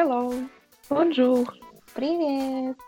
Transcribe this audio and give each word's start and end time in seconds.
Hello. 0.00 0.48
Bonjour. 0.88 1.46
Привет. 1.94 2.78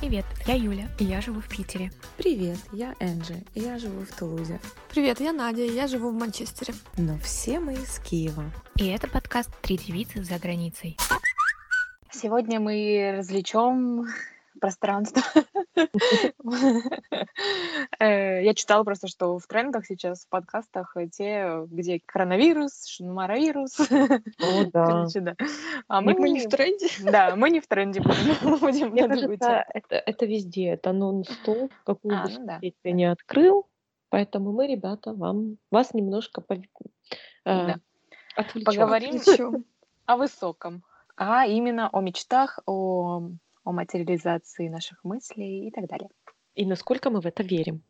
Привет, 0.00 0.24
я 0.46 0.54
Юля, 0.54 0.88
и 0.98 1.04
я 1.04 1.20
живу 1.20 1.42
в 1.42 1.46
Питере. 1.46 1.90
Привет, 2.16 2.56
я 2.72 2.94
Энджи, 2.98 3.44
и 3.52 3.60
я 3.60 3.78
живу 3.78 4.06
в 4.06 4.16
Тулузе. 4.16 4.58
Привет, 4.88 5.20
я 5.20 5.34
Надя, 5.34 5.60
и 5.60 5.70
я 5.70 5.86
живу 5.86 6.08
в 6.08 6.14
Манчестере. 6.14 6.72
Но 6.96 7.18
все 7.18 7.60
мы 7.60 7.74
из 7.74 7.98
Киева. 7.98 8.44
И 8.76 8.86
это 8.86 9.06
подкаст 9.06 9.50
«Три 9.60 9.76
девицы 9.76 10.24
за 10.24 10.38
границей». 10.38 10.96
Сегодня 12.10 12.58
мы 12.58 13.16
развлечем 13.18 14.06
пространство. 14.62 15.22
Э, 17.98 18.42
я 18.44 18.54
читала 18.54 18.84
просто, 18.84 19.08
что 19.08 19.38
в 19.38 19.46
трендах 19.46 19.86
сейчас 19.86 20.24
в 20.24 20.28
подкастах 20.28 20.96
те, 21.12 21.62
где 21.66 22.00
коронавирус, 22.04 22.86
да. 25.20 25.36
А 25.88 26.00
Мы, 26.00 26.14
не 26.30 26.40
в 26.40 26.48
тренде. 26.48 26.88
Да, 27.10 27.34
мы 27.36 27.50
не 27.50 27.60
в 27.60 27.66
тренде 27.66 28.00
будем. 28.00 28.90
Мне 28.90 29.08
кажется, 29.08 29.64
это, 29.72 30.26
везде. 30.26 30.68
Это 30.70 30.92
нон-стоп, 30.92 31.72
какую 31.84 32.16
А, 32.16 32.24
бы 32.24 32.30
ну 32.30 32.46
соцсеть 32.46 32.76
ты 32.82 32.92
не 32.92 33.04
открыл. 33.04 33.66
Поэтому 34.10 34.52
мы, 34.52 34.66
ребята, 34.66 35.14
вам, 35.14 35.56
вас 35.70 35.94
немножко 35.94 36.42
э, 37.44 37.74
отвлечем. 38.36 38.64
Поговорим 38.64 39.64
о 40.06 40.16
высоком, 40.16 40.82
а 41.16 41.46
именно 41.46 41.88
о 41.88 42.00
мечтах, 42.00 42.58
о, 42.66 43.30
о 43.64 43.72
материализации 43.72 44.68
наших 44.68 45.04
мыслей 45.04 45.68
и 45.68 45.70
так 45.70 45.86
далее. 45.86 46.08
И 46.54 46.66
насколько 46.66 47.10
мы 47.10 47.20
в 47.20 47.26
это 47.26 47.42
верим. 47.42 47.82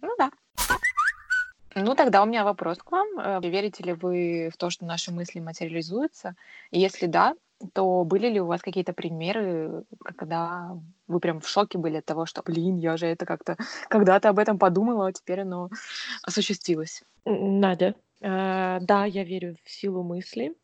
Ну 0.00 0.14
да. 0.18 0.30
Ну 1.74 1.94
тогда 1.94 2.22
у 2.22 2.26
меня 2.26 2.44
вопрос 2.44 2.78
к 2.78 2.90
вам. 2.90 3.18
Э, 3.18 3.40
Верите 3.42 3.84
ли 3.84 3.92
вы 3.92 4.50
в 4.52 4.56
то, 4.56 4.70
что 4.70 4.84
наши 4.84 5.12
мысли 5.12 5.40
материализуются? 5.40 6.34
И 6.70 6.80
если 6.80 7.06
да, 7.06 7.34
то 7.72 8.04
были 8.04 8.28
ли 8.28 8.40
у 8.40 8.46
вас 8.46 8.62
какие-то 8.62 8.92
примеры, 8.92 9.84
когда 10.04 10.76
вы 11.06 11.20
прям 11.20 11.40
в 11.40 11.48
шоке 11.48 11.78
были 11.78 11.96
от 11.96 12.04
того, 12.04 12.26
что, 12.26 12.42
блин, 12.42 12.76
я 12.76 12.96
же 12.96 13.06
это 13.06 13.26
как-то 13.26 13.56
когда-то 13.88 14.28
об 14.28 14.38
этом 14.38 14.58
подумала, 14.58 15.08
а 15.08 15.12
теперь 15.12 15.40
оно 15.40 15.70
осуществилось? 16.22 17.02
Надя, 17.24 17.94
э, 18.20 18.78
да, 18.80 19.04
я 19.04 19.24
верю 19.24 19.56
в 19.64 19.70
силу 19.70 20.02
мысли. 20.02 20.54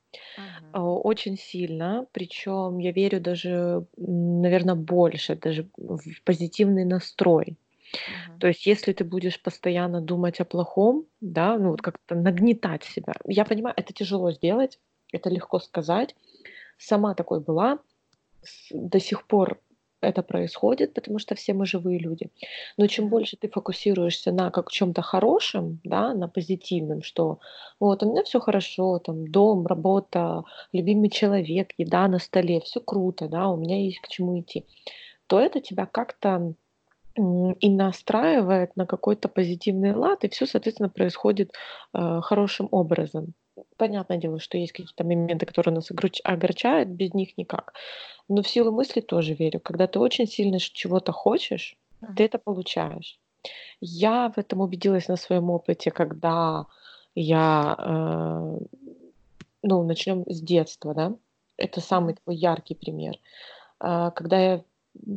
Э, 0.72 0.78
Очень 0.78 1.36
сильно, 1.36 2.06
причем 2.12 2.78
я 2.78 2.92
верю 2.92 3.20
даже, 3.20 3.86
наверное, 3.96 4.74
больше, 4.74 5.36
даже 5.36 5.68
в 5.76 6.22
позитивный 6.24 6.84
настрой. 6.84 7.56
Мгм. 8.26 8.38
То 8.40 8.48
есть, 8.48 8.66
если 8.66 8.92
ты 8.92 9.04
будешь 9.04 9.40
постоянно 9.40 10.00
думать 10.00 10.40
о 10.40 10.44
плохом, 10.44 11.06
да, 11.20 11.58
ну 11.58 11.70
вот 11.70 11.82
как-то 11.82 12.14
нагнетать 12.14 12.84
себя. 12.84 13.14
Я 13.26 13.44
понимаю, 13.44 13.74
это 13.76 13.92
тяжело 13.92 14.32
сделать, 14.32 14.78
это 15.12 15.30
легко 15.30 15.60
сказать. 15.60 16.14
Сама 16.78 17.14
такой 17.14 17.40
была, 17.40 17.78
до 18.70 19.00
сих 19.00 19.26
пор 19.26 19.60
это 20.04 20.22
происходит, 20.22 20.94
потому 20.94 21.18
что 21.18 21.34
все 21.34 21.54
мы 21.54 21.66
живые 21.66 21.98
люди. 21.98 22.30
Но 22.76 22.86
чем 22.86 23.08
больше 23.08 23.36
ты 23.36 23.48
фокусируешься 23.48 24.32
на 24.32 24.50
как 24.50 24.70
чем-то 24.70 25.02
хорошем, 25.02 25.80
да, 25.84 26.14
на 26.14 26.28
позитивном, 26.28 27.02
что 27.02 27.38
вот 27.80 28.02
у 28.02 28.10
меня 28.10 28.22
все 28.22 28.40
хорошо, 28.40 28.98
там 28.98 29.26
дом, 29.28 29.66
работа, 29.66 30.44
любимый 30.72 31.10
человек, 31.10 31.72
еда 31.78 32.08
на 32.08 32.18
столе, 32.18 32.60
все 32.60 32.80
круто, 32.80 33.28
да, 33.28 33.48
у 33.48 33.56
меня 33.56 33.80
есть 33.80 34.00
к 34.00 34.08
чему 34.08 34.40
идти, 34.40 34.66
то 35.26 35.40
это 35.40 35.60
тебя 35.60 35.86
как-то 35.86 36.54
и 37.16 37.68
настраивает 37.70 38.76
на 38.76 38.86
какой-то 38.86 39.28
позитивный 39.28 39.94
лад, 39.94 40.24
и 40.24 40.28
все, 40.28 40.46
соответственно, 40.46 40.88
происходит 40.88 41.52
э, 41.92 42.20
хорошим 42.22 42.68
образом. 42.72 43.34
Понятное 43.76 44.18
дело, 44.18 44.40
что 44.40 44.58
есть 44.58 44.72
какие-то 44.72 45.04
моменты, 45.04 45.46
которые 45.46 45.74
нас 45.74 45.90
огорч- 45.90 46.20
огорчают, 46.24 46.88
без 46.88 47.14
них 47.14 47.36
никак. 47.38 47.74
Но 48.28 48.42
в 48.42 48.48
силу 48.48 48.72
мысли 48.72 49.00
тоже 49.00 49.34
верю. 49.34 49.60
Когда 49.60 49.86
ты 49.86 49.98
очень 49.98 50.26
сильно 50.26 50.58
чего-то 50.58 51.12
хочешь, 51.12 51.76
ты 52.16 52.24
это 52.24 52.38
получаешь. 52.38 53.18
Я 53.80 54.32
в 54.34 54.38
этом 54.38 54.60
убедилась 54.60 55.08
на 55.08 55.16
своем 55.16 55.50
опыте, 55.50 55.90
когда 55.90 56.66
я, 57.14 57.76
э, 57.78 58.58
ну, 59.62 59.82
начнем 59.84 60.24
с 60.26 60.40
детства, 60.40 60.94
да, 60.94 61.16
это 61.56 61.80
самый 61.80 62.14
такой 62.14 62.36
яркий 62.36 62.74
пример. 62.74 63.16
А, 63.78 64.10
Когда 64.10 64.38
я 64.38 64.64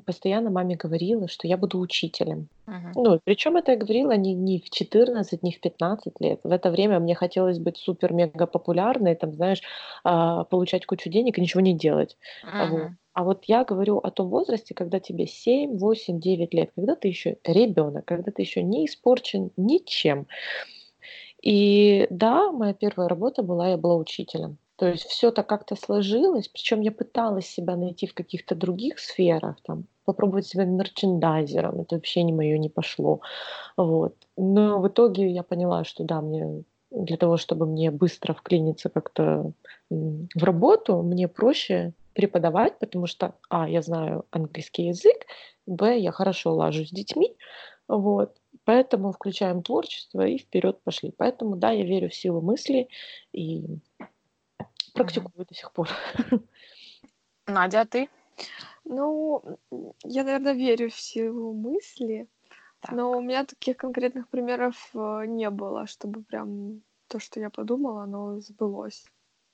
постоянно 0.05 0.49
маме 0.49 0.75
говорила, 0.75 1.27
что 1.27 1.47
я 1.47 1.57
буду 1.57 1.79
учителем. 1.79 2.47
Мгм. 2.65 2.91
Ну, 2.95 3.19
причем 3.23 3.57
это 3.57 3.71
я 3.71 3.77
говорила 3.77 4.11
не, 4.15 4.33
не 4.33 4.59
в 4.59 4.69
14, 4.69 5.43
не 5.43 5.51
в 5.51 5.59
15 5.59 6.13
лет. 6.19 6.39
В 6.43 6.51
это 6.51 6.71
время 6.71 6.99
мне 6.99 7.15
хотелось 7.15 7.59
быть 7.59 7.77
супер-мега 7.77 8.47
популярной, 8.47 9.15
там, 9.15 9.33
знаешь, 9.33 9.61
а, 10.03 10.43
получать 10.45 10.85
кучу 10.85 11.09
денег 11.09 11.37
и 11.37 11.41
ничего 11.41 11.61
не 11.61 11.73
делать. 11.73 12.17
А 12.43 12.65
Вот. 12.65 12.91
А 13.13 13.23
вот 13.23 13.45
я 13.45 13.63
говорю 13.63 13.97
о 13.97 14.11
том 14.11 14.29
возрасте, 14.29 14.75
когда 14.75 14.99
тебе 14.99 15.25
7, 15.25 15.79
8, 15.79 16.19
9 16.19 16.53
лет, 16.53 16.69
когда 16.75 16.95
ты 16.95 17.07
еще 17.07 17.37
ребенок, 17.43 18.05
когда 18.05 18.31
ты 18.31 18.43
еще 18.43 18.61
не 18.61 18.85
испорчен 18.85 19.49
ничем. 19.57 20.27
И 21.41 22.05
да, 22.11 22.51
моя 22.51 22.73
первая 22.75 23.09
работа 23.09 23.41
была, 23.41 23.69
я 23.69 23.77
была 23.77 23.95
учителем. 23.95 24.59
То 24.77 24.87
есть 24.87 25.05
все 25.05 25.31
так 25.31 25.47
как-то 25.47 25.75
сложилось, 25.75 26.47
причем 26.49 26.81
я 26.81 26.91
пыталась 26.91 27.47
себя 27.47 27.75
найти 27.75 28.05
в 28.07 28.13
каких-то 28.13 28.55
других 28.55 28.99
сферах, 28.99 29.57
там, 29.63 29.85
попробовать 30.05 30.47
себя 30.47 30.65
мерчендайзером, 30.65 31.81
это 31.81 31.95
вообще 31.95 32.23
не 32.23 32.31
мое, 32.31 32.57
не 32.59 32.69
пошло. 32.69 33.21
Вот. 33.75 34.15
Но 34.37 34.79
в 34.79 34.87
итоге 34.87 35.29
я 35.31 35.43
поняла, 35.43 35.83
что 35.83 36.03
да, 36.03 36.21
мне 36.21 36.63
для 36.91 37.17
того, 37.17 37.37
чтобы 37.37 37.65
мне 37.65 37.91
быстро 37.91 38.33
вклиниться 38.33 38.89
как-то 38.89 39.51
в 39.89 40.43
работу, 40.43 41.01
мне 41.01 41.27
проще 41.27 41.93
преподавать, 42.13 42.79
потому 42.79 43.07
что, 43.07 43.35
а, 43.49 43.67
я 43.69 43.81
знаю 43.81 44.25
английский 44.31 44.87
язык, 44.87 45.25
б, 45.65 45.97
я 45.99 46.11
хорошо 46.11 46.55
лажу 46.55 46.85
с 46.85 46.91
детьми, 46.91 47.35
вот. 47.87 48.35
Поэтому 48.65 49.11
включаем 49.11 49.63
творчество 49.63 50.25
и 50.25 50.37
вперед 50.37 50.81
пошли. 50.83 51.13
Поэтому, 51.17 51.55
да, 51.55 51.71
я 51.71 51.85
верю 51.85 52.09
в 52.09 52.15
силу 52.15 52.41
мысли 52.41 52.89
и 53.33 53.65
практикую 54.93 55.45
до 55.45 55.53
сих 55.53 55.71
пор. 55.71 55.89
Надя, 57.47 57.81
а 57.81 57.85
ты? 57.85 58.09
Ну, 58.85 59.41
я, 60.03 60.23
наверное, 60.23 60.53
верю 60.53 60.89
в 60.89 60.99
силу 60.99 61.53
мысли, 61.53 62.27
Так. 62.79 62.91
но 62.91 63.11
у 63.11 63.21
меня 63.21 63.45
таких 63.45 63.77
конкретных 63.77 64.29
примеров 64.29 64.89
э, 64.93 65.25
не 65.27 65.49
было, 65.49 65.87
чтобы 65.87 66.23
прям 66.23 66.81
то, 67.07 67.19
что 67.19 67.39
я 67.39 67.49
подумала, 67.49 68.03
оно 68.03 68.39
сбылось. 68.39 69.05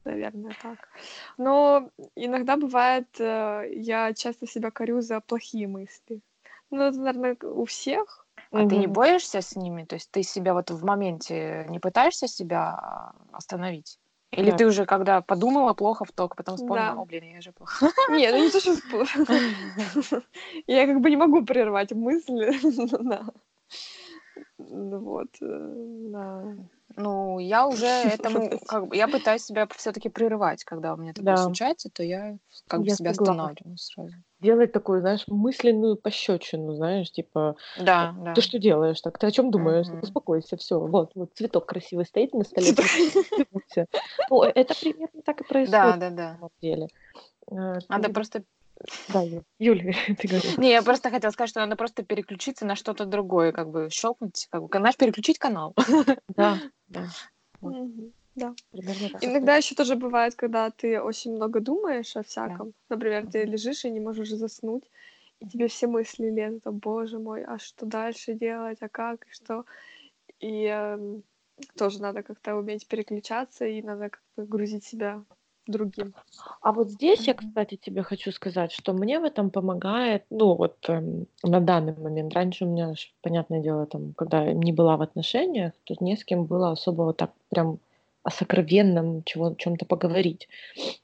Наверное, 0.05 0.51
так. 0.61 0.89
Но 1.37 1.89
иногда 2.15 2.57
бывает, 2.57 3.07
э, 3.19 3.69
я 3.71 4.13
часто 4.13 4.47
себя 4.47 4.69
корю 4.69 5.01
за 5.01 5.21
плохие 5.21 5.67
мысли. 5.67 6.21
Ну, 6.69 6.81
это, 6.83 6.99
наверное, 6.99 7.37
у 7.41 7.65
всех. 7.65 8.27
А 8.51 8.67
ты 8.67 8.77
не 8.77 8.87
боишься 8.87 9.41
с 9.41 9.55
ними? 9.55 9.83
То 9.85 9.95
есть 9.95 10.11
ты 10.11 10.23
себя 10.23 10.53
вот 10.53 10.69
в 10.69 10.83
моменте 10.83 11.65
не 11.69 11.79
пытаешься 11.79 12.27
себя 12.27 12.69
а, 12.69 13.15
остановить? 13.31 13.99
Или 14.37 14.51
Да. 14.51 14.57
ты 14.57 14.65
уже 14.65 14.85
когда 14.85 15.21
подумала 15.21 15.73
плохо, 15.73 16.05
только 16.15 16.35
потом 16.35 16.55
вспомнила, 16.55 16.93
Да. 16.93 17.01
о, 17.01 17.05
блин, 17.05 17.23
я 17.35 17.41
же 17.41 17.51
плохо. 17.51 17.85
Нет, 18.09 18.33
ну 18.35 18.43
не 18.43 18.49
то, 18.49 18.59
что... 18.59 18.73
Я 20.67 20.87
как 20.87 21.01
бы 21.01 21.09
не 21.09 21.17
могу 21.17 21.45
прервать 21.45 21.91
мысли. 21.91 22.53
Ну 24.57 24.99
Вот, 24.99 25.27
э, 25.41 25.73
да. 26.11 26.55
Ну, 26.95 27.39
я 27.39 27.67
уже 27.67 27.85
этому, 28.19 28.59
как 28.67 28.87
бы, 28.87 28.95
я 28.95 29.07
пытаюсь 29.07 29.43
себя 29.43 29.67
все-таки 29.75 30.09
прерывать, 30.09 30.63
когда 30.63 30.93
у 30.93 30.97
меня 30.97 31.13
такое 31.13 31.35
Да. 31.35 31.43
случается, 31.43 31.89
то 31.89 32.03
я 32.03 32.37
как 32.67 32.81
бы 32.81 32.87
Я 32.87 32.95
себя 32.95 33.13
согласна. 33.13 33.33
останавливаю 33.33 33.77
сразу. 33.77 34.13
Делать 34.39 34.73
такую, 34.73 34.99
знаешь, 34.99 35.23
мысленную 35.27 35.95
пощечину, 35.95 36.75
знаешь, 36.75 37.09
типа, 37.11 37.55
Да, 37.79 38.13
да. 38.19 38.33
ты 38.33 38.41
что 38.41 38.59
делаешь 38.59 38.99
так? 38.99 39.17
Ты 39.17 39.27
о 39.27 39.31
чем 39.31 39.51
думаешь? 39.51 39.87
Мгм. 39.87 40.01
Успокойся, 40.01 40.57
все. 40.57 40.79
Вот, 40.79 41.11
вот 41.15 41.31
цветок 41.33 41.65
красивый 41.65 42.05
стоит 42.05 42.33
на 42.33 42.43
столе. 42.43 42.75
Ну, 44.29 44.43
это 44.43 44.75
примерно 44.79 45.21
так 45.23 45.41
и 45.41 45.43
Да, 45.47 45.47
происходит 45.47 45.99
да, 45.99 46.09
на 46.09 46.15
да. 46.15 46.33
самом 46.35 46.49
деле. 46.61 46.87
Э, 47.49 47.79
Надо 47.87 48.09
просто... 48.09 48.43
Да, 49.07 49.23
Юля, 49.59 49.93
ты 50.17 50.27
говоришь. 50.27 50.57
Не, 50.57 50.71
я 50.71 50.81
просто 50.81 51.09
хотела 51.09 51.31
сказать, 51.31 51.49
что 51.49 51.59
надо 51.59 51.75
просто 51.75 52.03
переключиться 52.03 52.65
на 52.65 52.75
что-то 52.75 53.05
другое, 53.05 53.51
как 53.51 53.69
бы 53.69 53.89
щелкнуть, 53.89 54.47
как 54.49 54.63
бы, 54.63 54.69
знаешь, 54.77 54.97
переключить 54.97 55.39
канал. 55.39 55.75
Да, 56.35 56.59
да, 56.87 57.07
Вот. 57.61 57.75
Да. 58.35 58.55
примерно 58.71 59.09
так. 59.09 59.23
Иногда 59.23 59.55
еще 59.55 59.75
тоже 59.75 59.95
бывает, 59.95 60.35
когда 60.35 60.71
ты 60.71 60.99
очень 60.99 61.35
много 61.35 61.59
думаешь 61.59 62.15
о 62.15 62.23
всяком. 62.23 62.73
Например, 62.89 63.27
ты 63.27 63.43
лежишь 63.45 63.85
и 63.85 63.91
не 63.91 63.99
можешь 63.99 64.29
заснуть, 64.29 64.89
и 65.39 65.47
тебе 65.47 65.67
все 65.67 65.87
мысли 65.87 66.29
лезут, 66.31 66.65
о 66.65 66.71
боже 66.71 67.19
мой, 67.19 67.43
а 67.43 67.59
что 67.59 67.85
дальше 67.85 68.33
делать, 68.33 68.79
а 68.81 68.89
как, 68.89 69.25
и 69.27 69.31
что. 69.31 69.65
И 70.39 70.63
эм, 70.65 71.23
тоже 71.77 72.01
надо 72.01 72.23
как-то 72.23 72.55
уметь 72.55 72.87
переключаться, 72.87 73.65
и 73.65 73.81
надо 73.81 74.09
как-то 74.09 74.45
грузить 74.45 74.83
себя 74.83 75.23
другим. 75.67 76.13
А 76.61 76.71
вот 76.71 76.89
здесь 76.89 77.27
я, 77.27 77.33
кстати, 77.33 77.75
тебе 77.75 78.03
хочу 78.03 78.31
сказать, 78.31 78.71
что 78.71 78.93
мне 78.93 79.19
в 79.19 79.23
этом 79.23 79.49
помогает, 79.49 80.23
ну 80.29 80.55
вот 80.55 80.77
эм, 80.87 81.27
на 81.43 81.59
данный 81.59 81.95
момент. 81.95 82.33
Раньше 82.33 82.65
у 82.65 82.69
меня, 82.69 82.93
понятное 83.21 83.61
дело, 83.61 83.85
там, 83.85 84.13
когда 84.13 84.51
не 84.51 84.71
была 84.73 84.97
в 84.97 85.01
отношениях, 85.01 85.73
то 85.83 85.95
не 85.99 86.15
с 86.15 86.23
кем 86.23 86.45
было 86.45 86.71
особо 86.71 87.03
вот 87.03 87.17
так 87.17 87.31
прям 87.49 87.79
о 88.23 88.31
сокровенном, 88.31 89.23
чего, 89.25 89.53
чем-то 89.53 89.85
поговорить. 89.85 90.47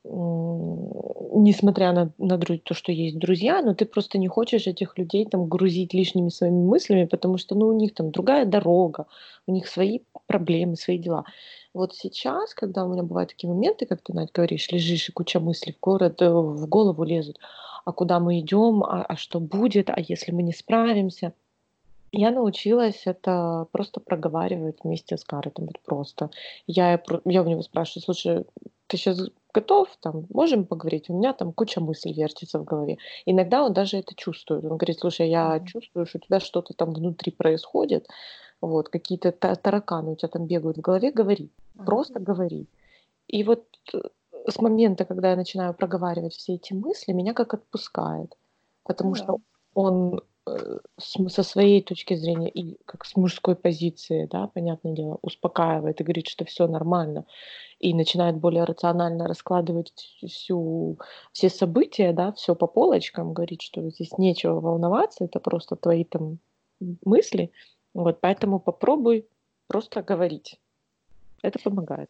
Несмотря 0.06 1.92
на, 1.92 2.12
на 2.18 2.38
то, 2.40 2.74
что 2.74 2.92
есть 2.92 3.20
друзья, 3.20 3.62
но 3.62 3.74
ты 3.74 3.86
просто 3.86 4.18
не 4.18 4.30
хочешь 4.30 4.68
этих 4.68 4.98
людей 4.98 5.26
там 5.26 5.48
грузить 5.50 5.94
лишними 5.94 6.30
своими 6.30 6.64
мыслями, 6.64 7.06
потому 7.06 7.38
что 7.38 7.56
ну, 7.56 7.68
у 7.68 7.74
них 7.74 7.94
там 7.94 8.12
другая 8.12 8.46
дорога, 8.46 9.06
у 9.48 9.52
них 9.52 9.68
свои 9.68 10.00
проблемы, 10.28 10.78
свои 10.78 10.98
дела. 10.98 11.26
Вот 11.74 11.96
сейчас, 11.96 12.54
когда 12.54 12.86
у 12.86 12.92
меня 12.92 13.04
бывают 13.04 13.30
такие 13.30 13.52
моменты, 13.52 13.86
как 13.86 14.02
ты, 14.02 14.14
Надь, 14.14 14.32
говоришь, 14.32 14.72
лежишь 14.72 15.10
и 15.10 15.12
куча 15.12 15.40
мыслей 15.40 15.74
в 15.74 15.80
город, 15.80 16.22
э, 16.22 16.30
в 16.30 16.68
голову 16.68 17.04
лезут, 17.04 17.40
а 17.86 17.92
куда 17.92 18.20
мы 18.20 18.40
идем, 18.40 18.84
а, 18.84 19.04
а 19.04 19.16
что 19.16 19.40
будет, 19.40 19.90
а 19.90 19.96
если 20.00 20.32
мы 20.32 20.44
не 20.44 20.54
справимся– 20.54 21.34
я 22.12 22.32
научилась 22.32 23.04
это 23.06 23.68
просто 23.72 24.00
проговаривать 24.00 24.78
вместе 24.84 25.18
с 25.18 25.24
Гарретом, 25.24 25.66
вот 25.66 25.80
просто. 25.80 26.32
Я, 26.66 27.02
я 27.26 27.44
у 27.44 27.48
него 27.48 27.62
спрашиваю, 27.62 28.04
слушай, 28.04 28.46
ты 28.88 28.98
сейчас 28.98 29.30
готов, 29.54 29.90
там, 30.02 30.26
можем 30.30 30.66
поговорить? 30.66 31.10
У 31.10 31.18
меня 31.18 31.34
там 31.34 31.54
куча 31.54 31.80
мыслей 31.82 32.14
вертится 32.14 32.60
в 32.60 32.64
голове. 32.64 32.98
Иногда 33.26 33.64
он 33.64 33.74
даже 33.74 33.98
это 33.98 34.16
чувствует. 34.16 34.64
Он 34.64 34.78
говорит, 34.78 35.00
слушай, 35.00 35.30
я 35.30 35.60
чувствую, 35.60 36.06
что 36.08 36.18
у 36.18 36.22
тебя 36.22 36.40
что-то 36.40 36.74
там 36.74 36.94
внутри 36.94 37.32
происходит, 37.32 38.08
вот, 38.62 38.90
какие-то 38.90 39.32
тараканы 39.32 40.12
у 40.12 40.16
тебя 40.16 40.30
там 40.30 40.46
бегают 40.46 40.78
в 40.78 40.82
голове, 40.82 41.12
говори, 41.12 41.52
просто 41.86 42.20
говори. 42.20 42.68
И 43.28 43.44
вот 43.44 43.66
э, 43.94 44.00
с 44.48 44.60
момента, 44.60 45.06
когда 45.06 45.32
я 45.32 45.36
начинаю 45.36 45.74
проговаривать 45.74 46.34
все 46.34 46.56
эти 46.56 46.74
мысли, 46.74 47.14
меня 47.14 47.34
как 47.34 47.54
отпускает. 47.54 48.36
Потому 48.84 49.16
что 49.16 49.38
он 49.74 50.22
Э, 50.50 50.80
со 50.98 51.44
своей 51.44 51.82
точки 51.82 52.16
зрения 52.16 52.50
и 52.50 52.78
как 52.86 53.06
с 53.06 53.16
мужской 53.16 53.56
позиции, 53.56 54.28
да, 54.32 54.48
понятное 54.48 54.94
дело, 54.94 55.20
успокаивает 55.22 56.02
и 56.02 56.04
говорит, 56.04 56.28
что 56.28 56.46
все 56.46 56.68
нормально, 56.68 57.26
и 57.80 57.94
начинает 57.94 58.38
более 58.38 58.64
рационально 58.64 59.28
раскладывать 59.28 59.92
всю, 60.26 60.98
все 61.32 61.50
события, 61.50 62.14
да, 62.14 62.32
все 62.32 62.56
по 62.56 62.68
полочкам, 62.68 63.34
говорит, 63.34 63.62
что 63.62 63.90
здесь 63.90 64.18
нечего 64.18 64.60
волноваться, 64.60 65.26
это 65.26 65.40
просто 65.40 65.76
твои 65.76 66.04
там 66.04 66.40
мысли, 67.06 67.52
вот, 67.94 68.22
поэтому 68.22 68.60
попробуй 68.60 69.28
просто 69.68 70.02
говорить. 70.02 70.60
Это 71.42 71.60
помогает. 71.60 72.10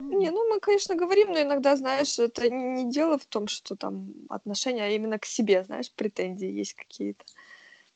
Не, 0.00 0.30
ну 0.30 0.48
мы, 0.48 0.60
конечно, 0.60 0.94
говорим, 0.94 1.32
но 1.32 1.42
иногда, 1.42 1.76
знаешь, 1.76 2.18
это 2.18 2.48
не 2.48 2.90
дело 2.90 3.18
в 3.18 3.26
том, 3.26 3.48
что 3.48 3.76
там 3.76 4.14
отношения, 4.28 4.84
а 4.84 4.88
именно 4.88 5.18
к 5.18 5.26
себе, 5.26 5.62
знаешь, 5.64 5.92
претензии 5.92 6.48
есть 6.48 6.74
какие-то. 6.74 7.24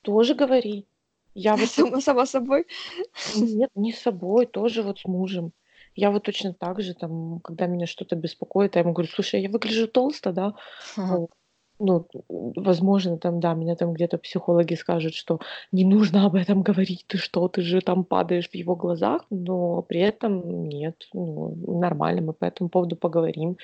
Тоже 0.02 0.34
говори. 0.34 0.86
Я 1.34 1.56
вот... 1.56 1.68
Сама, 1.70 2.00
сама 2.00 2.26
собой? 2.26 2.66
Нет, 3.34 3.70
не 3.74 3.92
с 3.92 4.00
собой, 4.00 4.46
тоже 4.46 4.82
вот 4.82 4.98
с 4.98 5.04
мужем. 5.06 5.52
Я 5.96 6.10
вот 6.10 6.24
точно 6.24 6.52
так 6.52 6.80
же, 6.80 6.94
там, 6.94 7.40
когда 7.40 7.66
меня 7.66 7.86
что-то 7.86 8.16
беспокоит, 8.16 8.74
я 8.74 8.82
ему 8.82 8.92
говорю, 8.92 9.10
слушай, 9.10 9.40
я 9.40 9.48
выгляжу 9.48 9.88
толсто, 9.88 10.32
да? 10.32 10.54
Ага. 10.96 11.28
Ну, 11.80 12.06
возможно, 12.28 13.18
там, 13.18 13.40
да, 13.40 13.52
меня 13.54 13.74
там 13.74 13.92
где-то 13.94 14.16
психологи 14.18 14.74
скажут, 14.74 15.14
что 15.14 15.40
не 15.72 15.84
нужно 15.84 16.24
об 16.24 16.36
этом 16.36 16.62
говорить, 16.62 17.04
ты 17.08 17.18
что, 17.18 17.48
ты 17.48 17.62
же 17.62 17.80
там 17.80 18.04
падаешь 18.04 18.48
в 18.48 18.54
его 18.54 18.76
глазах, 18.76 19.24
но 19.30 19.82
при 19.82 20.00
этом 20.00 20.68
нет, 20.68 21.08
ну, 21.12 21.56
нормально, 21.80 22.22
мы 22.22 22.32
по 22.32 22.44
этому 22.44 22.70
поводу 22.70 22.96
поговорим. 22.96 23.56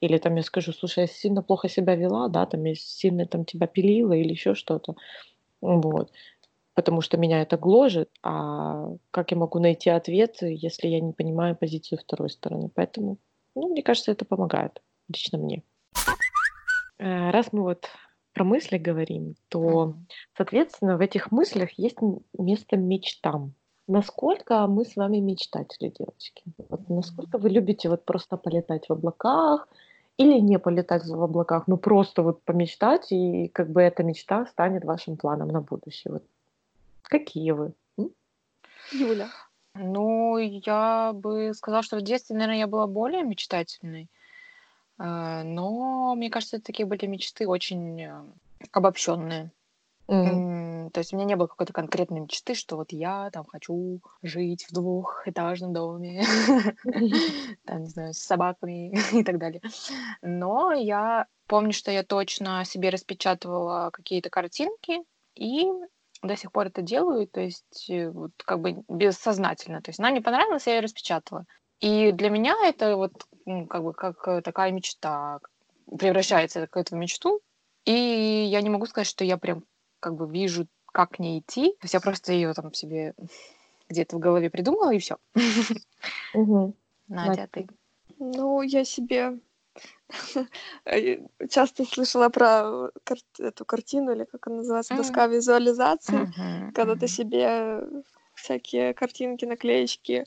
Или 0.00 0.16
там 0.16 0.36
я 0.36 0.42
скажу, 0.42 0.72
слушай, 0.72 1.00
я 1.00 1.06
сильно 1.06 1.42
плохо 1.42 1.68
себя 1.68 1.94
вела, 1.94 2.28
да, 2.28 2.46
там 2.46 2.64
я 2.64 2.74
сильно 2.74 3.26
там 3.26 3.44
тебя 3.44 3.66
пилила 3.66 4.14
или 4.14 4.30
еще 4.30 4.54
что-то. 4.54 4.94
Вот. 5.60 6.12
Потому 6.74 7.02
что 7.02 7.18
меня 7.18 7.42
это 7.42 7.58
гложет, 7.58 8.10
а 8.22 8.90
как 9.12 9.32
я 9.32 9.36
могу 9.38 9.58
найти 9.60 9.90
ответ, 9.90 10.38
если 10.42 10.88
я 10.88 11.00
не 11.00 11.12
понимаю 11.12 11.56
позицию 11.56 11.98
второй 12.00 12.30
стороны? 12.30 12.70
Поэтому, 12.74 13.18
ну, 13.54 13.68
мне 13.70 13.82
кажется, 13.82 14.12
это 14.12 14.24
помогает 14.24 14.82
лично 15.08 15.38
мне. 15.38 15.64
Э, 16.98 17.30
раз 17.30 17.52
мы 17.52 17.62
вот 17.62 17.88
про 18.32 18.44
мысли 18.44 18.78
говорим, 18.78 19.34
то, 19.48 19.94
соответственно, 20.36 20.96
в 20.96 21.00
этих 21.00 21.32
мыслях 21.32 21.70
есть 21.72 21.98
место 22.38 22.76
мечтам. 22.76 23.54
Насколько 23.86 24.66
мы 24.66 24.84
с 24.84 24.96
вами 24.96 25.18
мечтатели, 25.18 25.92
девочки? 25.98 26.42
Вот 26.68 26.88
насколько 26.88 27.38
вы 27.38 27.48
любите 27.48 27.88
вот 27.88 28.04
просто 28.04 28.36
полетать 28.36 28.88
в 28.88 28.92
облаках, 28.92 29.66
или 30.18 30.40
не 30.40 30.58
полетать 30.58 31.04
в 31.04 31.22
облаках, 31.22 31.68
ну 31.68 31.76
просто 31.78 32.22
вот 32.22 32.42
помечтать, 32.42 33.12
и 33.12 33.48
как 33.48 33.70
бы 33.70 33.80
эта 33.80 34.02
мечта 34.02 34.46
станет 34.46 34.84
вашим 34.84 35.16
планом 35.16 35.48
на 35.48 35.60
будущее. 35.60 36.12
Вот 36.12 36.24
какие 37.02 37.52
вы? 37.52 37.72
Юля. 38.92 39.28
Ну, 39.74 40.38
я 40.38 41.12
бы 41.14 41.52
сказала, 41.54 41.82
что 41.82 41.96
в 41.96 42.02
детстве, 42.02 42.34
наверное, 42.34 42.58
я 42.58 42.66
была 42.66 42.86
более 42.86 43.22
мечтательной. 43.22 44.08
Э, 44.98 45.42
но 45.44 46.14
мне 46.14 46.30
кажется, 46.30 46.56
это 46.56 46.66
такие 46.66 46.86
были 46.86 47.06
мечты 47.06 47.46
очень 47.46 48.00
э, 48.00 48.22
обобщенные. 48.72 49.50
Mm. 50.08 50.90
То 50.90 51.00
есть 51.00 51.12
у 51.12 51.16
меня 51.16 51.26
не 51.26 51.36
было 51.36 51.48
какой-то 51.48 51.74
конкретной 51.74 52.20
мечты, 52.20 52.54
что 52.54 52.76
вот 52.76 52.92
я 52.92 53.30
там 53.30 53.44
хочу 53.44 54.00
жить 54.22 54.64
в 54.66 54.72
двухэтажном 54.72 55.74
доме, 55.74 56.24
там, 57.66 57.82
не 57.82 57.88
знаю, 57.88 58.14
с 58.14 58.18
собаками 58.18 58.94
и 59.12 59.22
так 59.22 59.38
далее. 59.38 59.60
Но 60.22 60.72
я 60.72 61.26
помню, 61.46 61.74
что 61.74 61.90
я 61.90 62.04
точно 62.04 62.64
себе 62.64 62.88
распечатывала 62.88 63.90
какие-то 63.92 64.30
картинки 64.30 65.02
и 65.34 65.66
до 66.22 66.36
сих 66.36 66.52
пор 66.52 66.68
это 66.68 66.82
делаю, 66.82 67.28
то 67.28 67.40
есть 67.40 67.88
э, 67.90 68.10
вот 68.10 68.32
как 68.38 68.60
бы 68.60 68.82
бессознательно. 68.88 69.82
То 69.82 69.90
есть 69.90 70.00
она 70.00 70.10
мне 70.10 70.20
понравилась, 70.20 70.66
я 70.66 70.76
ее 70.76 70.80
распечатала. 70.80 71.44
И 71.80 72.10
для 72.12 72.30
меня 72.30 72.56
это 72.64 72.96
вот 72.96 73.12
ну, 73.48 73.66
как 73.66 73.82
бы 73.82 73.92
как 73.94 74.28
э, 74.28 74.42
такая 74.42 74.70
мечта 74.72 75.40
превращается 75.98 76.60
в 76.60 76.64
какую-то 76.64 76.94
мечту. 76.96 77.40
И 77.86 77.92
я 77.92 78.60
не 78.60 78.68
могу 78.68 78.86
сказать, 78.86 79.06
что 79.06 79.24
я 79.24 79.38
прям 79.38 79.64
как 80.00 80.14
бы 80.14 80.30
вижу, 80.30 80.66
как 80.92 81.12
к 81.12 81.18
ней 81.18 81.40
идти. 81.40 81.70
То 81.72 81.84
есть 81.84 81.94
я 81.94 82.00
просто 82.00 82.32
ее 82.32 82.52
там 82.52 82.74
себе 82.74 83.14
где-то 83.88 84.16
в 84.16 84.20
голове 84.20 84.50
придумала, 84.50 84.92
и 84.92 84.98
все. 84.98 85.16
Надя, 87.08 87.48
ты? 87.50 87.66
Ну, 88.18 88.60
я 88.60 88.84
себе 88.84 89.38
часто 91.48 91.84
слышала 91.86 92.28
про 92.28 92.90
кар- 93.04 93.18
эту 93.38 93.64
картину, 93.64 94.12
или 94.12 94.24
как 94.24 94.46
она 94.46 94.56
называется, 94.56 94.94
доска 94.94 95.26
визуализации, 95.26 96.26
когда 96.74 96.96
ты 96.96 97.08
себе 97.08 98.04
всякие 98.34 98.92
картинки, 98.92 99.46
наклеечки 99.46 100.26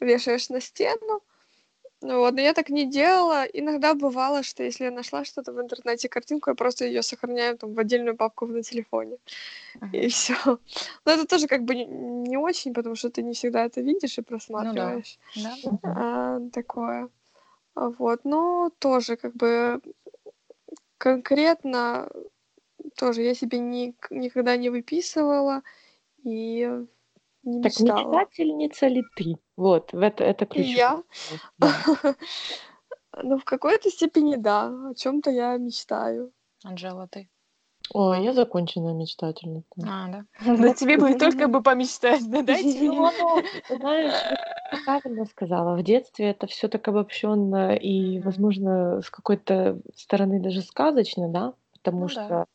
вешаешь 0.00 0.48
на 0.48 0.60
стену, 0.60 1.22
ну 2.04 2.18
вот, 2.18 2.34
но 2.34 2.40
я 2.40 2.52
так 2.52 2.68
не 2.68 2.84
делала. 2.84 3.44
Иногда 3.44 3.94
бывало, 3.94 4.42
что 4.42 4.62
если 4.62 4.84
я 4.84 4.90
нашла 4.90 5.24
что-то 5.24 5.52
в 5.52 5.60
интернете, 5.60 6.08
картинку, 6.08 6.50
я 6.50 6.54
просто 6.54 6.84
ее 6.84 7.02
сохраняю 7.02 7.56
там 7.56 7.72
в 7.72 7.78
отдельную 7.78 8.14
папку 8.14 8.46
на 8.46 8.62
телефоне. 8.62 9.16
Uh-huh. 9.80 9.90
И 9.92 10.08
все. 10.08 10.34
Но 11.04 11.12
это 11.12 11.26
тоже 11.26 11.46
как 11.46 11.62
бы 11.64 11.74
не, 11.74 11.86
не 11.86 12.36
очень, 12.36 12.74
потому 12.74 12.94
что 12.94 13.08
ты 13.08 13.22
не 13.22 13.32
всегда 13.32 13.64
это 13.64 13.80
видишь 13.80 14.18
и 14.18 14.22
просматриваешь. 14.22 15.18
Ну, 15.36 15.42
да. 15.42 15.78
Да. 15.82 15.94
А, 15.96 16.40
такое. 16.52 17.08
Вот, 17.74 18.24
но 18.24 18.70
тоже 18.78 19.16
как 19.16 19.34
бы 19.34 19.80
конкретно 20.98 22.10
тоже 22.96 23.22
я 23.22 23.34
себе 23.34 23.58
ни, 23.58 23.94
никогда 24.10 24.56
не 24.56 24.68
выписывала 24.68 25.62
и 26.22 26.68
не 27.42 27.62
так 27.62 27.72
мечтала. 27.72 27.98
мечтательница 27.98 28.88
ли 28.88 29.02
ты? 29.16 29.36
Вот, 29.56 29.92
в 29.92 30.00
это, 30.00 30.24
это 30.24 30.46
ключ. 30.46 30.66
Я? 30.66 31.02
Ну, 33.22 33.38
в 33.38 33.44
какой-то 33.44 33.90
степени 33.90 34.34
да. 34.34 34.66
О 34.90 34.94
чем-то 34.94 35.30
я 35.30 35.56
мечтаю. 35.56 36.32
Анжела, 36.64 37.06
ты? 37.06 37.28
О, 37.92 38.14
я 38.14 38.32
законченная 38.32 38.94
мечтательница. 38.94 39.68
А, 39.86 40.08
да. 40.08 40.24
Да 40.56 40.74
тебе 40.74 40.96
бы 40.96 41.14
только 41.14 41.48
бы 41.48 41.62
помечтать, 41.62 42.28
да, 42.28 42.42
дайте 42.42 42.90
ну, 42.90 43.10
ну, 43.16 43.76
Знаешь, 43.76 44.14
правильно 44.84 45.26
сказала. 45.26 45.76
В 45.76 45.82
детстве 45.82 46.30
это 46.30 46.46
все 46.46 46.68
так 46.68 46.88
обобщенно 46.88 47.74
и, 47.76 48.20
возможно, 48.20 49.02
с 49.02 49.10
какой-то 49.10 49.78
стороны 49.94 50.40
даже 50.40 50.62
сказочно, 50.62 51.28
да, 51.28 51.52
потому 51.74 52.00
ну, 52.00 52.08
что 52.08 52.28
да. 52.28 52.46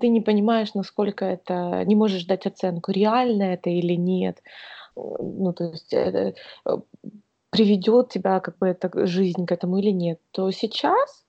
ты 0.00 0.08
не 0.08 0.22
понимаешь, 0.22 0.72
насколько 0.74 1.26
это, 1.26 1.84
не 1.84 1.94
можешь 1.94 2.24
дать 2.24 2.46
оценку, 2.46 2.90
реально 2.90 3.42
это 3.42 3.68
или 3.68 3.94
нет 3.94 4.42
ну, 5.20 5.52
то 5.52 5.64
есть 5.64 5.92
э, 5.92 6.34
э, 6.66 6.76
приведет 7.50 8.10
тебя 8.10 8.40
как 8.40 8.58
бы 8.58 8.68
эта 8.68 8.90
жизнь 9.06 9.46
к 9.46 9.52
этому 9.52 9.78
или 9.78 9.90
нет, 9.90 10.20
то 10.32 10.50
сейчас, 10.50 11.24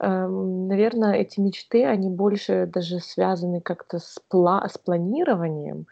эм, 0.00 0.68
наверное, 0.68 1.14
эти 1.14 1.40
мечты, 1.40 1.84
они 1.84 2.08
больше 2.10 2.66
даже 2.72 3.00
связаны 3.00 3.60
как-то 3.60 3.98
с, 3.98 4.18
пла- 4.32 4.68
с 4.68 4.78
планированием, 4.78 5.86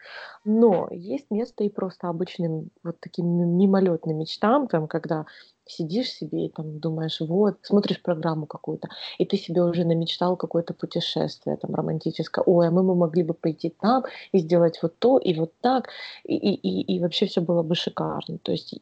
но 0.45 0.87
есть 0.91 1.29
место 1.31 1.63
и 1.63 1.69
просто 1.69 2.09
обычным 2.09 2.69
вот 2.83 2.99
таким 2.99 3.27
мимолетным 3.57 4.17
мечтам, 4.17 4.67
там, 4.67 4.87
когда 4.87 5.25
сидишь 5.65 6.09
себе 6.09 6.45
и 6.45 6.49
там 6.49 6.79
думаешь, 6.79 7.19
вот, 7.21 7.57
смотришь 7.61 8.01
программу 8.01 8.45
какую-то, 8.45 8.89
и 9.17 9.25
ты 9.25 9.37
себе 9.37 9.63
уже 9.63 9.85
намечтал 9.85 10.37
какое-то 10.37 10.73
путешествие 10.73 11.57
там 11.57 11.75
романтическое, 11.75 12.43
ой, 12.45 12.67
а 12.67 12.71
мы, 12.71 12.83
мы 12.83 12.95
могли 12.95 13.23
бы 13.23 13.33
пойти 13.33 13.69
там 13.69 14.03
и 14.31 14.39
сделать 14.39 14.79
вот 14.81 14.97
то, 14.99 15.17
и 15.17 15.33
вот 15.33 15.53
так, 15.61 15.89
и, 16.23 16.35
и, 16.35 16.53
и, 16.53 16.95
и 16.95 16.99
вообще 16.99 17.25
все 17.25 17.41
было 17.41 17.63
бы 17.63 17.75
шикарно. 17.75 18.37
То 18.37 18.51
есть 18.51 18.75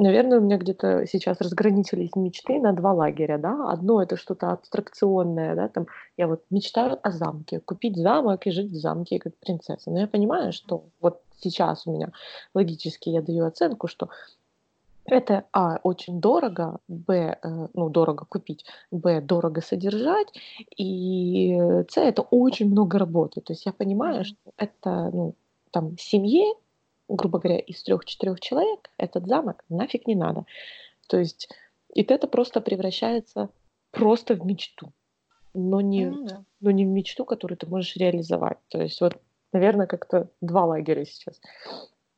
наверное, 0.00 0.38
у 0.38 0.42
меня 0.42 0.56
где-то 0.56 1.06
сейчас 1.06 1.40
разграничились 1.40 2.16
мечты 2.16 2.58
на 2.58 2.72
два 2.72 2.92
лагеря, 2.92 3.38
да. 3.38 3.70
Одно 3.70 4.02
это 4.02 4.16
что-то 4.16 4.50
абстракционное, 4.50 5.54
да, 5.54 5.68
там 5.68 5.86
я 6.16 6.26
вот 6.26 6.42
мечтаю 6.50 6.98
о 7.02 7.10
замке, 7.10 7.60
купить 7.60 7.96
замок 7.96 8.46
и 8.46 8.50
жить 8.50 8.72
в 8.72 8.76
замке 8.76 9.18
как 9.18 9.36
принцесса. 9.36 9.90
Но 9.90 10.00
я 10.00 10.06
понимаю, 10.06 10.52
что 10.52 10.84
вот 11.00 11.20
сейчас 11.40 11.86
у 11.86 11.92
меня 11.92 12.12
логически 12.54 13.10
я 13.10 13.22
даю 13.22 13.44
оценку, 13.44 13.88
что 13.88 14.08
это, 15.12 15.44
а, 15.52 15.78
очень 15.82 16.20
дорого, 16.20 16.78
б, 16.88 17.38
э, 17.42 17.68
ну, 17.74 17.90
дорого 17.90 18.24
купить, 18.28 18.64
б, 18.90 19.20
дорого 19.20 19.60
содержать, 19.60 20.28
и 20.76 21.56
с, 21.88 21.96
это 21.96 22.22
очень 22.22 22.70
много 22.70 22.98
работы. 22.98 23.40
То 23.40 23.52
есть 23.52 23.66
я 23.66 23.72
понимаю, 23.72 24.24
что 24.24 24.36
это, 24.56 25.10
ну, 25.12 25.34
там, 25.70 25.96
семье, 25.98 26.54
грубо 27.08 27.38
говоря, 27.38 27.58
из 27.58 27.82
трех-четырех 27.82 28.40
человек 28.40 28.90
этот 28.96 29.26
замок 29.26 29.64
нафиг 29.68 30.06
не 30.06 30.14
надо. 30.14 30.44
То 31.08 31.18
есть 31.18 31.48
и 31.94 32.02
это 32.02 32.26
просто 32.28 32.60
превращается 32.60 33.50
просто 33.90 34.34
в 34.34 34.44
мечту, 34.44 34.92
но 35.54 35.80
не, 35.80 36.06
Ну 36.06 36.24
да. 36.26 36.44
но 36.60 36.70
не 36.70 36.84
в 36.84 36.88
мечту, 36.88 37.24
которую 37.24 37.58
ты 37.58 37.66
можешь 37.66 37.96
реализовать. 37.96 38.58
То 38.68 38.80
есть 38.80 39.00
вот, 39.00 39.16
наверное, 39.52 39.86
как-то 39.86 40.30
два 40.40 40.66
лагеря 40.66 41.04
сейчас. 41.04 41.40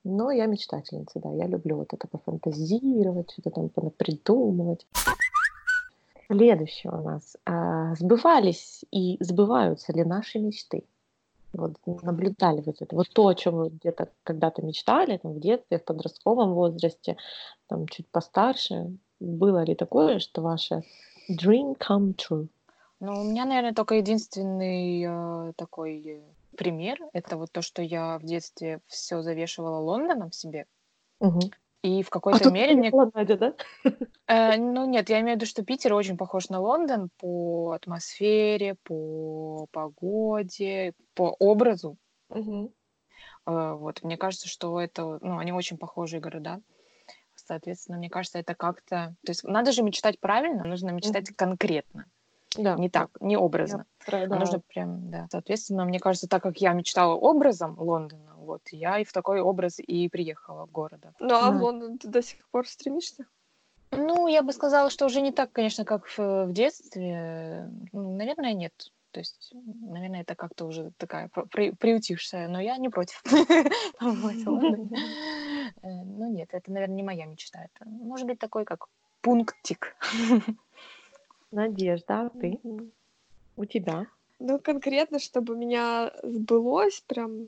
Но 0.04 0.30
я 0.32 0.46
мечтательница, 0.46 1.20
да, 1.20 1.30
я 1.30 1.46
люблю 1.46 1.76
вот 1.76 1.92
это 1.92 2.08
пофантазировать, 2.08 3.30
что-то 3.30 3.68
там 3.68 3.90
придумывать. 3.90 4.86
Следующее 6.26 6.92
у 6.92 7.02
нас. 7.02 7.36
А, 7.44 7.94
Сбывались 7.94 8.84
и 8.90 9.16
сбываются 9.20 9.92
ли 9.92 10.02
наши 10.04 10.38
мечты? 10.38 10.84
Вот 11.52 11.74
наблюдали 12.02 12.62
вот 12.62 12.80
это, 12.80 12.96
вот 12.96 13.10
то, 13.12 13.28
о 13.28 13.34
чем 13.34 13.56
вы 13.56 13.68
где-то 13.68 14.08
когда-то 14.24 14.62
мечтали, 14.62 15.18
там, 15.18 15.34
в 15.34 15.40
детстве, 15.40 15.78
в 15.78 15.84
подростковом 15.84 16.54
возрасте, 16.54 17.16
там, 17.68 17.86
чуть 17.88 18.08
постарше. 18.08 18.96
Было 19.20 19.62
ли 19.62 19.74
такое, 19.74 20.18
что 20.18 20.40
ваше 20.40 20.82
dream 21.30 21.76
come 21.76 22.16
true? 22.16 22.48
Ну, 23.00 23.20
у 23.20 23.24
меня, 23.24 23.44
наверное, 23.44 23.74
только 23.74 23.96
единственный 23.96 25.04
э, 25.06 25.52
такой 25.56 26.02
э, 26.06 26.20
пример. 26.62 26.98
Это 27.12 27.36
вот 27.36 27.50
то, 27.50 27.60
что 27.62 27.82
я 27.82 28.18
в 28.18 28.22
детстве 28.24 28.80
все 28.86 29.22
завешивала 29.22 29.78
Лондоном 29.78 30.30
себе. 30.32 30.66
Мгм. 31.20 31.40
И 31.82 32.02
в 32.04 32.08
А 32.08 32.10
какой-то 32.10 32.44
тут 32.44 32.52
мере 32.52 32.76
мне... 32.76 32.92
Надя, 33.14 33.36
да? 33.36 33.54
Э, 34.28 34.56
ну, 34.56 34.86
нет, 34.86 35.10
я 35.10 35.20
имею 35.20 35.36
в 35.36 35.40
виду, 35.40 35.46
что 35.46 35.64
Питер 35.64 35.92
очень 35.94 36.16
похож 36.16 36.48
на 36.48 36.60
Лондон 36.60 37.10
по 37.18 37.72
атмосфере, 37.72 38.76
по 38.84 39.66
погоде, 39.72 40.92
по 41.14 41.34
образу. 41.40 41.96
Мгм. 42.28 42.72
Э, 43.46 43.72
вот, 43.72 44.04
мне 44.04 44.16
кажется, 44.16 44.48
что 44.48 44.80
это, 44.80 45.18
ну, 45.20 45.38
они 45.38 45.52
очень 45.52 45.76
похожие 45.76 46.20
города. 46.20 46.60
Соответственно, 47.34 47.98
мне 47.98 48.08
кажется, 48.08 48.38
это 48.38 48.54
как-то... 48.54 49.16
То 49.24 49.30
есть 49.30 49.42
надо 49.42 49.72
же 49.72 49.82
мечтать 49.82 50.20
правильно, 50.20 50.62
нужно 50.62 50.90
мечтать 50.90 51.34
конкретно. 51.34 52.04
Да. 52.56 52.76
Не 52.76 52.88
так, 52.90 53.10
не 53.20 53.36
образно. 53.36 53.86
Я- 54.06 54.24
А 54.24 54.38
нужно 54.38 54.60
прям, 54.60 55.10
да. 55.10 55.26
Соответственно, 55.30 55.84
мне 55.84 55.98
кажется, 55.98 56.28
так 56.28 56.42
как 56.42 56.58
я 56.58 56.72
мечтала 56.72 57.14
образом 57.14 57.76
Лондона, 57.78 58.34
вот, 58.36 58.62
я 58.72 58.98
и 58.98 59.04
в 59.04 59.12
такой 59.12 59.40
образ 59.40 59.78
и 59.78 60.08
приехала 60.08 60.66
города. 60.66 61.12
Ну, 61.18 61.34
а 61.34 61.50
в 61.50 61.54
Да. 61.54 61.62
Лондон 61.64 61.98
ты 61.98 62.08
до 62.08 62.22
сих 62.22 62.46
пор 62.50 62.66
стремишься? 62.68 63.24
Ну, 63.90 64.26
я 64.26 64.42
бы 64.42 64.52
сказала, 64.52 64.90
что 64.90 65.06
уже 65.06 65.20
не 65.20 65.32
так, 65.32 65.52
конечно, 65.52 65.84
как 65.84 66.06
в, 66.06 66.18
в 66.46 66.52
детстве. 66.52 67.70
Ну, 67.92 68.16
наверное, 68.16 68.54
нет. 68.54 68.72
То 69.10 69.20
есть, 69.20 69.52
наверное, 69.54 70.22
это 70.22 70.34
как-то 70.34 70.64
уже 70.64 70.90
такая 70.96 71.28
при- 71.28 71.44
при- 71.44 71.70
приутихшая, 71.72 72.48
но 72.48 72.58
я 72.60 72.78
не 72.78 72.88
против. 72.88 73.22
Э, 75.82 75.88
Ну, 76.04 76.30
нет, 76.32 76.48
это, 76.52 76.72
наверное, 76.72 76.96
не 76.96 77.02
моя 77.02 77.26
мечта. 77.26 77.64
Это 77.64 77.88
может 77.88 78.26
быть 78.26 78.38
такой, 78.38 78.64
как 78.64 78.86
пунктик. 79.20 79.94
Надежда, 81.52 82.22
а 82.22 82.30
ты? 82.30 82.58
У 83.56 83.64
тебя? 83.64 84.06
Ну, 84.38 84.58
конкретно, 84.58 85.18
чтобы 85.18 85.54
у 85.54 85.56
меня 85.56 86.12
сбылось 86.22 87.00
прям 87.06 87.46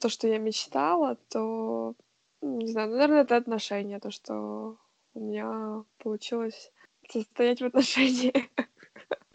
то, 0.00 0.08
что 0.08 0.28
я 0.28 0.38
мечтала, 0.38 1.16
то, 1.30 1.94
м, 2.42 2.58
не 2.58 2.68
знаю, 2.72 2.90
наверное, 2.90 3.22
это 3.22 3.36
отношения, 3.36 4.00
то, 4.00 4.10
что 4.10 4.76
у 5.14 5.20
меня 5.20 5.84
получилось 5.98 6.72
состоять 7.10 7.60
в 7.62 7.66
отношениях. 7.66 8.44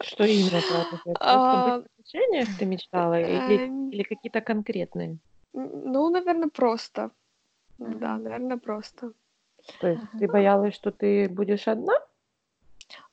Что 0.02 0.24
именно 0.24 0.62
про 0.62 0.86
А, 1.20 1.76
отношениях 1.76 2.48
ты 2.58 2.64
мечтала 2.66 3.20
или, 3.20 3.60
Эм, 3.64 3.90
или 3.90 4.02
какие-то 4.02 4.40
конкретные? 4.40 5.18
Ну, 5.52 6.10
наверное, 6.10 6.48
просто. 6.48 7.10
Да, 7.78 8.18
наверное, 8.18 8.58
просто. 8.58 9.12
То 9.80 9.88
есть 9.88 10.02
ты 10.18 10.28
боялась, 10.28 10.74
что 10.74 10.90
ты 10.90 11.28
будешь 11.28 11.68
одна? 11.68 11.94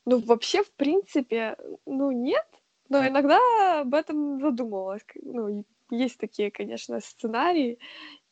Ну, 0.05 0.19
вообще, 0.19 0.63
в 0.63 0.71
принципе, 0.71 1.57
ну, 1.85 2.11
нет, 2.11 2.45
но 2.89 3.07
иногда 3.07 3.81
об 3.81 3.93
этом 3.93 4.39
задумывалась. 4.39 5.03
Ну, 5.21 5.65
есть 5.89 6.17
такие, 6.19 6.51
конечно, 6.51 6.99
сценарии, 6.99 7.79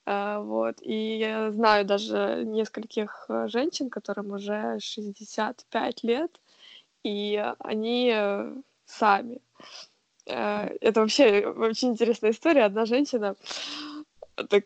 а, 0.06 0.42
вот, 0.42 0.82
и 0.82 1.18
я 1.18 1.52
знаю 1.52 1.86
даже 1.86 2.44
нескольких 2.46 3.26
э, 3.30 3.48
женщин, 3.48 3.90
которым 3.90 4.32
уже 4.32 4.78
65 4.80 6.04
лет, 6.04 6.42
и 7.04 7.42
они 7.60 8.12
э, 8.14 8.54
сами. 8.86 9.40
Э, 10.26 10.76
Это 10.82 11.00
вообще 11.02 11.48
очень 11.48 11.90
интересная 11.92 12.32
история. 12.32 12.66
Одна 12.66 12.86
женщина, 12.86 13.36
так 14.50 14.66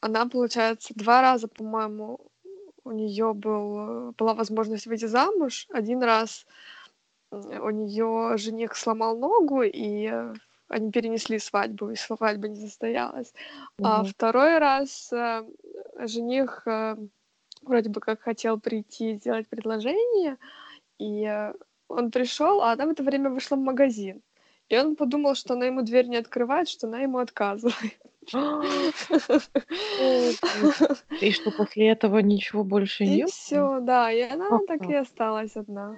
она, 0.00 0.26
получается, 0.26 0.92
два 0.94 1.20
раза, 1.22 1.48
по-моему, 1.48 2.20
у 2.86 2.92
нее 2.92 3.34
был, 3.34 4.10
э, 4.10 4.12
была 4.18 4.34
возможность 4.34 4.86
выйти 4.86 5.06
замуж. 5.06 5.66
Один 5.70 6.02
раз 6.02 6.46
м, 7.32 7.62
у 7.64 7.70
нее 7.70 8.36
жених 8.38 8.76
сломал 8.76 9.16
ногу, 9.18 9.62
и 9.62 10.08
э, 10.12 10.34
они 10.68 10.90
перенесли 10.92 11.38
свадьбу, 11.38 11.90
и 11.90 11.96
свадьба 11.96 12.48
не 12.48 12.56
состоялась. 12.56 13.34
А 13.82 14.02
Мгм. 14.02 14.06
второй 14.06 14.58
раз 14.58 15.12
э, 15.12 15.44
жених 16.06 16.62
э, 16.66 16.96
вроде 17.62 17.90
бы 17.90 18.00
как 18.00 18.20
хотел 18.20 18.60
прийти 18.60 19.14
сделать 19.16 19.48
предложение, 19.48 20.38
и 20.98 21.24
э, 21.26 21.54
он 21.88 22.10
пришел, 22.10 22.62
а 22.62 22.72
она 22.72 22.86
в 22.86 22.90
это 22.90 23.02
время 23.02 23.30
вышла 23.30 23.56
в 23.56 23.60
магазин. 23.60 24.22
И 24.70 24.78
он 24.78 24.96
подумал, 24.96 25.34
что 25.36 25.54
она 25.54 25.66
ему 25.66 25.82
дверь 25.82 26.08
не 26.08 26.16
открывает, 26.18 26.68
что 26.68 26.86
она 26.88 27.00
ему 27.00 27.18
отказывает. 27.18 28.00
И 31.20 31.30
что 31.32 31.50
после 31.50 31.88
этого 31.88 32.18
ничего 32.18 32.64
больше 32.64 33.04
И 33.04 33.16
нет? 33.16 33.30
все, 33.30 33.80
да, 33.80 34.10
и 34.10 34.20
она 34.22 34.58
так 34.66 34.82
и 34.88 34.94
осталась 34.94 35.56
одна. 35.56 35.96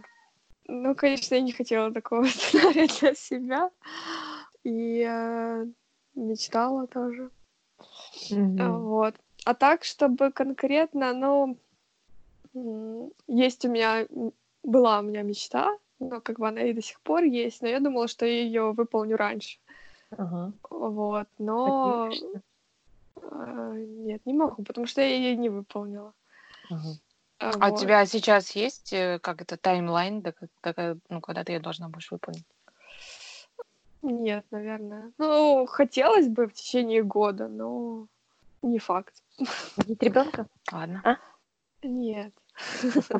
Ну, 0.66 0.94
конечно, 0.94 1.34
я 1.34 1.40
не 1.40 1.52
хотела 1.52 1.92
такого 1.92 2.24
сценария 2.28 2.86
для 3.00 3.14
себя. 3.14 3.70
И 4.64 5.02
э, 5.08 5.66
мечтала 6.14 6.86
тоже. 6.86 7.30
А. 8.30 8.68
Вот. 8.68 9.14
А 9.44 9.54
так, 9.54 9.84
чтобы 9.84 10.30
конкретно, 10.30 11.14
ну, 11.14 13.12
есть 13.26 13.64
у 13.64 13.70
меня, 13.70 14.06
была 14.62 14.98
у 14.98 15.02
меня 15.02 15.22
мечта, 15.22 15.78
но 15.98 16.20
как 16.20 16.38
бы 16.38 16.48
она 16.48 16.62
и 16.62 16.72
до 16.72 16.82
сих 16.82 17.00
пор 17.00 17.22
есть, 17.22 17.62
но 17.62 17.68
я 17.68 17.80
думала, 17.80 18.08
что 18.08 18.26
я 18.26 18.42
ее 18.42 18.72
выполню 18.72 19.16
раньше. 19.16 19.58
Ага. 20.10 20.52
Вот, 20.70 21.28
но 21.38 22.10
э, 23.16 23.84
нет, 23.86 24.24
не 24.26 24.32
могу, 24.32 24.62
потому 24.62 24.86
что 24.86 25.00
я 25.00 25.08
ее 25.08 25.36
не 25.36 25.48
выполнила. 25.48 26.14
Ага. 26.70 26.88
А, 27.40 27.52
А 27.60 27.68
у 27.68 27.70
вот. 27.70 27.80
тебя 27.80 28.04
сейчас 28.06 28.50
есть, 28.52 28.92
э, 28.92 29.18
как 29.20 29.42
это, 29.42 29.56
таймлайн, 29.56 30.22
да, 30.22 30.32
как- 30.32 30.50
какая- 30.60 30.98
ну, 31.08 31.20
когда 31.20 31.44
ты 31.44 31.52
ее 31.52 31.60
должна 31.60 31.88
будешь 31.88 32.10
выполнить? 32.10 32.46
Нет, 34.02 34.44
наверное. 34.50 35.12
Ну, 35.18 35.66
хотелось 35.66 36.28
бы 36.28 36.46
в 36.46 36.52
течение 36.52 37.02
года, 37.02 37.48
но 37.48 38.06
не 38.62 38.78
факт. 38.78 39.22
Родить 39.76 40.02
ребенка? 40.02 40.46
Ладно. 40.72 41.18
Нет. 41.82 42.32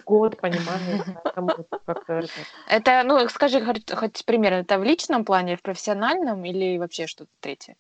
Год, 0.05 0.37
понимаю. 0.41 1.05
это 2.69 3.03
ну, 3.05 3.29
скажи 3.29 3.61
хоть, 3.65 4.25
примерно, 4.25 4.57
это 4.57 4.79
в 4.79 4.85
личном 4.85 5.25
плане, 5.25 5.57
в 5.57 5.63
профессиональном 5.63 6.45
или 6.45 6.79
вообще 6.79 7.07
что-то 7.07 7.31
третье? 7.41 7.77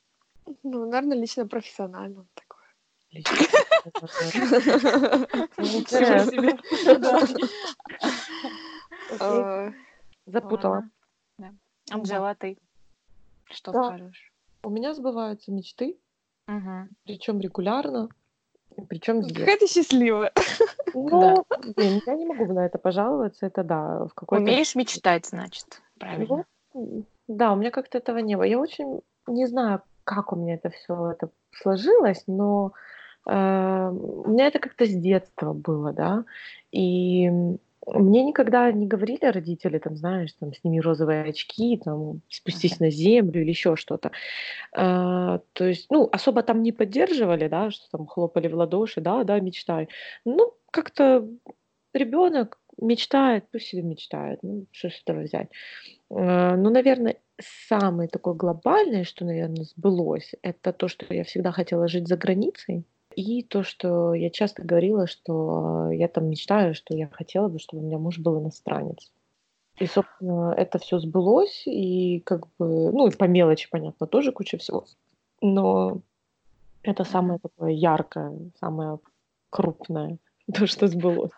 Ну, 0.62 0.86
наверное, 0.86 1.18
лично 1.18 1.46
профессионально 1.46 2.26
такое. 2.34 2.58
Э, 9.20 9.72
Запутала. 10.26 10.88
Анжела, 11.90 12.34
ты 12.34 12.58
что 13.50 13.72
скажешь? 13.72 14.32
У 14.62 14.70
меня 14.70 14.94
сбываются 14.94 15.50
мечты, 15.50 15.96
причем 17.04 17.40
регулярно, 17.40 18.08
причем 18.86 19.22
с 19.22 19.26
детства. 19.26 19.44
Какая 19.44 19.58
ты 19.58 19.66
счастливая. 19.66 20.32
Ну, 20.94 21.44
блин, 21.76 22.02
я 22.06 22.14
не 22.14 22.26
могу 22.26 22.52
на 22.52 22.66
это 22.66 22.78
пожаловаться, 22.78 23.46
это 23.46 23.62
да, 23.62 24.06
в 24.06 24.14
какой-то... 24.14 24.42
Умеешь 24.42 24.74
мечтать, 24.74 25.26
значит. 25.26 25.82
Правильно. 25.98 26.44
Ну, 26.74 27.04
да, 27.28 27.52
у 27.52 27.56
меня 27.56 27.70
как-то 27.70 27.98
этого 27.98 28.18
не 28.18 28.36
было. 28.36 28.44
Я 28.44 28.58
очень 28.58 29.00
не 29.26 29.46
знаю, 29.46 29.82
как 30.04 30.32
у 30.32 30.36
меня 30.36 30.54
это 30.54 30.70
все 30.70 31.10
это 31.10 31.30
сложилось, 31.52 32.24
но 32.26 32.72
Э, 33.28 33.90
у 33.90 34.30
меня 34.30 34.46
это 34.46 34.58
как-то 34.58 34.86
с 34.86 34.94
детства 34.94 35.52
было, 35.52 35.92
да, 35.92 36.24
и 36.72 37.30
мне 37.94 38.24
никогда 38.24 38.70
не 38.72 38.86
говорили 38.86 39.24
родители, 39.24 39.78
там, 39.78 39.96
знаешь, 39.96 40.32
там, 40.34 40.52
сними 40.54 40.80
розовые 40.80 41.24
очки, 41.24 41.80
там, 41.84 42.22
спустись 42.28 42.80
на 42.80 42.90
землю 42.90 43.42
или 43.42 43.50
еще 43.50 43.76
что-то. 43.76 44.10
А, 44.72 45.40
то 45.52 45.64
есть, 45.64 45.86
ну, 45.90 46.08
особо 46.12 46.42
там 46.42 46.62
не 46.62 46.72
поддерживали, 46.72 47.48
да, 47.48 47.70
что 47.70 47.90
там 47.90 48.06
хлопали 48.06 48.48
в 48.48 48.54
ладоши, 48.56 49.00
да, 49.00 49.24
да, 49.24 49.40
мечтай. 49.40 49.88
Ну, 50.24 50.54
как-то 50.70 51.28
ребенок 51.94 52.58
мечтает, 52.80 53.44
пусть 53.50 53.66
себе 53.66 53.82
мечтает, 53.82 54.40
ну, 54.42 54.66
что 54.72 54.90
с 54.90 55.00
этого 55.02 55.20
взять. 55.22 55.48
А, 56.10 56.56
ну, 56.56 56.70
наверное, 56.70 57.16
самое 57.68 58.08
такое 58.08 58.34
глобальное, 58.34 59.04
что, 59.04 59.24
наверное, 59.24 59.64
сбылось, 59.64 60.32
это 60.42 60.72
то, 60.72 60.88
что 60.88 61.12
я 61.12 61.24
всегда 61.24 61.52
хотела 61.52 61.88
жить 61.88 62.08
за 62.08 62.16
границей. 62.16 62.84
И 63.20 63.42
то, 63.42 63.64
что 63.64 64.14
я 64.14 64.30
часто 64.30 64.62
говорила, 64.62 65.08
что 65.08 65.90
я 65.90 66.06
там 66.06 66.30
мечтаю, 66.30 66.72
что 66.72 66.94
я 66.94 67.08
хотела 67.08 67.48
бы, 67.48 67.58
чтобы 67.58 67.82
у 67.82 67.86
меня 67.86 67.98
муж 67.98 68.20
был 68.20 68.40
иностранец. 68.40 69.12
И, 69.80 69.86
собственно, 69.86 70.54
это 70.56 70.78
все 70.78 71.00
сбылось, 71.00 71.64
и 71.66 72.20
как 72.20 72.46
бы, 72.58 72.92
ну, 72.92 73.08
и 73.08 73.16
по 73.16 73.24
мелочи, 73.24 73.68
понятно, 73.68 74.06
тоже 74.06 74.30
куча 74.30 74.56
всего. 74.56 74.84
Но 75.40 76.00
это 76.84 77.02
самое 77.02 77.40
такое 77.40 77.72
яркое, 77.72 78.38
самое 78.60 79.00
крупное, 79.50 80.18
то, 80.54 80.68
что 80.68 80.86
сбылось. 80.86 81.32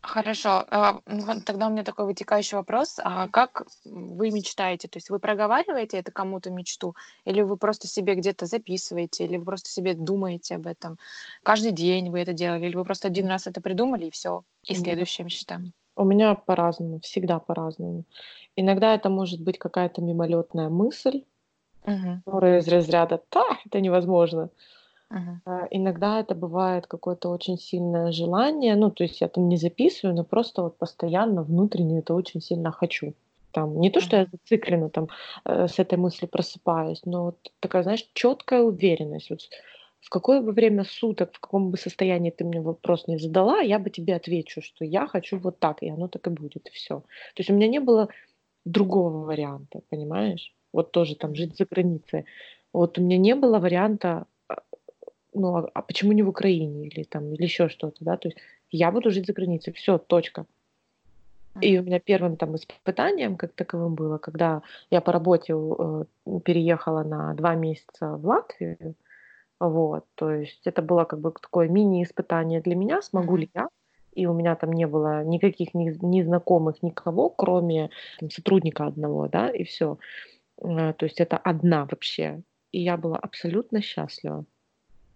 Хорошо. 0.00 0.64
А, 0.70 1.00
ну, 1.06 1.24
вот 1.26 1.44
тогда 1.44 1.66
у 1.66 1.70
меня 1.70 1.82
такой 1.82 2.06
вытекающий 2.06 2.56
вопрос. 2.56 3.00
А 3.02 3.28
как 3.28 3.66
вы 3.84 4.30
мечтаете? 4.30 4.88
То 4.88 4.96
есть 4.98 5.10
вы 5.10 5.18
проговариваете 5.18 5.98
это 5.98 6.12
кому-то 6.12 6.50
мечту? 6.50 6.94
Или 7.24 7.42
вы 7.42 7.56
просто 7.56 7.88
себе 7.88 8.14
где-то 8.14 8.46
записываете? 8.46 9.24
Или 9.24 9.36
вы 9.38 9.44
просто 9.44 9.70
себе 9.70 9.94
думаете 9.94 10.54
об 10.54 10.66
этом? 10.66 10.98
Каждый 11.42 11.72
день 11.72 12.10
вы 12.10 12.20
это 12.20 12.32
делали? 12.32 12.66
Или 12.66 12.76
вы 12.76 12.84
просто 12.84 13.08
один 13.08 13.26
раз 13.26 13.46
это 13.48 13.60
придумали 13.60 14.06
и 14.06 14.10
все? 14.10 14.44
И 14.62 14.72
Нет. 14.72 14.82
следующая 14.82 15.24
мечта? 15.24 15.60
У 15.96 16.04
меня 16.04 16.34
по-разному, 16.36 17.00
всегда 17.00 17.40
по-разному. 17.40 18.04
Иногда 18.54 18.94
это 18.94 19.10
может 19.10 19.40
быть 19.40 19.58
какая-то 19.58 20.00
мимолетная 20.00 20.68
мысль, 20.68 21.24
Мгм, 21.84 22.22
которая 22.24 22.60
из 22.60 22.68
разряда 22.68 23.20
«та, 23.30 23.44
это 23.64 23.80
невозможно». 23.80 24.50
А, 25.10 25.66
Иногда 25.70 26.20
это 26.20 26.34
бывает 26.34 26.86
какое-то 26.86 27.30
очень 27.30 27.58
сильное 27.58 28.12
желание, 28.12 28.76
ну, 28.76 28.90
то 28.90 29.04
есть 29.04 29.20
я 29.20 29.28
там 29.28 29.48
не 29.48 29.56
записываю, 29.56 30.14
но 30.14 30.24
просто 30.24 30.62
вот 30.62 30.78
постоянно 30.78 31.42
внутренне 31.42 32.00
это 32.00 32.14
очень 32.14 32.40
сильно 32.40 32.70
хочу. 32.72 33.14
Там 33.52 33.80
не 33.80 33.90
то, 33.90 34.00
что 34.00 34.16
я 34.16 34.26
зациклена 34.26 34.90
там 34.90 35.08
э, 35.44 35.68
с 35.68 35.78
этой 35.78 35.96
мыслью 35.98 36.28
просыпаюсь, 36.28 37.00
но 37.04 37.24
вот 37.24 37.52
такая, 37.60 37.82
знаешь, 37.82 38.06
четкая 38.12 38.60
уверенность. 38.62 39.30
Вот 39.30 39.40
в 40.00 40.10
какое 40.10 40.40
бы 40.42 40.52
время 40.52 40.84
суток, 40.84 41.32
в 41.32 41.40
каком 41.40 41.70
бы 41.70 41.78
состоянии 41.78 42.30
ты 42.30 42.44
мне 42.44 42.60
вопрос 42.60 43.08
не 43.08 43.18
задала, 43.18 43.60
я 43.60 43.78
бы 43.78 43.90
тебе 43.90 44.14
отвечу, 44.14 44.60
что 44.62 44.84
я 44.84 45.06
хочу 45.06 45.38
вот 45.38 45.58
так, 45.58 45.82
и 45.82 45.88
оно 45.88 46.08
так 46.08 46.26
и 46.26 46.30
будет, 46.30 46.68
и 46.68 46.70
все. 46.70 47.00
То 47.00 47.38
есть 47.38 47.50
у 47.50 47.54
меня 47.54 47.68
не 47.68 47.80
было 47.80 48.08
другого 48.64 49.24
варианта, 49.24 49.80
понимаешь? 49.88 50.54
Вот 50.72 50.92
тоже 50.92 51.16
там 51.16 51.34
жить 51.34 51.56
за 51.56 51.64
границей. 51.64 52.26
Вот 52.72 52.98
у 52.98 53.02
меня 53.02 53.16
не 53.16 53.34
было 53.34 53.58
варианта 53.58 54.26
ну, 55.38 55.56
а, 55.56 55.70
а 55.74 55.82
почему 55.82 56.12
не 56.12 56.22
в 56.22 56.28
Украине 56.28 56.86
или 56.86 57.04
там, 57.04 57.32
или 57.32 57.42
еще 57.42 57.68
что-то, 57.68 57.96
да, 58.00 58.16
то 58.16 58.28
есть 58.28 58.38
я 58.70 58.90
буду 58.90 59.10
жить 59.10 59.26
за 59.26 59.32
границей, 59.32 59.72
все, 59.72 59.98
точка. 59.98 60.46
И 61.60 61.78
у 61.78 61.82
меня 61.82 61.98
первым 61.98 62.36
там 62.36 62.54
испытанием 62.54 63.36
как 63.36 63.52
таковым 63.52 63.94
было, 63.94 64.18
когда 64.18 64.62
я 64.90 65.00
по 65.00 65.10
работе 65.10 65.54
э, 65.54 66.04
переехала 66.44 67.02
на 67.02 67.34
два 67.34 67.56
месяца 67.56 68.16
в 68.16 68.26
Латвию, 68.26 68.94
вот, 69.58 70.04
то 70.14 70.30
есть 70.30 70.66
это 70.66 70.82
было 70.82 71.04
как 71.04 71.20
бы 71.20 71.32
такое 71.32 71.68
мини-испытание 71.68 72.60
для 72.60 72.76
меня, 72.76 73.02
смогу 73.02 73.36
ли 73.36 73.50
я, 73.54 73.68
и 74.12 74.26
у 74.26 74.34
меня 74.34 74.54
там 74.56 74.72
не 74.72 74.86
было 74.86 75.24
никаких 75.24 75.74
ни, 75.74 75.96
ни 76.04 76.22
знакомых, 76.22 76.82
никого, 76.82 77.28
кроме 77.28 77.90
там, 78.18 78.30
сотрудника 78.30 78.86
одного, 78.86 79.28
да, 79.28 79.48
и 79.48 79.64
все. 79.64 79.98
То 80.60 80.96
есть 81.00 81.20
это 81.20 81.36
одна 81.36 81.86
вообще. 81.90 82.42
И 82.72 82.80
я 82.80 82.96
была 82.96 83.16
абсолютно 83.16 83.80
счастлива. 83.80 84.44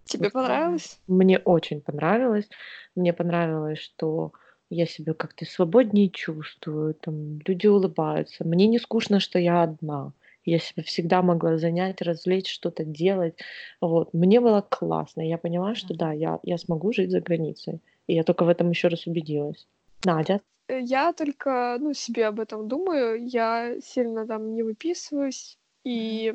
Тебе 0.05 0.25
Вот. 0.25 0.33
понравилось? 0.33 1.01
Мне 1.07 1.39
очень 1.39 1.81
понравилось. 1.81 2.49
Мне 2.95 3.13
понравилось, 3.13 3.79
что 3.79 4.33
я 4.71 4.87
себя 4.87 5.15
как-то 5.15 5.45
свободнее 5.45 6.09
чувствую, 6.09 6.95
там 6.95 7.39
люди 7.47 7.67
улыбаются. 7.67 8.45
Мне 8.45 8.67
не 8.67 8.79
скучно, 8.79 9.21
что 9.21 9.39
я 9.39 9.63
одна. 9.63 10.13
Я 10.45 10.59
себя 10.59 10.83
всегда 10.83 11.23
могла 11.23 11.57
занять, 11.59 12.03
развлечь, 12.03 12.51
что-то 12.53 12.85
делать. 12.85 13.39
Вот. 13.81 14.13
Мне 14.13 14.41
было 14.41 14.61
классно. 14.61 15.21
Я 15.21 15.39
поняла, 15.39 15.75
что 15.75 15.95
да, 15.95 16.13
я, 16.13 16.41
я 16.43 16.59
смогу 16.59 16.93
жить 16.93 17.11
за 17.11 17.21
границей. 17.21 17.81
И 18.09 18.15
я 18.15 18.25
только 18.25 18.45
в 18.45 18.49
этом 18.49 18.71
еще 18.71 18.89
раз 18.89 19.07
убедилась. 19.07 19.69
Надя? 20.05 20.41
Э, 20.69 20.81
Я 20.81 21.13
только, 21.13 21.77
ну, 21.79 21.95
себе 21.95 22.27
об 22.27 22.41
этом 22.41 22.67
думаю. 22.67 23.25
Я 23.25 23.77
сильно 23.81 24.27
там 24.27 24.55
не 24.55 24.63
выписываюсь. 24.63 25.59
И 25.85 26.35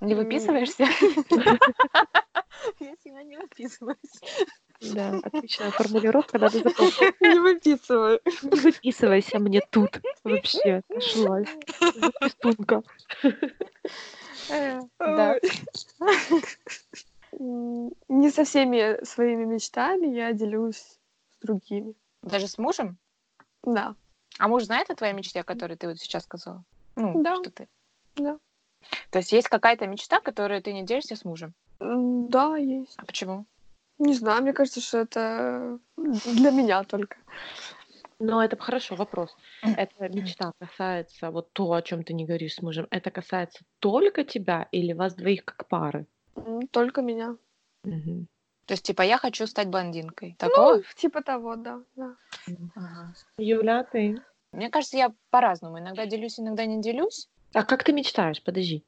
Не 0.00 0.14
выписываешься? 0.14 0.86
Я 2.80 2.94
сильно 3.02 3.22
не 3.24 3.36
выписываюсь. 3.38 4.20
Да, 4.80 5.18
отличная 5.22 5.70
формулировка, 5.70 6.38
надо 6.38 6.58
запомнить. 6.58 7.14
не 7.20 7.38
выписываю. 7.40 8.20
Не 8.42 8.60
выписывайся 8.60 9.38
мне 9.38 9.60
тут 9.70 10.00
вообще. 10.24 10.82
Нашлась. 10.88 11.48
Записунка. 11.80 12.82
Э, 14.50 14.80
Да. 14.98 15.38
Не 17.38 18.30
со 18.30 18.44
всеми 18.44 19.02
своими 19.04 19.44
мечтами 19.44 20.06
я 20.06 20.32
делюсь 20.32 20.76
с 20.76 20.98
другими. 21.42 21.94
Даже 22.22 22.46
с 22.48 22.58
мужем? 22.58 22.98
Да, 23.62 23.94
А 24.38 24.48
муж 24.48 24.64
знает 24.64 24.90
о 24.90 24.94
твоей 24.94 25.12
мечте, 25.12 25.40
о 25.40 25.44
которой 25.44 25.76
ты 25.76 25.88
вот 25.88 25.98
сейчас 25.98 26.24
сказала? 26.24 26.64
Ну, 26.94 27.22
Да. 27.22 27.36
что 27.36 27.50
ты... 27.50 27.68
да. 28.16 28.38
То 29.10 29.18
есть 29.18 29.32
есть 29.32 29.48
какая-то 29.48 29.86
мечта, 29.86 30.20
которую 30.20 30.62
ты 30.62 30.72
не 30.72 30.84
делишься 30.84 31.16
с 31.16 31.24
мужем? 31.24 31.54
Да, 31.80 32.56
есть. 32.56 32.94
А 32.96 33.04
почему? 33.04 33.46
Не 33.98 34.14
знаю, 34.14 34.42
мне 34.42 34.52
кажется, 34.52 34.80
что 34.80 34.98
это 34.98 35.78
для 35.96 36.50
меня 36.50 36.84
только. 36.84 37.16
Но 38.18 38.42
это 38.42 38.56
хорошо, 38.56 38.94
вопрос. 38.94 39.36
Эта 39.62 40.08
мечта 40.08 40.52
касается, 40.58 41.30
вот 41.30 41.52
то, 41.52 41.72
о 41.72 41.82
чем 41.82 42.02
ты 42.02 42.14
не 42.14 42.24
говоришь 42.24 42.54
с 42.54 42.62
мужем, 42.62 42.86
это 42.90 43.10
касается 43.10 43.64
только 43.78 44.24
тебя 44.24 44.68
или 44.72 44.92
вас 44.92 45.14
двоих 45.14 45.44
как 45.44 45.68
пары? 45.68 46.06
Только 46.70 47.02
меня. 47.02 47.36
Мгм. 47.84 48.26
То 48.66 48.72
есть, 48.72 48.84
типа, 48.84 49.02
я 49.02 49.18
хочу 49.18 49.46
стать 49.46 49.68
блондинкой. 49.68 50.34
Такого? 50.38 50.76
Ну, 50.76 50.82
типа 50.96 51.22
того, 51.22 51.56
да. 51.56 51.82
да. 51.94 52.16
Ага. 52.74 53.14
Юля, 53.38 53.84
ты? 53.84 54.20
Мне 54.52 54.70
кажется, 54.70 54.96
я 54.96 55.12
по-разному. 55.30 55.78
Иногда 55.78 56.06
делюсь, 56.06 56.40
иногда 56.40 56.66
не 56.66 56.80
делюсь. 56.80 57.28
А 57.52 57.64
как 57.64 57.84
ты 57.84 57.92
мечтаешь? 57.92 58.42
Подожди. 58.42 58.84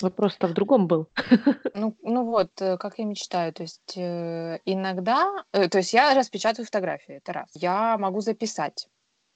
Вопрос-то 0.00 0.46
в 0.46 0.52
другом 0.52 0.86
был. 0.86 1.08
Ну, 1.74 1.96
ну 2.02 2.24
вот, 2.24 2.50
э, 2.60 2.76
как 2.78 2.98
я 2.98 3.04
мечтаю. 3.04 3.52
То 3.52 3.62
есть 3.62 3.96
э, 3.96 4.58
иногда... 4.64 5.44
э, 5.52 5.68
то 5.68 5.78
есть 5.78 5.92
я 5.92 6.14
распечатываю 6.14 6.66
фотографии, 6.66 7.14
это 7.16 7.32
раз. 7.32 7.50
Я 7.54 7.96
могу 7.98 8.20
записать 8.20 8.88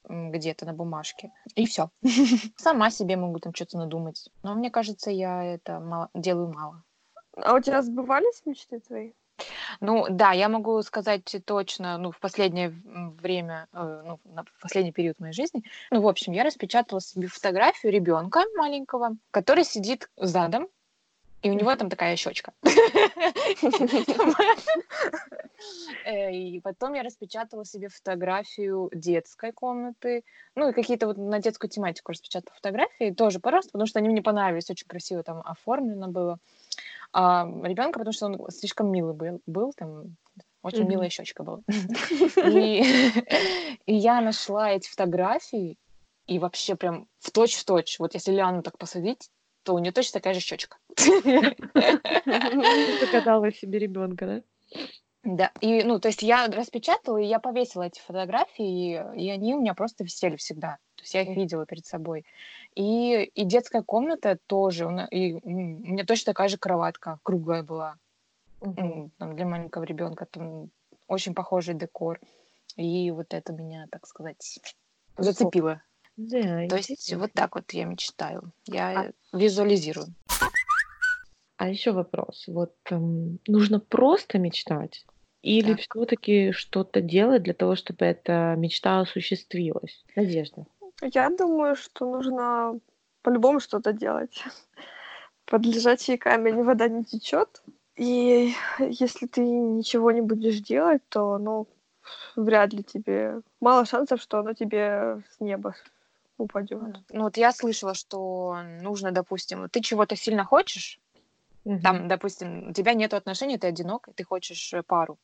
где-то 0.08 0.66
на 0.66 0.72
бумажке. 0.72 1.32
И 1.54 1.66
все. 1.66 1.90
Сама 2.56 2.90
себе 2.90 3.16
могу 3.16 3.38
там 3.38 3.54
что-то 3.54 3.78
надумать. 3.78 4.28
Но 4.42 4.54
мне 4.54 4.70
кажется, 4.70 5.10
я 5.10 5.42
это 5.44 5.80
мало- 5.80 6.10
делаю 6.14 6.52
мало. 6.52 6.82
А 7.36 7.54
у 7.54 7.60
тебя 7.60 7.82
сбывались 7.82 8.42
мечты 8.44 8.80
твои? 8.80 9.12
Ну 9.80 10.06
да, 10.08 10.32
я 10.32 10.48
могу 10.48 10.80
сказать 10.82 11.36
точно, 11.44 11.98
ну, 11.98 12.10
в 12.12 12.18
последнее 12.20 12.68
время, 12.70 13.66
э, 13.72 14.02
ну, 14.06 14.20
на 14.24 14.44
в 14.44 14.60
последний 14.60 14.92
период 14.92 15.18
моей 15.18 15.32
жизни. 15.32 15.64
Ну, 15.90 16.00
в 16.00 16.08
общем, 16.08 16.32
я 16.32 16.44
распечатала 16.44 17.00
себе 17.00 17.28
фотографию 17.28 17.92
ребенка 17.92 18.44
маленького, 18.56 19.16
который 19.30 19.64
сидит 19.64 20.08
задом, 20.16 20.68
и 21.42 21.50
у 21.50 21.52
него 21.52 21.76
там 21.76 21.90
такая 21.90 22.16
щечка. 22.16 22.52
Э, 26.04 26.30
И 26.30 26.60
потом 26.60 26.92
я 26.94 27.02
распечатала 27.02 27.64
себе 27.64 27.88
фотографию 27.88 28.90
детской 28.92 29.52
комнаты, 29.52 30.24
ну 30.54 30.68
и 30.68 30.72
какие-то 30.72 31.06
вот 31.06 31.16
на 31.16 31.38
детскую 31.38 31.70
тематику 31.70 32.12
распечатала 32.12 32.54
фотографии, 32.54 33.12
тоже 33.12 33.40
просто, 33.40 33.70
потому 33.72 33.86
что 33.86 33.98
они 33.98 34.08
мне 34.10 34.22
понравились, 34.22 34.68
очень 34.68 34.86
красиво 34.86 35.22
там 35.22 35.40
оформлено 35.44 36.08
было. 36.08 36.38
А 37.16 37.46
ребенка, 37.62 38.00
потому 38.00 38.12
что 38.12 38.27
он 38.27 38.50
слишком 38.50 38.90
милый 38.90 39.14
был, 39.14 39.40
был 39.46 39.72
там 39.72 40.16
очень 40.62 40.81
Мгм. 40.81 40.88
милая 40.88 41.11
щечка 41.11 41.44
была. 41.44 41.61
И, 42.44 42.83
и 43.87 43.94
я 43.94 44.20
нашла 44.20 44.72
эти 44.72 44.88
фотографии, 44.88 45.79
и 46.27 46.38
вообще 46.40 46.74
прям 46.74 47.07
в 47.20 47.31
точь 47.31 47.55
в 47.55 47.64
точь. 47.64 48.00
Вот 48.00 48.14
если 48.14 48.33
Лиану 48.33 48.62
так 48.62 48.79
посадить, 48.79 49.31
то 49.62 49.74
у 49.74 49.79
нее 49.79 49.92
точно 49.92 50.20
такая 50.20 50.35
же 50.35 50.40
щечка. 50.40 50.79
Ты 50.96 51.55
загадала 52.98 53.53
себе 53.53 53.79
ребенка, 53.79 54.27
да? 54.27 54.42
Да, 55.22 55.53
и, 55.61 55.85
ну, 55.85 56.00
то 56.00 56.09
есть 56.09 56.22
я 56.22 56.48
распечатала, 56.48 57.16
и 57.18 57.27
я 57.27 57.38
повесила 57.38 57.85
эти 57.85 58.00
фотографии, 58.00 58.92
и, 59.16 59.24
и 59.24 59.31
они 59.31 59.55
у 59.55 59.61
меня 59.61 59.74
просто 59.74 60.05
висели 60.05 60.37
всегда. 60.37 60.79
То 61.04 61.06
есть 61.06 61.14
я 61.14 61.22
их 61.22 61.36
видела 61.36 61.66
перед 61.66 61.84
собой. 61.84 62.24
И, 62.74 63.24
и 63.24 63.44
детская 63.44 63.82
комната 63.82 64.38
тоже, 64.46 64.84
и 65.10 65.34
у 65.34 65.50
меня 65.50 66.06
точно 66.06 66.32
такая 66.32 66.48
же 66.48 66.56
кроватка 66.56 67.20
круглая 67.22 67.62
была. 67.62 67.98
М, 68.62 69.10
там, 69.18 69.36
для 69.36 69.44
маленького 69.44 69.84
ребенка, 69.84 70.24
там 70.24 70.70
очень 71.06 71.34
похожий 71.34 71.74
декор. 71.74 72.20
И 72.76 73.10
вот 73.10 73.34
это 73.34 73.52
меня, 73.52 73.86
так 73.90 74.06
сказать, 74.06 74.58
зацепило. 75.18 75.82
Да, 76.16 76.66
То 76.68 76.76
есть 76.76 77.12
вот 77.14 77.32
так 77.34 77.54
вот 77.54 77.70
я 77.72 77.84
мечтаю, 77.84 78.52
я 78.66 79.10
А- 79.32 79.36
визуализирую. 79.36 80.06
А 81.58 81.68
еще 81.68 81.92
вопрос. 81.92 82.44
Вот 82.48 82.74
эм, 82.90 83.40
нужно 83.46 83.78
просто 83.78 84.38
мечтать 84.38 85.04
или 85.44 85.74
Так. 85.74 85.80
все-таки 85.80 86.52
что-то 86.52 87.02
делать 87.02 87.42
для 87.42 87.52
того, 87.52 87.76
чтобы 87.76 88.06
эта 88.06 88.54
мечта 88.56 89.00
осуществилась? 89.00 90.02
Надежда. 90.16 90.66
Я 91.12 91.30
думаю, 91.30 91.76
что 91.76 92.10
нужно 92.10 92.78
по-любому 93.22 93.60
что-то 93.60 93.92
делать. 93.92 94.42
Под 95.46 95.66
лежачий 95.66 96.16
камень 96.16 96.62
вода 96.62 96.88
не 96.88 97.04
течет. 97.04 97.62
И 97.96 98.52
если 98.78 99.26
ты 99.26 99.40
ничего 99.42 100.10
не 100.12 100.22
будешь 100.22 100.60
делать, 100.60 101.02
то, 101.08 101.38
ну, 101.38 101.66
вряд 102.36 102.72
ли 102.72 102.82
тебе... 102.82 103.42
Мало 103.60 103.84
шансов, 103.84 104.20
что 104.20 104.38
оно 104.38 104.54
тебе 104.54 105.22
с 105.30 105.40
неба 105.40 105.74
упадет. 106.38 106.80
Ну 107.10 107.24
вот 107.24 107.36
я 107.36 107.52
слышала, 107.52 107.94
что 107.94 108.56
нужно, 108.80 109.12
допустим, 109.12 109.68
ты 109.68 109.80
чего-то 109.80 110.16
сильно 110.16 110.44
хочешь, 110.44 110.98
Мгм. 111.64 111.80
там, 111.82 112.08
допустим, 112.08 112.68
у 112.70 112.72
тебя 112.72 112.94
нет 112.94 113.14
отношений, 113.14 113.58
ты 113.58 113.68
одинок, 113.68 114.08
и 114.08 114.12
ты 114.12 114.24
хочешь 114.24 114.74
э, 114.74 114.82
пару, 114.82 115.18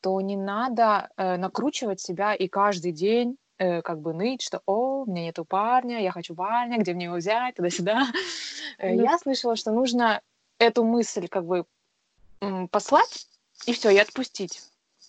то 0.00 0.20
не 0.20 0.36
надо 0.36 1.10
э, 1.16 1.36
накручивать 1.36 2.00
себя 2.00 2.34
и 2.34 2.48
каждый 2.48 2.92
день 2.92 3.36
э, 3.58 3.82
как 3.82 4.00
бы 4.00 4.12
ныть, 4.14 4.42
что 4.42 4.62
«О, 4.66 5.02
у 5.02 5.06
меня 5.06 5.24
нету 5.24 5.44
парня, 5.44 6.00
я 6.00 6.10
хочу 6.12 6.34
парня, 6.34 6.78
где 6.78 6.94
мне 6.94 7.06
его 7.06 7.16
взять?» 7.16 7.54
туда-сюда. 7.56 8.02
Э, 8.78 8.94
Ну. 8.94 9.02
Я 9.02 9.18
слышала, 9.18 9.56
что 9.56 9.72
нужно 9.72 10.20
эту 10.60 10.84
мысль 10.84 11.26
как 11.26 11.44
бы 11.44 11.64
послать, 12.70 13.26
и 13.66 13.72
все, 13.72 13.90
и 13.90 13.98
отпустить. 13.98 14.62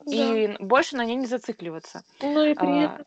Да. 0.05 0.11
И 0.15 0.55
больше 0.59 0.95
на 0.95 1.05
ней 1.05 1.15
не 1.15 1.27
зацикливаться. 1.27 2.03
Ну 2.21 2.43
и 2.45 2.55
при 2.55 2.65
А, 2.67 2.85
этом 2.95 3.05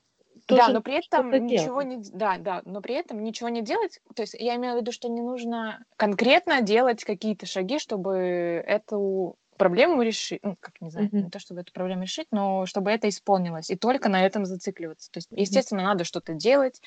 Да, 0.49 0.57
тоже 0.57 0.73
но 0.75 0.83
при 0.83 1.05
этом 1.05 1.33
ничего 1.47 1.83
делать. 1.83 2.13
не... 2.13 2.19
Да, 2.19 2.39
да, 2.39 2.63
но 2.65 2.81
при 2.81 2.95
этом 2.95 3.25
ничего 3.25 3.49
не 3.49 3.63
делать. 3.63 4.01
То 4.15 4.23
есть 4.23 4.35
я 4.39 4.55
имею 4.57 4.75
в 4.75 4.77
виду, 4.81 4.93
что 4.93 5.09
не 5.09 5.21
нужно 5.23 5.85
конкретно 5.97 6.61
делать 6.61 7.03
какие-то 7.03 7.47
шаги, 7.47 7.79
чтобы 7.79 8.63
эту 8.67 9.37
проблему 9.63 10.03
решить. 10.03 10.41
Ну, 10.43 10.57
как 10.61 10.81
не 10.81 10.91
знаю, 10.91 11.09
Мгм. 11.13 11.25
не 11.25 11.31
то, 11.31 11.39
чтобы 11.39 11.61
эту 11.61 11.73
проблему 11.73 12.03
решить, 12.03 12.27
но 12.33 12.67
чтобы 12.67 12.91
это 12.91 13.09
исполнилось. 13.09 13.71
И 13.71 13.77
только 13.77 14.09
на 14.09 14.27
этом 14.27 14.45
зацикливаться. 14.45 15.11
То 15.13 15.19
есть, 15.19 15.29
естественно, 15.31 15.83
надо 15.85 16.05
что-то 16.05 16.35
делать, 16.35 16.83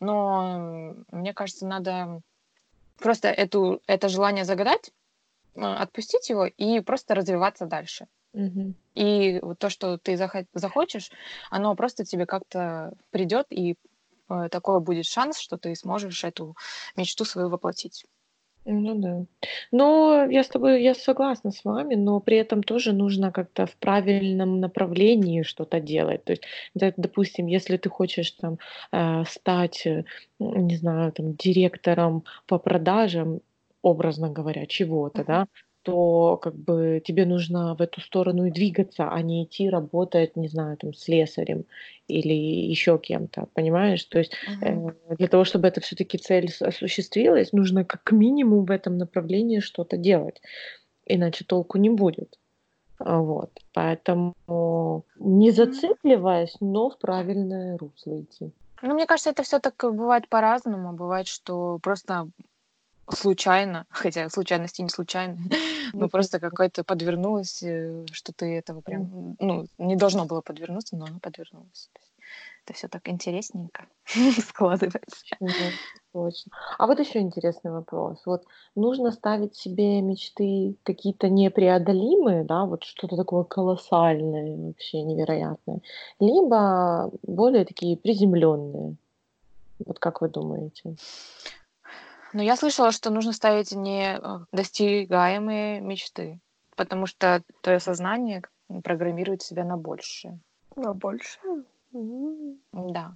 но 0.00 0.94
мне 1.10 1.32
кажется, 1.32 1.66
надо 1.66 2.20
просто 2.98 3.28
эту, 3.28 3.80
это 3.86 4.08
желание 4.08 4.44
загадать, 4.44 4.90
э, 5.54 5.60
отпустить 5.62 6.28
его 6.28 6.44
и 6.46 6.80
просто 6.80 7.14
развиваться 7.14 7.66
дальше. 7.66 8.06
Мгм. 8.34 8.74
И 8.94 9.38
вот 9.40 9.58
то, 9.58 9.70
что 9.70 9.96
ты 9.96 10.14
захо- 10.14 10.46
захочешь, 10.52 11.10
оно 11.50 11.74
просто 11.76 12.04
тебе 12.04 12.26
как-то 12.26 12.92
придет, 13.10 13.46
и 13.50 13.76
э, 14.30 14.48
такой 14.50 14.80
будет 14.80 15.06
шанс, 15.06 15.38
что 15.38 15.56
ты 15.56 15.74
сможешь 15.74 16.24
эту 16.24 16.54
мечту 16.96 17.24
свою 17.24 17.48
воплотить. 17.48 18.04
Ну 18.70 18.94
да. 19.00 19.24
Но 19.72 20.26
я 20.30 20.42
с 20.44 20.48
тобой, 20.48 20.82
я 20.82 20.94
согласна 20.94 21.50
с 21.52 21.64
вами, 21.64 21.94
но 21.94 22.20
при 22.20 22.36
этом 22.36 22.62
тоже 22.62 22.92
нужно 22.92 23.32
как-то 23.32 23.64
в 23.66 23.74
правильном 23.76 24.60
направлении 24.60 25.42
что-то 25.42 25.80
делать. 25.80 26.24
То 26.24 26.32
есть, 26.32 26.42
да, 26.74 26.92
допустим, 26.98 27.46
если 27.46 27.78
ты 27.78 27.88
хочешь 27.88 28.30
там 28.32 28.58
э, 28.92 29.24
стать, 29.26 29.86
э, 29.86 30.04
не 30.38 30.76
знаю, 30.76 31.12
там 31.12 31.34
директором 31.34 32.24
по 32.46 32.58
продажам, 32.58 33.40
образно 33.80 34.28
говоря, 34.28 34.66
чего-то, 34.66 35.24
да, 35.24 35.46
то 35.88 36.36
как 36.36 36.54
бы 36.54 37.02
тебе 37.04 37.24
нужно 37.24 37.74
в 37.74 37.80
эту 37.80 38.00
сторону 38.00 38.44
и 38.44 38.50
двигаться, 38.50 39.08
а 39.10 39.22
не 39.22 39.44
идти 39.44 39.70
работать, 39.70 40.36
не 40.36 40.48
знаю, 40.48 40.76
там 40.76 40.92
слесарем 40.92 41.64
или 42.08 42.34
еще 42.34 42.98
кем-то, 42.98 43.48
понимаешь? 43.54 44.04
То 44.04 44.18
есть 44.18 44.32
Мгм. 44.60 44.88
Э, 44.88 45.14
для 45.16 45.28
того, 45.28 45.44
чтобы 45.44 45.68
это 45.68 45.80
все-таки 45.80 46.18
цель 46.18 46.50
с- 46.50 46.60
осуществилась, 46.62 47.52
нужно 47.52 47.84
как 47.84 48.12
минимум 48.12 48.66
в 48.66 48.70
этом 48.70 48.98
направлении 48.98 49.60
что-то 49.60 49.96
делать, 49.96 50.42
иначе 51.06 51.44
толку 51.44 51.78
не 51.78 51.90
будет. 51.90 52.38
А, 52.98 53.18
Вот. 53.20 53.50
Поэтому 53.72 54.34
не 55.18 55.50
зацикливаясь, 55.52 56.56
но 56.60 56.90
в 56.90 56.98
правильное 56.98 57.78
русло 57.78 58.20
идти. 58.20 58.50
Ну, 58.82 58.94
мне 58.94 59.06
кажется, 59.06 59.30
это 59.30 59.42
все 59.42 59.58
так 59.58 59.74
бывает 59.80 60.28
по-разному. 60.28 60.92
Бывает, 60.92 61.26
что 61.26 61.78
просто 61.82 62.28
случайно, 63.10 63.86
хотя 63.90 64.28
случайности 64.28 64.82
не 64.82 64.88
случайны, 64.88 65.38
Ну, 65.94 66.00
ну 66.00 66.08
просто 66.10 66.38
какое-то 66.38 66.84
подвернулось, 66.84 67.62
э, 67.62 68.04
что 68.12 68.32
ты 68.34 68.58
этого 68.58 68.82
прям, 68.82 69.36
ну, 69.40 69.66
не 69.78 69.96
должно 69.96 70.26
было 70.26 70.42
подвернуться, 70.42 70.96
но 70.96 71.06
оно 71.06 71.18
подвернулось. 71.18 71.90
Это 72.66 72.76
все 72.76 72.88
так 72.88 73.08
интересненько 73.08 73.86
складывается. 74.38 75.24
Точно. 76.12 76.52
А 76.78 76.86
вот 76.86 77.00
еще 77.00 77.20
интересный 77.20 77.70
вопрос. 77.70 78.20
Вот 78.26 78.44
нужно 78.74 79.12
ставить 79.12 79.56
себе 79.56 80.02
мечты 80.02 80.76
какие-то 80.82 81.30
непреодолимые, 81.30 82.44
да, 82.44 82.66
вот 82.66 82.84
что-то 82.84 83.16
такое 83.16 83.44
колоссальное, 83.44 84.56
вообще 84.56 85.02
невероятное, 85.02 85.80
либо 86.20 87.10
более 87.22 87.64
такие 87.64 87.96
приземленные. 87.96 88.96
Вот 89.86 89.98
как 89.98 90.20
вы 90.20 90.28
думаете? 90.28 90.96
Но 92.32 92.42
я 92.42 92.56
слышала, 92.56 92.92
что 92.92 93.10
нужно 93.10 93.32
ставить 93.32 93.72
не 93.72 94.16
э, 94.16 94.38
достигаемые 94.52 95.80
мечты, 95.80 96.40
потому 96.76 97.06
что 97.06 97.42
твое 97.62 97.80
сознание 97.80 98.42
программирует 98.84 99.42
себя 99.42 99.64
на 99.64 99.76
большее. 99.76 100.38
На 100.76 100.92
больше? 100.92 101.38
М. 101.94 102.58
Да. 102.72 103.14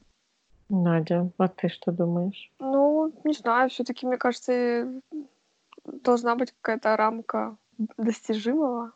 Надя, 0.69 1.31
а 1.37 1.49
ты 1.49 1.69
что 1.69 1.93
думаешь? 1.93 2.51
Ну, 2.59 3.13
не 3.25 3.35
знаю, 3.35 3.69
все-таки, 3.69 4.07
мне 4.07 4.17
кажется, 4.17 4.53
э, 4.53 4.87
должна 5.85 6.35
быть 6.35 6.53
какая-то 6.53 6.97
рамка 6.97 7.57
достижимого. 7.99 8.93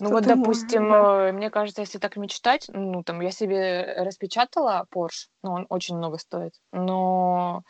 Ну 0.00 0.10
вот, 0.10 0.26
можешь, 0.26 0.36
допустим, 0.36 0.88
да. 0.90 1.28
э, 1.28 1.32
мне 1.32 1.50
кажется, 1.50 1.82
если 1.82 1.98
так 1.98 2.16
мечтать, 2.16 2.68
ну 2.72 3.04
там 3.04 3.20
я 3.20 3.30
себе 3.30 3.94
распечатала 3.98 4.86
Porsche, 4.92 5.28
ну 5.42 5.52
он 5.52 5.66
очень 5.68 5.96
много 5.96 6.18
стоит, 6.18 6.54
но 6.72 7.62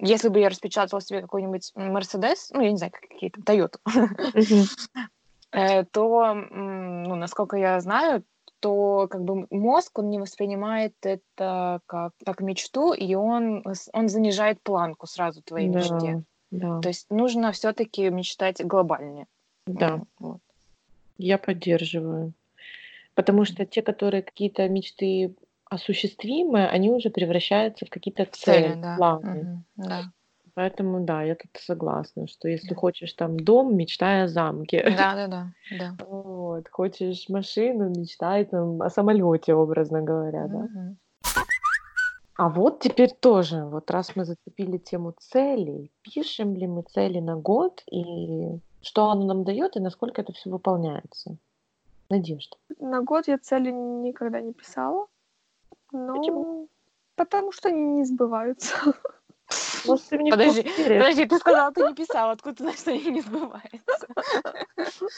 если 0.00 0.28
бы 0.28 0.40
я 0.40 0.48
распечатала 0.48 1.00
себе 1.00 1.20
какой-нибудь 1.20 1.72
Mercedes, 1.76 2.48
ну 2.52 2.62
я 2.62 2.70
не 2.70 2.76
знаю, 2.76 2.92
как- 2.92 3.08
какие 3.08 3.30
там, 3.30 3.42
Мгм. 3.44 4.64
э, 5.52 5.84
то, 5.84 6.34
ну, 6.34 7.14
насколько 7.16 7.56
я 7.56 7.80
знаю, 7.80 8.24
то 8.60 9.08
как 9.08 9.22
бы 9.22 9.46
мозг, 9.50 9.98
он 9.98 10.10
не 10.10 10.18
воспринимает 10.18 10.94
это 11.02 11.80
как, 11.86 12.12
как 12.24 12.40
мечту, 12.40 12.92
и 12.92 13.14
он, 13.14 13.64
он 13.92 14.08
занижает 14.08 14.62
планку 14.62 15.06
сразу 15.06 15.42
твоей 15.42 15.68
мечте. 15.68 16.22
Да, 16.50 16.68
да, 16.74 16.80
То 16.80 16.88
есть 16.88 17.10
нужно 17.10 17.52
все-таки 17.52 18.10
мечтать 18.10 18.64
глобальнее. 18.64 19.26
да, 19.66 20.02
вот. 20.18 20.40
я 21.16 21.38
поддерживаю. 21.38 22.32
Потому 23.14 23.44
что 23.44 23.66
те, 23.66 23.82
которые 23.82 24.22
какие-то 24.22 24.68
мечты 24.68 25.34
осуществимые, 25.70 26.68
они 26.68 26.90
уже 26.90 27.10
превращаются 27.10 27.86
в 27.86 27.90
какие-то 27.90 28.26
Цели, 28.26 28.72
цели, 28.72 28.80
да. 28.82 28.94
планы. 28.96 29.40
Мгм, 29.42 29.64
да. 29.76 30.12
Поэтому 30.54 31.00
да, 31.04 31.22
я 31.22 31.36
тут 31.36 31.50
согласна, 31.58 32.26
что 32.26 32.48
если 32.48 32.70
Да. 32.70 32.74
хочешь 32.74 33.12
там 33.12 33.38
дом, 33.38 33.76
мечтай 33.76 34.24
о 34.24 34.28
замке. 34.28 34.82
Да, 34.96 35.14
да, 35.14 35.26
да, 35.28 35.52
да. 35.70 35.96
Вот. 36.10 36.68
Хочешь 36.70 37.28
машину, 37.28 37.88
мечтай 37.88 38.44
там 38.44 38.82
о 38.82 38.90
самолете, 38.90 39.54
образно 39.54 40.02
говоря, 40.02 40.48
да. 40.48 40.58
Мгм. 40.58 40.98
А 42.36 42.48
вот 42.48 42.80
теперь 42.80 43.10
тоже, 43.20 43.64
вот 43.64 43.90
раз 43.90 44.16
мы 44.16 44.24
зацепили 44.24 44.78
тему 44.78 45.14
целей, 45.18 45.92
пишем 46.02 46.56
ли 46.56 46.66
мы 46.66 46.82
цели 46.82 47.20
на 47.20 47.36
год 47.36 47.82
и 47.92 48.58
что 48.82 49.10
оно 49.10 49.26
нам 49.26 49.44
дает 49.44 49.76
и 49.76 49.80
насколько 49.80 50.22
это 50.22 50.32
все 50.32 50.50
выполняется? 50.50 51.36
Надежда. 52.08 52.56
На 52.80 53.02
год 53.02 53.28
я 53.28 53.38
цели 53.38 53.70
никогда 53.70 54.40
не 54.40 54.52
писала. 54.52 55.06
Ну, 55.92 56.68
потому 57.16 57.52
что 57.52 57.68
они 57.68 57.82
не 57.82 58.04
сбываются. 58.04 58.74
Может, 59.84 60.04
ты 60.06 60.18
мне 60.18 60.30
Подожди, 60.30 60.62
поверишь? 60.62 61.02
подожди, 61.02 61.26
ты 61.26 61.38
сказала, 61.38 61.72
ты 61.72 61.82
не 61.82 61.94
писала, 61.94 62.32
откуда 62.32 62.54
ты 62.54 62.62
знаешь, 62.62 62.78
что 62.78 62.90
они 62.92 63.10
не 63.10 63.20
сбываются? 63.20 64.08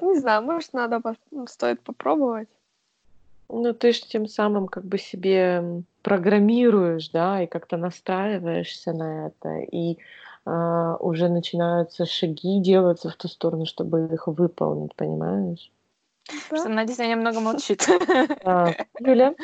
Не 0.00 0.18
знаю, 0.18 0.42
может, 0.42 0.72
надо, 0.72 1.00
стоит 1.46 1.80
попробовать. 1.82 2.48
Ну, 3.48 3.72
ты 3.72 3.92
же 3.92 4.00
тем 4.00 4.26
самым 4.26 4.66
как 4.66 4.84
бы 4.84 4.98
себе 4.98 5.84
программируешь, 6.02 7.08
да, 7.10 7.42
и 7.42 7.46
как-то 7.46 7.76
настраиваешься 7.76 8.92
на 8.92 9.28
это, 9.28 9.58
и 9.58 9.98
а, 10.44 10.96
уже 10.96 11.28
начинаются 11.28 12.06
шаги 12.06 12.60
делаться 12.60 13.10
в 13.10 13.16
ту 13.16 13.28
сторону, 13.28 13.66
чтобы 13.66 14.08
их 14.12 14.26
выполнить, 14.26 14.94
понимаешь? 14.96 15.70
Что 16.24 16.68
Надя 16.68 16.94
сегодня 16.94 17.16
много 17.16 17.40
молчит. 17.40 17.86
Да. 18.44 18.74
Юля? 19.00 19.34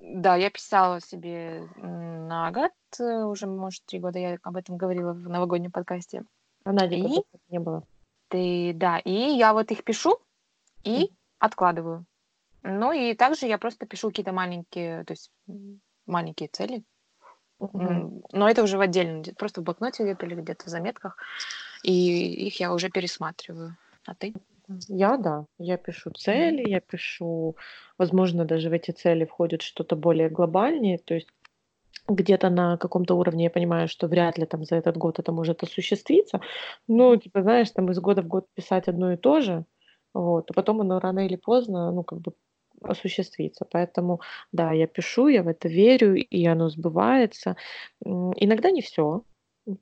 Да, 0.00 0.36
я 0.36 0.50
писала 0.50 1.00
себе 1.00 1.68
на 1.76 2.50
год, 2.50 2.72
э, 2.98 3.24
уже, 3.24 3.46
может, 3.46 3.84
три 3.84 3.98
года 3.98 4.18
я 4.18 4.38
об 4.42 4.56
этом 4.56 4.76
говорила 4.76 5.12
в 5.12 5.28
новогоднем 5.28 5.70
подкасте. 5.70 6.24
А 6.64 6.72
Надя 6.72 6.96
И? 6.96 7.22
не 7.50 7.58
было. 7.58 7.84
Ты, 8.28 8.72
да, 8.74 8.98
и 8.98 9.10
я 9.10 9.52
вот 9.52 9.70
их 9.70 9.84
пишу 9.84 10.18
и 10.84 11.10
откладываю. 11.38 12.06
Ну 12.62 12.92
и 12.92 13.14
также 13.14 13.46
я 13.46 13.58
просто 13.58 13.86
пишу 13.86 14.08
какие-то 14.08 14.32
маленькие, 14.32 15.04
то 15.04 15.12
есть 15.12 15.30
маленькие 16.06 16.48
цели. 16.48 16.84
Но 17.58 18.48
это 18.48 18.62
уже 18.62 18.78
в 18.78 18.80
отдельном, 18.80 19.24
просто 19.36 19.60
в 19.60 19.64
блокноте 19.64 20.04
где-то 20.04 20.26
или 20.26 20.36
где-то 20.36 20.66
в 20.66 20.68
заметках. 20.68 21.16
И 21.82 22.46
их 22.46 22.60
я 22.60 22.72
уже 22.72 22.88
пересматриваю. 22.88 23.76
А 24.06 24.14
ты? 24.14 24.32
Я, 24.88 25.16
да, 25.16 25.46
я 25.58 25.76
пишу 25.76 26.10
цели, 26.10 26.68
я 26.68 26.80
пишу, 26.80 27.56
возможно, 27.96 28.44
даже 28.44 28.68
в 28.68 28.72
эти 28.72 28.90
цели 28.90 29.24
входит 29.24 29.62
что-то 29.62 29.96
более 29.96 30.28
глобальнее, 30.28 30.98
то 30.98 31.14
есть 31.14 31.28
где-то 32.06 32.50
на 32.50 32.76
каком-то 32.76 33.14
уровне 33.14 33.44
я 33.44 33.50
понимаю, 33.50 33.88
что 33.88 34.08
вряд 34.08 34.38
ли 34.38 34.46
там 34.46 34.64
за 34.64 34.76
этот 34.76 34.96
год 34.96 35.18
это 35.18 35.32
может 35.32 35.62
осуществиться. 35.62 36.40
Ну, 36.86 37.16
типа, 37.16 37.42
знаешь, 37.42 37.70
там 37.70 37.90
из 37.90 37.98
года 37.98 38.22
в 38.22 38.26
год 38.26 38.46
писать 38.54 38.88
одно 38.88 39.12
и 39.12 39.16
то 39.16 39.40
же, 39.40 39.64
вот, 40.14 40.50
а 40.50 40.54
потом 40.54 40.80
оно 40.80 41.00
рано 41.00 41.26
или 41.26 41.36
поздно, 41.36 41.90
ну, 41.92 42.02
как 42.02 42.20
бы 42.20 42.32
осуществится. 42.82 43.66
Поэтому, 43.70 44.20
да, 44.52 44.72
я 44.72 44.86
пишу, 44.86 45.28
я 45.28 45.42
в 45.42 45.48
это 45.48 45.68
верю, 45.68 46.14
и 46.14 46.46
оно 46.46 46.68
сбывается. 46.68 47.56
Иногда 48.04 48.70
не 48.70 48.82
все, 48.82 49.22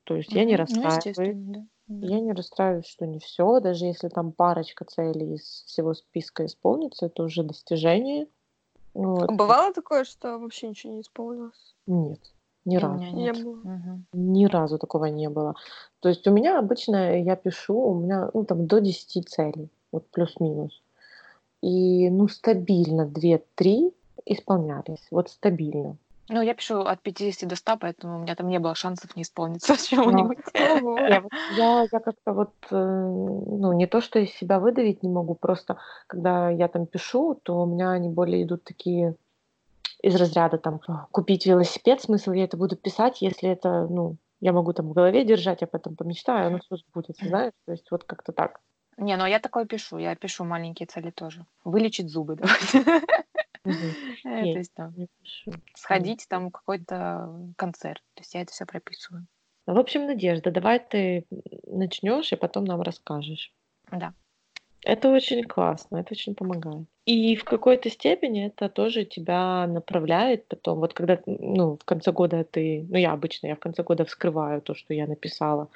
то 0.03 0.15
есть 0.15 0.33
я 0.33 0.43
не. 0.43 0.53
Ну, 0.53 0.59
расстраиваюсь. 0.59 1.37
да. 1.37 1.65
Я 1.89 2.19
не 2.19 2.33
расстраиваюсь, 2.33 2.85
что 2.85 3.05
не 3.05 3.19
все, 3.19 3.59
даже 3.61 3.85
если 3.85 4.09
там 4.09 4.33
парочка 4.33 4.83
целей 4.83 5.35
из 5.35 5.63
всего 5.65 5.93
списка 5.93 6.45
исполнится, 6.45 7.05
это 7.05 7.23
уже 7.23 7.43
достижение. 7.43 8.27
Вот. 8.93 9.31
Бывало 9.31 9.73
такое, 9.73 10.03
что 10.03 10.37
вообще 10.37 10.69
ничего 10.69 10.93
не 10.93 11.01
исполнилось? 11.01 11.75
Нет, 11.85 12.19
ни 12.65 12.75
И 12.75 12.79
разу. 12.79 13.03
Не 13.03 13.11
нет. 13.13 13.43
было. 13.43 13.55
Мгм. 13.63 14.05
Ни 14.11 14.45
разу 14.45 14.77
такого 14.79 15.05
не 15.05 15.29
было. 15.29 15.55
То 16.01 16.09
есть 16.09 16.27
у 16.27 16.31
меня 16.31 16.59
обычно, 16.59 17.21
я 17.21 17.35
пишу, 17.35 17.79
у 17.79 17.93
меня 17.93 18.29
ну, 18.33 18.43
там 18.43 18.67
до 18.67 18.81
10 18.81 19.29
целей, 19.29 19.69
вот 19.91 20.07
плюс-минус. 20.09 20.81
И 21.61 22.09
ну 22.09 22.27
стабильно 22.27 23.05
2-3 23.07 23.93
исполнялись, 24.25 25.07
вот 25.09 25.29
стабильно. 25.29 25.97
Ну, 26.29 26.41
я 26.41 26.53
пишу 26.53 26.81
от 26.81 27.01
50 27.01 27.47
до 27.47 27.55
100, 27.55 27.77
поэтому 27.77 28.17
у 28.17 28.21
меня 28.21 28.35
там 28.35 28.49
не 28.49 28.59
было 28.59 28.75
шансов 28.75 29.15
не 29.15 29.23
исполниться 29.23 29.75
чего-нибудь. 29.89 30.37
Ого. 30.53 30.99
Я, 31.55 31.87
как-то 31.89 32.33
вот, 32.33 32.53
э, 32.69 32.75
ну, 32.75 33.73
не 33.73 33.87
то, 33.87 34.01
что 34.01 34.19
из 34.19 34.31
себя 34.31 34.59
выдавить 34.59 35.03
не 35.03 35.09
могу, 35.09 35.35
просто 35.35 35.77
когда 36.07 36.49
я 36.49 36.67
там 36.67 36.85
пишу, 36.85 37.39
то 37.43 37.61
у 37.61 37.65
меня 37.65 37.91
они 37.91 38.09
более 38.09 38.43
идут 38.43 38.63
такие 38.63 39.15
из 40.01 40.15
разряда 40.15 40.57
там 40.57 40.79
«А, 40.87 41.07
купить 41.11 41.45
велосипед, 41.45 42.01
смысл 42.01 42.31
я 42.31 42.43
это 42.43 42.57
буду 42.57 42.75
писать, 42.75 43.21
если 43.21 43.49
это, 43.49 43.87
ну, 43.87 44.17
я 44.39 44.51
могу 44.51 44.73
там 44.73 44.89
в 44.89 44.93
голове 44.93 45.25
держать, 45.25 45.61
я 45.61 45.67
потом 45.67 45.95
помечтаю, 45.95 46.47
оно 46.47 46.59
все 46.59 46.75
сбудется, 46.77 47.25
знаешь, 47.25 47.53
то 47.65 47.71
есть 47.71 47.89
вот 47.89 48.03
как-то 48.03 48.31
так. 48.31 48.59
Не, 48.97 49.15
ну 49.15 49.25
я 49.25 49.39
такое 49.39 49.65
пишу. 49.65 49.99
Я 49.99 50.15
пишу 50.15 50.43
маленькие 50.43 50.87
цели 50.87 51.11
тоже. 51.11 51.45
Вылечить 51.63 52.09
зубы, 52.09 52.35
давайте. 52.41 53.01
Мгм. 53.67 53.93
Э, 54.25 54.41
Окей. 54.41 54.57
Есть 54.57 54.73
там 54.73 54.93
сходить 55.75 56.25
там 56.29 56.51
какой-то 56.51 57.53
концерт. 57.55 58.01
То 58.15 58.21
есть 58.21 58.33
я 58.33 58.41
это 58.41 58.51
все 58.51 58.65
прописываю. 58.65 59.25
Ну, 59.67 59.73
В 59.73 59.79
общем, 59.79 60.05
Надежда, 60.05 60.51
давай 60.51 60.79
ты 60.79 61.25
начнешь 61.65 62.31
и 62.33 62.35
потом 62.35 62.65
нам 62.65 62.81
расскажешь. 62.81 63.53
Да. 63.91 64.13
Это 64.83 65.09
очень 65.09 65.43
классно, 65.43 65.97
это 65.97 66.13
очень 66.13 66.35
помогает. 66.35 66.87
И 67.05 67.35
в 67.35 67.43
какой-то 67.43 67.89
степени 67.89 68.47
это 68.47 68.69
тоже 68.69 69.05
тебя 69.05 69.67
направляет 69.67 70.47
потом. 70.47 70.79
Вот 70.79 70.93
когда, 70.93 71.19
ну, 71.25 71.77
в 71.77 71.83
конце 71.83 72.11
года 72.11 72.43
ты, 72.43 72.85
ну, 72.89 72.97
я 72.97 73.11
обычно, 73.11 73.47
я 73.47 73.55
в 73.55 73.59
конце 73.59 73.83
года 73.83 74.05
вскрываю 74.05 74.61
то, 74.61 74.75
что 74.75 74.93
я 74.93 75.07
написала 75.07 75.69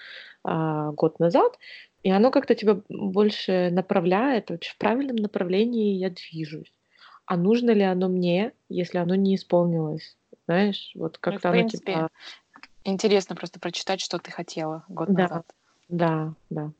а, 0.43 0.91
год 0.91 1.19
назад, 1.19 1.58
и 2.04 2.12
оно 2.12 2.32
как-то 2.32 2.56
тебя 2.56 2.82
больше 2.89 3.69
направляет, 3.71 4.49
вот 4.49 4.63
в 4.63 4.77
правильном 4.77 5.17
направлении 5.17 5.95
я 5.95 6.10
движусь. 6.10 6.71
А 7.25 7.38
нужно 7.38 7.71
ли 7.71 7.84
оно 7.84 8.07
мне, 8.10 8.53
если 8.69 8.97
оно 8.97 9.15
не 9.15 9.36
исполнилось? 9.36 10.17
Знаешь, 10.47 10.91
вот 10.95 11.13
Ну, 11.13 11.31
как-то 11.31 11.49
оно 11.49 11.57
принципе, 11.60 11.93
тебя... 11.93 12.07
интересно 12.84 13.36
просто 13.36 13.60
прочитать, 13.60 14.01
что 14.01 14.17
ты 14.19 14.31
хотела 14.31 14.84
год 14.89 15.10
Да. 15.10 15.21
назад. 15.23 15.45
Да, 15.88 16.34
да. 16.49 16.71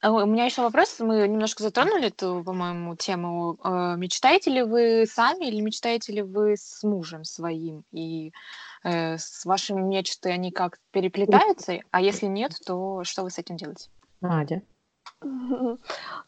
А 0.00 0.10
У 0.10 0.26
меня 0.26 0.46
еще 0.46 0.62
вопрос. 0.62 0.98
Мы 0.98 1.28
немножко 1.28 1.62
затронули 1.62 2.08
эту, 2.08 2.42
по-моему, 2.44 2.96
тему. 2.96 3.56
Э, 3.62 3.94
Мечтаете 3.96 4.50
ли 4.50 4.62
вы 4.62 5.06
сами 5.06 5.46
или 5.46 5.60
мечтаете 5.60 6.12
ли 6.12 6.22
вы 6.22 6.56
с 6.56 6.82
мужем 6.82 7.22
своим? 7.22 7.84
И 7.92 8.32
э, 8.82 9.16
с 9.16 9.44
вашими 9.44 9.80
мечты 9.80 10.30
они 10.30 10.50
как 10.50 10.80
переплетаются? 10.90 11.78
А 11.92 12.00
если 12.00 12.26
нет, 12.26 12.52
то 12.66 13.04
что 13.04 13.22
вы 13.22 13.30
с 13.30 13.38
этим 13.38 13.56
делаете? 13.56 13.90
Надя. 14.20 14.62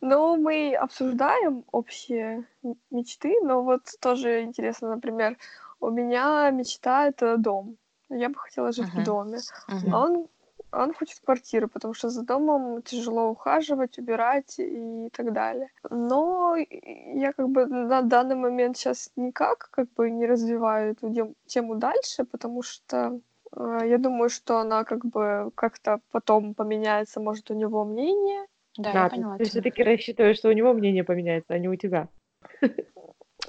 Ну, 0.01 0.37
мы 0.37 0.75
обсуждаем 0.75 1.65
общие 1.73 2.45
мечты, 2.91 3.41
но 3.43 3.63
вот 3.63 3.83
тоже 4.01 4.43
интересно, 4.43 4.89
например, 4.95 5.37
у 5.81 5.91
меня 5.91 6.51
мечта— 6.51 7.07
это 7.09 7.37
дом. 7.37 7.77
Я 8.09 8.29
бы 8.29 8.37
хотела 8.37 8.73
жить 8.73 8.89
в 8.89 8.95
Мгм. 8.95 9.05
доме. 9.05 9.39
Мгм. 9.69 9.95
А 9.95 10.05
он, 10.05 10.29
он 10.73 10.95
хочет 10.95 11.21
квартиру, 11.25 11.69
потому 11.69 11.95
что 11.95 12.09
за 12.11 12.23
домом 12.23 12.83
тяжело 12.83 13.29
ухаживать, 13.31 13.99
убирать 13.99 14.55
и 14.59 15.09
так 15.13 15.33
далее. 15.33 15.69
Но 15.91 16.57
я 16.57 17.33
как 17.33 17.49
бы 17.49 17.67
на 17.67 18.03
данный 18.03 18.37
момент 18.37 18.77
сейчас 18.77 19.11
никак 19.17 19.69
как 19.71 19.89
бы 19.95 20.11
не 20.11 20.27
развиваю 20.27 20.93
эту 20.93 21.09
дем- 21.09 21.35
тему 21.47 21.75
дальше, 21.77 22.25
потому 22.25 22.63
что 22.63 23.21
э, 23.57 23.79
я 23.85 23.99
думаю, 23.99 24.29
что 24.29 24.59
она 24.59 24.85
как 24.85 25.05
бы 25.05 25.51
как-то 25.55 26.01
потом 26.13 26.55
поменяется, 26.55 27.21
может, 27.21 27.51
у 27.51 27.55
него 27.55 27.85
мнение. 27.85 28.47
Да, 28.77 28.89
я 28.91 28.95
Да, 28.95 29.09
ты, 29.09 29.17
поняла 29.17 29.39
ты 29.39 29.45
все-таки 29.45 29.83
рассчитываешь, 29.83 30.39
что 30.39 30.49
у 30.49 30.53
него 30.53 30.73
мнение 30.73 31.05
поменяется, 31.05 31.55
а 31.55 31.59
не 31.59 31.69
у 31.69 31.77
тебя. 31.77 32.09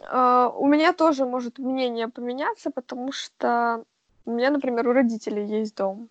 А, 0.07 0.49
У 0.49 0.67
меня 0.67 0.93
тоже 0.93 1.25
может 1.25 1.57
мнение 1.57 2.07
поменяться, 2.07 2.69
потому 2.71 3.11
что 3.11 3.83
у 4.25 4.31
меня, 4.31 4.51
например, 4.51 4.87
у 4.87 4.93
родителей 4.93 5.45
есть 5.45 5.75
дом. 5.75 6.09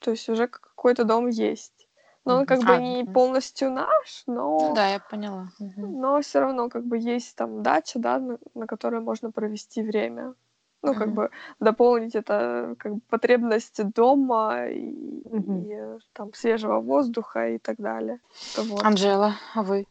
То 0.00 0.10
есть 0.10 0.28
уже 0.28 0.48
какой-то 0.48 1.04
дом 1.04 1.28
есть. 1.28 1.88
Но 2.24 2.36
он 2.38 2.46
как 2.46 2.60
бы 2.60 2.74
А, 2.74 2.78
не 2.78 3.04
полностью 3.04 3.70
наш, 3.70 4.22
но, 4.26 4.74
да, 4.74 4.88
я 4.88 5.00
поняла. 5.00 5.48
Но 5.58 6.20
все 6.20 6.40
равно 6.40 6.68
как 6.68 6.84
бы 6.84 6.98
есть 6.98 7.34
там 7.36 7.62
дача, 7.62 7.98
да, 7.98 8.18
на, 8.18 8.38
на 8.54 8.66
которой 8.66 9.00
можно 9.00 9.32
провести 9.32 9.82
время. 9.82 10.34
Ну, 10.82 10.94
как 10.94 11.12
бы 11.14 11.30
дополнить 11.60 12.14
это 12.16 12.74
как 12.78 12.94
бы 12.94 13.00
потребность 13.08 13.80
дома 13.94 14.66
и, 14.66 15.22
Мгм. 15.30 15.62
и, 15.62 15.72
э, 15.72 15.98
там 16.12 16.34
свежего 16.34 16.80
воздуха 16.80 17.48
и 17.48 17.58
так 17.58 17.76
далее. 17.78 18.18
Вот. 18.56 18.82
Анжела, 18.84 19.34
а 19.54 19.62
вы? 19.62 19.86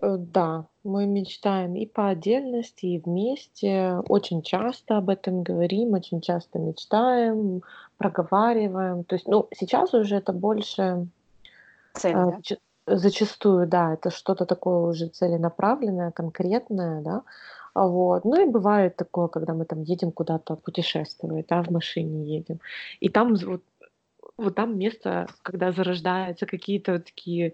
Э, 0.00 0.16
Да, 0.18 0.66
мы 0.84 1.06
мечтаем 1.06 1.74
и 1.76 1.86
по 1.86 2.08
отдельности, 2.08 2.86
и 2.86 3.00
вместе. 3.00 4.02
Очень 4.08 4.42
часто 4.42 4.98
об 4.98 5.08
этом 5.08 5.42
говорим, 5.42 5.94
очень 5.94 6.20
часто 6.20 6.58
мечтаем, 6.58 7.62
проговариваем. 7.96 9.04
То 9.04 9.16
есть, 9.16 9.26
ну, 9.28 9.48
сейчас 9.54 9.94
уже 9.94 10.16
это 10.16 10.32
больше 10.32 11.06
Цель, 11.94 12.14
э, 12.14 12.30
да? 12.86 12.96
зачастую, 12.96 13.66
да, 13.66 13.94
это 13.94 14.10
что-то 14.10 14.46
такое 14.46 14.90
уже 14.90 15.08
целенаправленное, 15.08 16.10
конкретное, 16.10 17.02
да. 17.02 17.22
Вот. 17.86 18.24
Ну 18.24 18.42
и 18.42 18.50
бывает 18.50 18.96
такое, 18.96 19.28
когда 19.28 19.54
мы 19.54 19.64
там 19.64 19.82
едем 19.82 20.10
куда-то 20.10 20.56
путешествовать, 20.56 21.46
да, 21.48 21.62
в 21.62 21.70
машине 21.70 22.36
едем. 22.36 22.60
И 23.00 23.08
там 23.08 23.34
вот, 23.34 23.62
вот 24.36 24.54
там 24.54 24.78
место, 24.78 25.26
когда 25.42 25.72
зарождаются 25.72 26.46
какие-то 26.46 26.92
вот 26.92 27.04
такие 27.04 27.52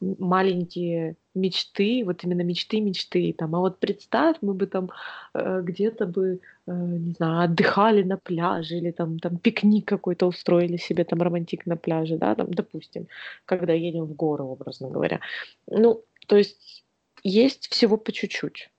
маленькие 0.00 1.16
мечты, 1.34 2.02
вот 2.04 2.24
именно 2.24 2.42
мечты, 2.42 2.80
мечты. 2.80 3.34
Там, 3.36 3.54
а 3.54 3.60
вот 3.60 3.78
представь, 3.78 4.36
мы 4.40 4.54
бы 4.54 4.66
там 4.66 4.90
э, 5.34 5.60
где-то 5.62 6.06
бы, 6.06 6.40
э, 6.66 6.72
не 6.72 7.12
знаю, 7.12 7.44
отдыхали 7.44 8.02
на 8.02 8.16
пляже 8.16 8.76
или 8.76 8.90
там, 8.92 9.18
там 9.18 9.38
пикник 9.38 9.86
какой-то 9.86 10.26
устроили 10.26 10.78
себе, 10.78 11.04
там 11.04 11.22
романтик 11.22 11.66
на 11.66 11.76
пляже, 11.76 12.16
да, 12.16 12.34
там, 12.34 12.52
допустим, 12.52 13.08
когда 13.44 13.72
едем 13.74 14.04
в 14.06 14.14
горы, 14.14 14.44
образно 14.44 14.88
говоря. 14.88 15.20
Ну, 15.66 16.02
то 16.26 16.36
есть 16.36 16.84
есть 17.22 17.68
всего 17.68 17.96
по 17.96 18.12
чуть-чуть. 18.12 18.70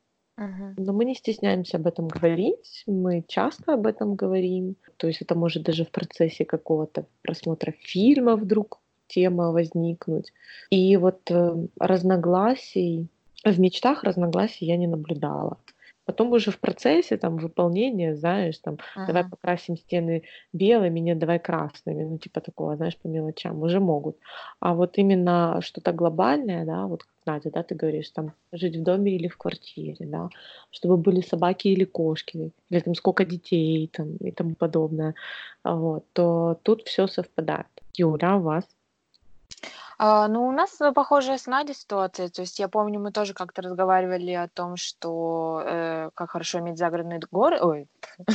Но 0.78 0.94
мы 0.94 1.06
не 1.06 1.16
стесняемся 1.16 1.78
об 1.78 1.88
этом 1.88 2.08
говорить, 2.08 2.84
мы 2.86 3.24
часто 3.28 3.74
об 3.74 3.88
этом 3.88 4.16
говорим. 4.16 4.76
То 4.98 5.08
есть 5.08 5.22
это 5.22 5.36
может 5.36 5.64
даже 5.64 5.84
в 5.86 5.92
процессе 5.92 6.46
какого-то 6.46 7.06
просмотра 7.24 7.72
фильма 7.80 8.36
вдруг 8.36 8.80
тема 9.08 9.52
возникнуть. 9.52 10.34
И 10.70 10.96
вот 10.98 11.32
э, 11.32 11.56
разногласий, 11.80 13.08
в 13.44 13.60
мечтах 13.60 14.04
разногласий 14.04 14.66
я 14.66 14.78
не 14.78 14.88
наблюдала. 14.88 15.58
Потом 16.06 16.32
уже 16.32 16.52
в 16.52 16.60
процессе 16.60 17.18
там 17.18 17.38
выполнения, 17.38 18.16
знаешь, 18.16 18.58
там 18.60 18.78
давай 19.08 19.24
Мгм. 19.24 19.32
покрасим 19.32 19.76
стены 19.78 20.24
белыми, 20.54 21.00
нет, 21.02 21.20
давай 21.20 21.40
красными, 21.40 22.04
ну 22.06 22.18
типа 22.18 22.40
такого, 22.42 22.76
знаешь, 22.78 22.98
по 22.98 23.08
мелочам 23.08 23.62
уже 23.62 23.80
могут. 23.80 24.18
А 24.60 24.74
вот 24.74 24.98
именно 24.98 25.60
что-то 25.62 25.92
глобальное, 25.92 26.66
да, 26.66 26.88
вот 26.88 27.04
Надя, 27.28 27.52
да, 27.52 27.62
ты 27.62 27.76
говоришь, 27.76 28.10
там 28.10 28.32
жить 28.52 28.78
в 28.78 28.84
доме 28.84 29.16
или 29.16 29.28
в 29.28 29.38
квартире, 29.38 30.06
да, 30.08 30.30
чтобы 30.72 30.98
были 30.98 31.22
собаки 31.22 31.68
или 31.68 31.84
кошки, 31.84 32.52
или 32.70 32.80
там 32.80 32.96
сколько 32.96 33.26
детей 33.26 33.90
там 33.94 34.16
и 34.18 34.32
тому 34.32 34.56
подобное, 34.56 35.14
вот, 35.64 36.06
то 36.14 36.60
тут 36.64 36.88
все 36.88 37.08
совпадает. 37.08 37.68
Юля, 37.96 38.34
а 38.34 38.36
у 38.38 38.42
вас? 38.42 38.66
А, 40.00 40.28
ну, 40.28 40.48
у 40.48 40.52
нас 40.52 40.80
э, 40.80 40.92
похожая 40.92 41.38
с 41.40 41.48
Надей 41.48 41.74
ситуация. 41.74 42.30
То 42.30 42.42
есть 42.42 42.60
я 42.60 42.68
помню, 42.68 43.00
мы 43.00 43.12
тоже 43.12 43.34
как-то 43.34 43.64
разговаривали 43.64 44.32
о 44.32 44.48
том, 44.48 44.78
что 44.78 45.64
э, 45.66 46.10
как 46.14 46.32
хорошо 46.32 46.60
иметь 46.60 46.78
загородный 46.78 47.20
город. 47.32 47.62
Ой, 47.64 47.88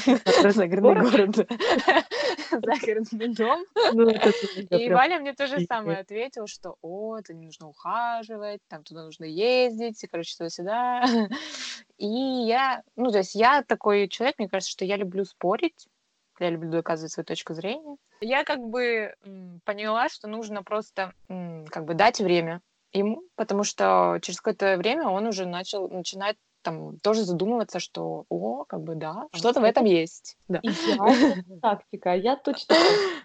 загородный 0.51 1.11
город. 1.11 1.37
Загородный 2.51 3.35
дом. 3.35 3.64
Ну, 3.92 4.11
И 4.11 4.90
Валя 4.90 5.20
мне 5.20 5.35
то 5.35 5.46
же 5.46 5.61
самое 5.61 5.98
ответил, 5.98 6.48
что 6.48 6.77
о, 6.83 7.16
это 7.16 7.33
не 7.33 7.46
нужно 7.46 7.68
ухаживать, 7.68 8.61
там 8.68 8.83
туда 8.83 9.05
нужно 9.05 9.25
ездить, 9.25 10.03
и, 10.03 10.07
короче, 10.09 10.37
туда-сюда. 10.37 11.05
И 11.96 12.07
я, 12.07 12.83
ну, 12.96 13.12
то 13.12 13.18
есть 13.18 13.37
я 13.37 13.62
такой 13.62 14.09
человек, 14.09 14.38
мне 14.38 14.48
кажется, 14.48 14.72
что 14.72 14.85
я 14.85 14.96
люблю 14.96 15.25
спорить, 15.25 15.87
я 16.40 16.51
люблю 16.51 16.70
доказывать 16.70 17.12
свою 17.12 17.25
точку 17.25 17.55
зрения. 17.55 17.96
Я 18.23 18.45
как 18.45 18.61
бы 18.61 19.15
поняла, 19.65 20.09
что 20.09 20.29
нужно 20.29 20.63
просто 20.63 21.13
как 21.29 21.85
бы 21.85 21.95
дать 21.95 22.21
время 22.21 22.61
ему, 22.93 23.23
потому 23.35 23.65
что 23.65 24.19
через 24.23 24.41
какое-то 24.41 24.77
время 24.77 25.09
он 25.09 25.27
уже 25.27 25.45
начал 25.45 25.89
начинать 25.89 26.37
там 26.62 26.98
тоже 27.01 27.25
задумываться, 27.25 27.81
что, 27.81 28.25
о, 28.29 28.64
как 28.64 28.83
бы 28.83 28.94
да, 28.94 29.27
что-то 29.33 29.61
в 29.61 29.64
этом 29.64 29.85
есть. 29.85 30.37
Да. 30.48 30.61
Идеальная 30.62 31.44
тактика. 31.62 32.14
Я 32.14 32.37
точно 32.37 32.77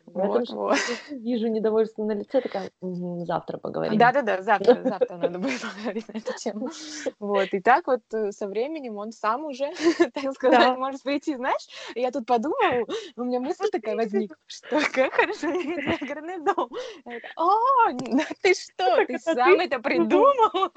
вот, 0.06 0.50
вот. 0.50 0.78
вижу 1.10 1.47
недовольство 1.47 2.04
на 2.04 2.13
лице, 2.13 2.41
такая, 2.41 2.71
завтра 2.82 3.58
поговорим. 3.58 3.97
Да-да-да, 3.97 4.41
завтра, 4.41 4.82
завтра 4.84 5.17
надо 5.17 5.39
будет 5.39 5.62
поговорить 5.62 6.08
на 6.08 6.17
эту 6.17 6.34
тему. 6.34 6.69
Вот, 7.19 7.47
и 7.52 7.60
так 7.62 7.88
вот 7.88 8.02
э, 8.13 8.32
со 8.32 8.47
временем 8.47 8.97
он 8.97 9.12
сам 9.12 9.45
уже, 9.45 9.71
так 10.13 10.34
сказать, 10.34 10.60
да. 10.60 10.76
может 10.76 11.04
прийти, 11.04 11.36
знаешь, 11.36 11.67
я 11.95 12.12
тут 12.12 12.26
подумала, 12.26 12.86
у 13.15 13.23
меня 13.23 13.39
мысль 13.39 13.69
такая 13.71 13.95
возникла, 13.95 14.38
что 14.47 14.80
как 14.91 15.13
хорошо 15.13 15.47
загородный 16.00 16.39
дом. 16.43 16.69
О, 17.36 17.91
ты 18.41 18.54
что, 18.54 19.06
ты 19.06 19.19
сам 19.19 19.60
это 19.60 19.80
придумал? 19.80 20.71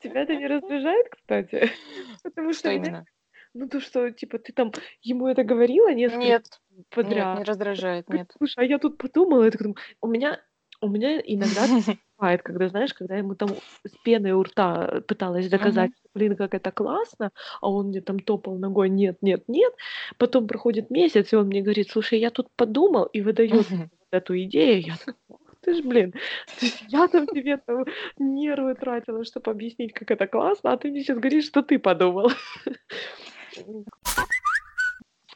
Тебя 0.00 0.22
это 0.22 0.36
не 0.36 0.46
раздражает, 0.46 1.08
кстати? 1.10 1.70
Потому 2.22 2.52
что, 2.52 2.60
что 2.60 2.70
именно? 2.70 3.04
Ну, 3.52 3.68
то, 3.68 3.80
что, 3.80 4.10
типа, 4.10 4.38
ты 4.38 4.52
там 4.52 4.72
ему 5.02 5.26
это 5.26 5.42
говорила 5.42 5.92
несколько 5.92 6.20
нет, 6.20 6.60
подряд. 6.90 7.38
Нет, 7.38 7.38
не 7.38 7.50
раздражает, 7.50 8.08
нет. 8.08 8.30
Слушай, 8.38 8.54
а 8.58 8.64
я 8.64 8.78
тут 8.78 8.96
подумала, 8.96 9.44
я 9.44 9.50
так 9.50 9.62
думаю, 9.62 9.76
у 10.00 10.06
меня, 10.06 10.40
у 10.80 10.88
меня 10.88 11.20
иногда 11.20 11.66
бывает, 12.18 12.42
когда, 12.42 12.68
знаешь, 12.68 12.94
когда 12.94 13.16
ему 13.16 13.34
там 13.34 13.50
с 13.84 13.96
пеной 14.04 14.32
у 14.32 14.42
рта 14.42 15.00
пыталась 15.08 15.48
доказать, 15.48 15.90
uh-huh. 15.90 16.10
блин, 16.14 16.36
как 16.36 16.54
это 16.54 16.70
классно, 16.70 17.32
а 17.60 17.70
он 17.70 17.88
мне 17.88 18.00
там 18.00 18.20
топал 18.20 18.56
ногой, 18.56 18.88
нет, 18.88 19.18
нет, 19.20 19.42
нет. 19.48 19.72
Потом 20.16 20.46
проходит 20.46 20.90
месяц, 20.90 21.32
и 21.32 21.36
он 21.36 21.48
мне 21.48 21.62
говорит, 21.62 21.90
слушай, 21.90 22.20
я 22.20 22.30
тут 22.30 22.48
подумал, 22.54 23.06
и 23.06 23.20
выдает 23.20 23.52
uh-huh. 23.52 23.88
эту 24.12 24.40
идею. 24.42 24.82
Я 24.82 24.96
такая, 24.96 25.39
ты 25.60 25.74
ж, 25.74 25.82
блин, 25.82 26.14
я 26.88 27.08
там 27.08 27.26
тебе 27.26 27.56
там 27.58 27.84
нервы 28.18 28.74
тратила, 28.74 29.24
чтобы 29.24 29.50
объяснить, 29.50 29.92
как 29.92 30.10
это 30.10 30.26
классно, 30.26 30.72
а 30.72 30.76
ты 30.76 30.90
мне 30.90 31.02
сейчас 31.02 31.18
говоришь, 31.18 31.46
что 31.46 31.62
ты 31.62 31.78
подумал. 31.78 32.30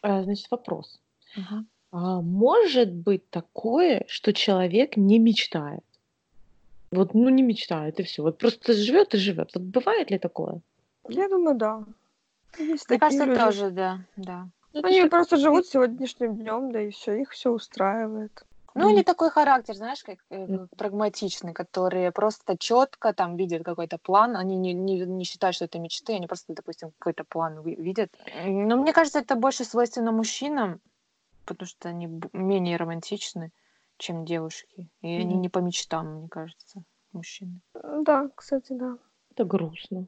А, 0.06 0.22
значит, 0.22 0.50
вопрос. 0.50 1.00
А 1.90 2.20
может 2.20 2.92
быть 2.92 3.30
такое, 3.30 4.04
что 4.06 4.34
человек 4.34 4.98
не 4.98 5.18
мечтает? 5.18 5.82
Вот, 6.90 7.14
ну, 7.14 7.30
не 7.30 7.42
мечтает, 7.42 8.00
и 8.00 8.02
все. 8.02 8.22
Вот 8.22 8.36
просто 8.36 8.74
живет 8.74 9.14
и 9.14 9.16
живет. 9.16 9.50
Вот 9.54 9.64
бывает 9.64 10.10
ли 10.10 10.18
такое? 10.18 10.60
Я 11.08 11.28
думаю, 11.30 11.56
да. 11.56 11.84
Есть 12.58 12.90
Мне 12.90 12.98
кажется, 12.98 13.24
люди. 13.24 13.40
тоже, 13.40 13.70
да, 13.70 14.00
да. 14.16 14.48
Ну, 14.74 14.84
Они 14.84 15.04
просто 15.06 15.38
живут 15.38 15.66
сегодняшним 15.66 16.36
днем, 16.36 16.70
да, 16.70 16.82
и 16.82 16.90
все, 16.90 17.14
их 17.14 17.30
все 17.30 17.50
устраивает. 17.50 18.44
Ну, 18.74 18.90
или 18.90 19.02
такой 19.02 19.30
характер, 19.30 19.74
знаешь, 19.74 20.02
как 20.02 20.18
э, 20.30 20.66
прагматичный, 20.76 21.52
которые 21.52 22.10
просто 22.10 22.58
четко 22.58 23.12
там 23.12 23.36
видят 23.36 23.62
какой-то 23.62 23.98
план, 23.98 24.36
они 24.36 24.56
не, 24.56 24.72
не, 24.72 25.00
не 25.00 25.24
считают, 25.24 25.54
что 25.54 25.66
это 25.66 25.78
мечты, 25.78 26.14
они 26.14 26.26
просто, 26.26 26.54
допустим, 26.54 26.90
какой-то 26.98 27.24
план 27.24 27.62
видят. 27.62 28.12
Но 28.44 28.76
мне 28.76 28.92
кажется, 28.92 29.20
это 29.20 29.36
больше 29.36 29.64
свойственно 29.64 30.10
мужчинам, 30.10 30.80
потому 31.44 31.68
что 31.68 31.88
они 31.88 32.08
менее 32.32 32.76
романтичны, 32.76 33.52
чем 33.96 34.24
девушки. 34.24 34.90
И 35.02 35.06
mm-hmm. 35.06 35.20
они 35.20 35.34
не 35.36 35.48
по 35.48 35.58
мечтам, 35.58 36.14
мне 36.14 36.28
кажется, 36.28 36.82
мужчины. 37.12 37.60
Да, 37.74 38.28
кстати, 38.34 38.72
да. 38.72 38.98
Это 39.30 39.44
грустно. 39.44 40.06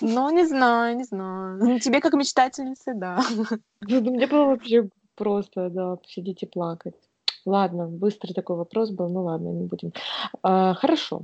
Ну, 0.00 0.30
не 0.30 0.46
знаю, 0.46 0.96
не 0.96 1.04
знаю. 1.04 1.80
Тебе 1.80 2.00
как 2.00 2.14
мечтательнице, 2.14 2.94
да. 2.94 3.22
Ну, 3.80 4.00
мне 4.10 4.26
было 4.26 4.46
вообще 4.46 4.88
просто, 5.14 5.70
да, 5.70 5.98
сидеть 6.06 6.42
и 6.42 6.46
плакать. 6.46 6.94
Ладно, 7.44 7.86
быстрый 7.86 8.34
такой 8.34 8.56
вопрос 8.56 8.90
был, 8.90 9.08
ну 9.08 9.24
ладно, 9.24 9.48
не 9.48 9.64
будем. 9.64 9.92
А, 10.42 10.74
хорошо. 10.74 11.22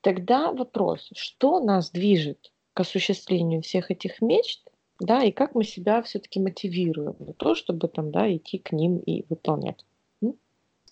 Тогда 0.00 0.52
вопрос, 0.52 1.10
что 1.14 1.60
нас 1.60 1.90
движет 1.90 2.52
к 2.74 2.80
осуществлению 2.80 3.62
всех 3.62 3.90
этих 3.90 4.20
мечт, 4.20 4.62
да, 5.00 5.22
и 5.24 5.32
как 5.32 5.54
мы 5.54 5.64
себя 5.64 6.02
все-таки 6.02 6.40
мотивируем 6.40 7.16
на 7.18 7.32
то, 7.32 7.54
чтобы 7.54 7.88
там, 7.88 8.10
да, 8.10 8.32
идти 8.34 8.58
к 8.58 8.72
ним 8.72 8.98
и 8.98 9.24
выполнять. 9.28 9.84
М? 10.22 10.34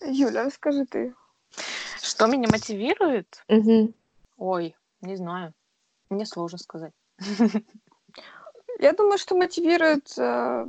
Юля, 0.01 0.45
расскажи 0.45 0.85
ты. 0.85 1.13
Что 2.01 2.27
меня 2.27 2.47
мотивирует? 2.51 3.43
Угу. 3.47 3.93
Ой, 4.37 4.75
не 5.01 5.15
знаю. 5.15 5.53
Мне 6.09 6.25
сложно 6.25 6.57
сказать. 6.57 6.93
Я 8.79 8.93
думаю, 8.93 9.17
что 9.17 9.35
мотивирует 9.35 10.11
э, 10.17 10.65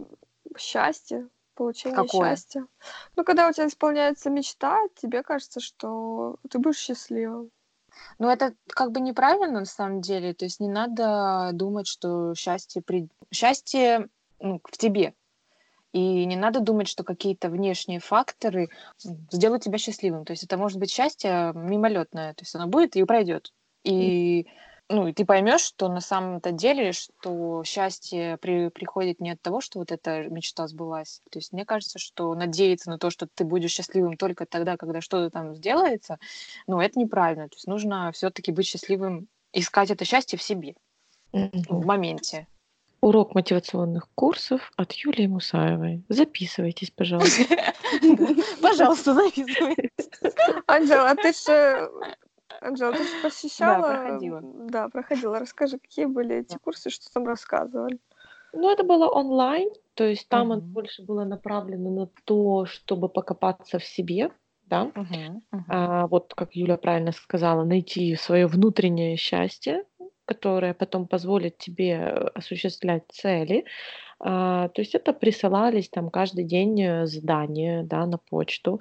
счастье, 0.59 1.29
получение 1.55 1.97
Какое? 1.97 2.31
счастья. 2.31 2.67
Ну, 3.17 3.25
когда 3.25 3.49
у 3.49 3.53
тебя 3.53 3.67
исполняется 3.67 4.31
мечта, 4.31 4.81
тебе 4.97 5.23
кажется, 5.23 5.61
что 5.61 6.37
ты 6.51 6.59
будешь 6.59 6.79
счастливым. 6.79 7.51
Ну, 8.19 8.29
это 8.29 8.55
как 8.69 8.93
бы 8.93 9.01
неправильно 9.01 9.61
на 9.61 9.65
самом 9.65 10.01
деле. 10.01 10.35
То 10.35 10.45
есть 10.45 10.61
не 10.61 10.69
надо 10.69 11.51
думать, 11.53 11.87
что 11.87 12.35
счастье, 12.35 12.83
при... 12.83 13.09
счастье 13.31 14.09
ну, 14.41 14.61
в 14.65 14.77
тебе. 14.77 15.15
И 15.93 16.25
не 16.25 16.37
надо 16.37 16.61
думать, 16.61 16.89
что 16.89 17.05
какие-то 17.05 17.51
внешние 17.51 18.01
факторы 18.01 18.71
сделают 19.31 19.63
тебя 19.63 19.77
счастливым. 19.77 20.25
То 20.25 20.33
есть 20.33 20.43
это 20.43 20.57
может 20.57 20.79
быть 20.79 20.91
счастье 20.91 21.53
мимолетное. 21.55 22.33
То 22.35 22.43
есть 22.43 22.55
оно 22.55 22.67
будет 22.67 22.97
и 22.97 23.05
пройдет. 23.05 23.53
И 23.85 24.47
ну, 24.93 25.07
и 25.07 25.13
ты 25.15 25.25
поймешь, 25.25 25.63
что 25.63 25.89
на 25.89 26.01
самом-то 26.01 26.53
деле, 26.53 26.93
что 26.93 27.63
счастье 27.65 28.37
при, 28.37 28.69
приходит 28.69 29.21
не 29.21 29.31
от 29.31 29.41
того, 29.41 29.63
что 29.63 29.79
вот 29.79 29.91
эта 29.91 30.25
мечта 30.29 30.69
сбылась. 30.69 31.23
То 31.31 31.39
есть 31.39 31.53
мне 31.53 31.65
кажется, 31.65 31.99
что 31.99 32.35
надеяться 32.35 32.91
на 32.91 32.99
то, 32.99 33.09
что 33.09 33.27
ты 33.27 33.45
будешь 33.45 33.71
счастливым 33.71 34.19
только 34.19 34.45
тогда, 34.45 34.77
когда 34.77 35.01
что-то 35.01 35.31
там 35.31 35.55
сделается, 35.55 36.19
ну, 36.67 36.79
это 36.79 36.99
неправильно. 36.99 37.49
То 37.49 37.57
есть 37.57 37.67
нужно 37.67 38.13
все-таки 38.13 38.53
быть 38.53 38.67
счастливым, 38.67 39.29
искать 39.55 39.91
это 39.91 40.05
счастье 40.05 40.39
в 40.39 40.43
себе, 40.43 40.75
mm-hmm. 41.33 41.65
в 41.69 41.87
моменте. 41.87 42.47
Урок 43.01 43.35
мотивационных 43.35 44.09
курсов 44.15 44.71
от 44.77 44.93
Юлии 44.93 45.27
Мусаевой. 45.27 46.05
Записывайтесь, 46.09 46.91
пожалуйста. 46.95 47.45
Пожалуйста, 48.61 49.15
записывайтесь. 49.15 49.91
Анжела, 50.67 51.11
а 51.11 51.17
ты 51.17 51.33
же 51.33 51.91
Анжела, 52.63 52.93
ты 52.93 53.05
же 53.05 53.11
посещала? 53.23 53.83
Да, 53.83 54.03
проходила. 54.03 54.41
Да, 54.43 54.89
проходила. 54.89 55.39
Расскажи, 55.39 55.79
какие 55.79 56.07
были 56.07 56.37
эти 56.37 56.57
курсы, 56.59 56.91
что 56.91 57.13
там 57.13 57.27
рассказывали? 57.27 57.99
Ну, 58.53 58.71
это 58.71 58.85
было 58.85 59.09
онлайн, 59.09 59.71
то 59.95 60.05
есть 60.05 60.29
там 60.29 60.51
угу. 60.51 60.61
больше 60.61 61.03
было 61.03 61.25
направлено 61.25 61.91
на 61.91 62.11
то, 62.25 62.67
чтобы 62.67 63.09
покопаться 63.09 63.79
в 63.79 63.85
себе, 63.85 64.31
да. 64.67 64.85
Угу, 64.85 65.43
угу. 65.53 65.65
А, 65.69 66.07
вот, 66.07 66.35
как 66.35 66.55
Юля 66.55 66.77
правильно 66.77 67.13
сказала, 67.13 67.65
найти 67.65 68.15
свое 68.15 68.47
внутреннее 68.47 69.17
счастье, 69.17 69.85
которое 70.27 70.75
потом 70.75 71.07
позволит 71.07 71.59
тебе 71.59 71.99
осуществлять 72.35 73.05
цели. 73.11 73.65
А, 74.21 74.69
то 74.69 74.83
есть 74.83 74.95
это 74.95 75.13
присылались 75.13 75.89
там 75.89 76.11
каждый 76.11 76.45
день 76.45 76.81
э, 76.81 77.07
задания, 77.07 77.83
да, 77.83 78.07
на 78.07 78.19
почту 78.19 78.81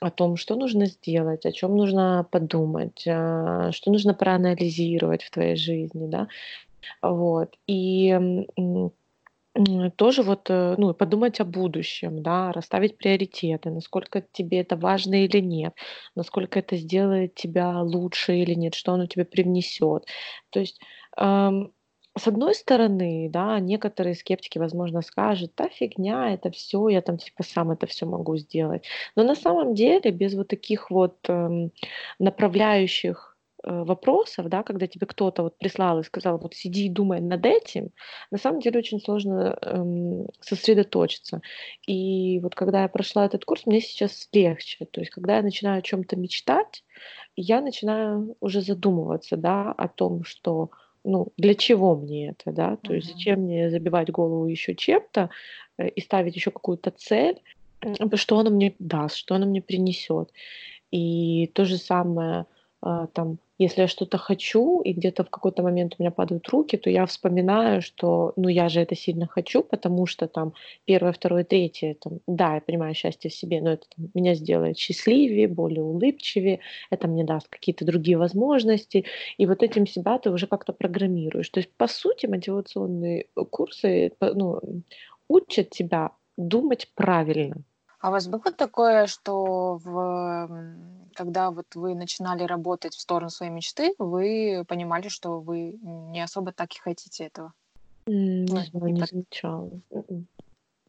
о 0.00 0.10
том, 0.10 0.36
что 0.36 0.56
нужно 0.56 0.86
сделать, 0.86 1.46
о 1.46 1.52
чем 1.52 1.76
нужно 1.76 2.26
подумать, 2.30 3.04
а, 3.06 3.72
что 3.72 3.90
нужно 3.90 4.14
проанализировать 4.14 5.22
в 5.22 5.30
твоей 5.30 5.56
жизни, 5.56 6.06
да, 6.08 6.28
вот, 7.02 7.54
и 7.66 8.18
тоже 9.96 10.22
вот, 10.22 10.50
э, 10.50 10.74
ну, 10.78 10.92
подумать 10.94 11.40
о 11.40 11.44
будущем, 11.44 12.22
да, 12.22 12.52
расставить 12.52 12.98
приоритеты, 12.98 13.70
насколько 13.70 14.22
тебе 14.32 14.60
это 14.60 14.76
важно 14.76 15.24
или 15.24 15.40
нет, 15.40 15.74
насколько 16.14 16.58
это 16.58 16.76
сделает 16.76 17.34
тебя 17.34 17.80
лучше 17.80 18.36
или 18.36 18.54
нет, 18.54 18.74
что 18.74 18.92
оно 18.92 19.06
тебе 19.06 19.24
привнесет. 19.24 20.04
То 20.50 20.60
есть 20.60 20.80
с 22.18 22.26
одной 22.26 22.54
стороны, 22.54 23.28
да, 23.30 23.60
некоторые 23.60 24.14
скептики, 24.14 24.58
возможно, 24.58 25.02
скажут, 25.02 25.52
да, 25.56 25.68
фигня, 25.68 26.32
это 26.32 26.50
все, 26.50 26.88
я 26.88 27.02
там 27.02 27.18
типа 27.18 27.42
сам 27.42 27.70
это 27.72 27.86
все 27.86 28.06
могу 28.06 28.36
сделать. 28.36 28.84
Но 29.16 29.24
на 29.24 29.34
самом 29.34 29.74
деле 29.74 30.10
без 30.10 30.34
вот 30.34 30.48
таких 30.48 30.90
вот 30.90 31.16
эм, 31.28 31.72
направляющих 32.18 33.36
э, 33.64 33.82
вопросов, 33.84 34.48
да, 34.48 34.62
когда 34.62 34.86
тебе 34.86 35.06
кто-то 35.06 35.42
вот 35.42 35.58
прислал 35.58 36.00
и 36.00 36.04
сказал, 36.04 36.38
вот 36.38 36.54
сиди 36.54 36.86
и 36.86 36.90
думай 36.90 37.20
над 37.20 37.44
этим, 37.44 37.90
на 38.30 38.38
самом 38.38 38.60
деле 38.60 38.78
очень 38.78 39.00
сложно 39.00 39.58
эм, 39.62 40.26
сосредоточиться. 40.40 41.42
И 41.86 42.40
вот 42.40 42.54
когда 42.54 42.82
я 42.82 42.88
прошла 42.88 43.26
этот 43.26 43.44
курс, 43.44 43.66
мне 43.66 43.80
сейчас 43.80 44.28
легче. 44.32 44.86
То 44.86 45.00
есть 45.00 45.10
когда 45.10 45.36
я 45.36 45.42
начинаю 45.42 45.80
о 45.80 45.82
чем-то 45.82 46.16
мечтать, 46.16 46.84
я 47.36 47.60
начинаю 47.60 48.36
уже 48.40 48.62
задумываться, 48.62 49.36
да, 49.36 49.72
о 49.72 49.88
том, 49.88 50.24
что 50.24 50.70
ну, 51.06 51.28
для 51.36 51.54
чего 51.54 51.94
мне 51.94 52.30
это, 52.30 52.52
да, 52.52 52.76
то 52.76 52.92
есть 52.92 53.12
зачем 53.12 53.42
мне 53.42 53.70
забивать 53.70 54.10
голову 54.10 54.46
еще 54.46 54.74
чем-то 54.74 55.30
э, 55.78 55.88
и 55.88 56.00
ставить 56.00 56.34
еще 56.34 56.50
какую-то 56.50 56.90
цель, 56.90 57.40
что 58.14 58.38
оно 58.38 58.50
мне 58.50 58.74
даст, 58.78 59.16
что 59.16 59.36
оно 59.36 59.46
мне 59.46 59.62
принесет. 59.62 60.32
И 60.90 61.50
то 61.54 61.64
же 61.64 61.78
самое, 61.78 62.46
а, 62.80 63.06
там, 63.06 63.38
если 63.58 63.82
я 63.82 63.88
что-то 63.88 64.18
хочу, 64.18 64.80
и 64.82 64.92
где-то 64.92 65.24
в 65.24 65.30
какой-то 65.30 65.62
момент 65.62 65.94
у 65.98 66.02
меня 66.02 66.10
падают 66.10 66.48
руки, 66.48 66.76
то 66.76 66.90
я 66.90 67.06
вспоминаю, 67.06 67.82
что, 67.82 68.32
ну, 68.36 68.48
я 68.48 68.68
же 68.68 68.80
это 68.80 68.94
сильно 68.94 69.26
хочу, 69.26 69.62
потому 69.62 70.06
что 70.06 70.28
там 70.28 70.52
первое, 70.84 71.12
второе, 71.12 71.44
третье, 71.44 71.96
там, 72.00 72.20
да, 72.26 72.56
я 72.56 72.60
понимаю 72.60 72.94
счастье 72.94 73.30
в 73.30 73.34
себе, 73.34 73.60
но 73.60 73.72
это 73.72 73.86
там, 73.96 74.08
меня 74.14 74.34
сделает 74.34 74.78
счастливее, 74.78 75.48
более 75.48 75.82
улыбчивее, 75.82 76.60
это 76.90 77.08
мне 77.08 77.24
даст 77.24 77.48
какие-то 77.48 77.84
другие 77.84 78.18
возможности, 78.18 79.04
и 79.38 79.46
вот 79.46 79.62
этим 79.62 79.86
себя 79.86 80.18
ты 80.18 80.30
уже 80.30 80.46
как-то 80.46 80.72
программируешь. 80.72 81.48
То 81.50 81.60
есть, 81.60 81.70
по 81.76 81.86
сути, 81.86 82.26
мотивационные 82.26 83.26
курсы 83.50 84.12
ну, 84.20 84.60
учат 85.28 85.70
тебя 85.70 86.12
думать 86.36 86.90
правильно. 86.94 87.56
А 88.00 88.08
у 88.08 88.12
вас 88.12 88.28
было 88.28 88.52
такое, 88.52 89.06
что 89.06 89.80
в, 89.82 90.48
когда 91.14 91.50
вот 91.50 91.74
вы 91.74 91.94
начинали 91.94 92.44
работать 92.44 92.94
в 92.94 93.00
сторону 93.00 93.30
своей 93.30 93.52
мечты, 93.52 93.94
вы 93.98 94.64
понимали, 94.68 95.08
что 95.08 95.40
вы 95.40 95.78
не 95.82 96.20
особо 96.20 96.52
так 96.52 96.72
и 96.74 96.78
хотите 96.78 97.24
этого? 97.24 97.52
Не 98.06 98.46
ну, 98.52 98.60
знаю, 98.60 98.94
не 98.94 99.04
замечала. 99.04 99.70
М-м. 99.90 100.26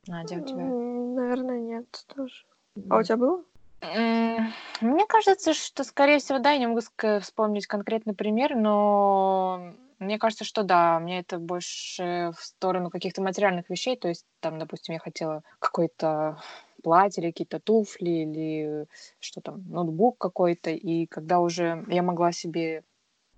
Надя, 0.08 0.36
у 0.38 0.42
тебя? 0.42 0.64
Наверное, 0.66 1.60
нет 1.60 2.06
тоже. 2.14 2.46
А 2.90 2.98
у 2.98 3.04
тебя 3.04 3.18
было? 3.18 3.44
Мне 3.82 5.06
кажется, 5.08 5.54
что, 5.54 5.84
скорее 5.84 6.20
всего, 6.20 6.40
да, 6.40 6.52
я 6.52 6.58
не 6.58 6.68
могу 6.68 6.82
вспомнить 7.22 7.68
конкретный 7.68 8.16
пример, 8.16 8.56
но 8.56 9.74
мне 10.00 10.18
кажется, 10.20 10.46
что 10.46 10.64
да, 10.64 11.00
мне 11.00 11.20
это 11.20 11.38
больше 11.40 12.32
в 12.38 12.44
сторону 12.44 12.90
каких-то 12.90 13.22
материальных 13.22 13.70
вещей, 13.70 13.96
то 13.96 14.08
есть 14.08 14.26
там, 14.40 14.60
допустим, 14.60 14.94
я 14.94 15.00
хотела 15.00 15.44
какой-то 15.60 16.42
платье 16.88 17.22
или 17.22 17.32
какие-то 17.32 17.60
туфли 17.60 18.10
или 18.10 18.86
что 19.20 19.42
там, 19.42 19.62
ноутбук 19.70 20.18
какой-то, 20.18 20.70
и 20.70 21.06
когда 21.06 21.42
уже 21.42 21.86
я 21.90 22.02
могла 22.02 22.32
себе 22.32 22.84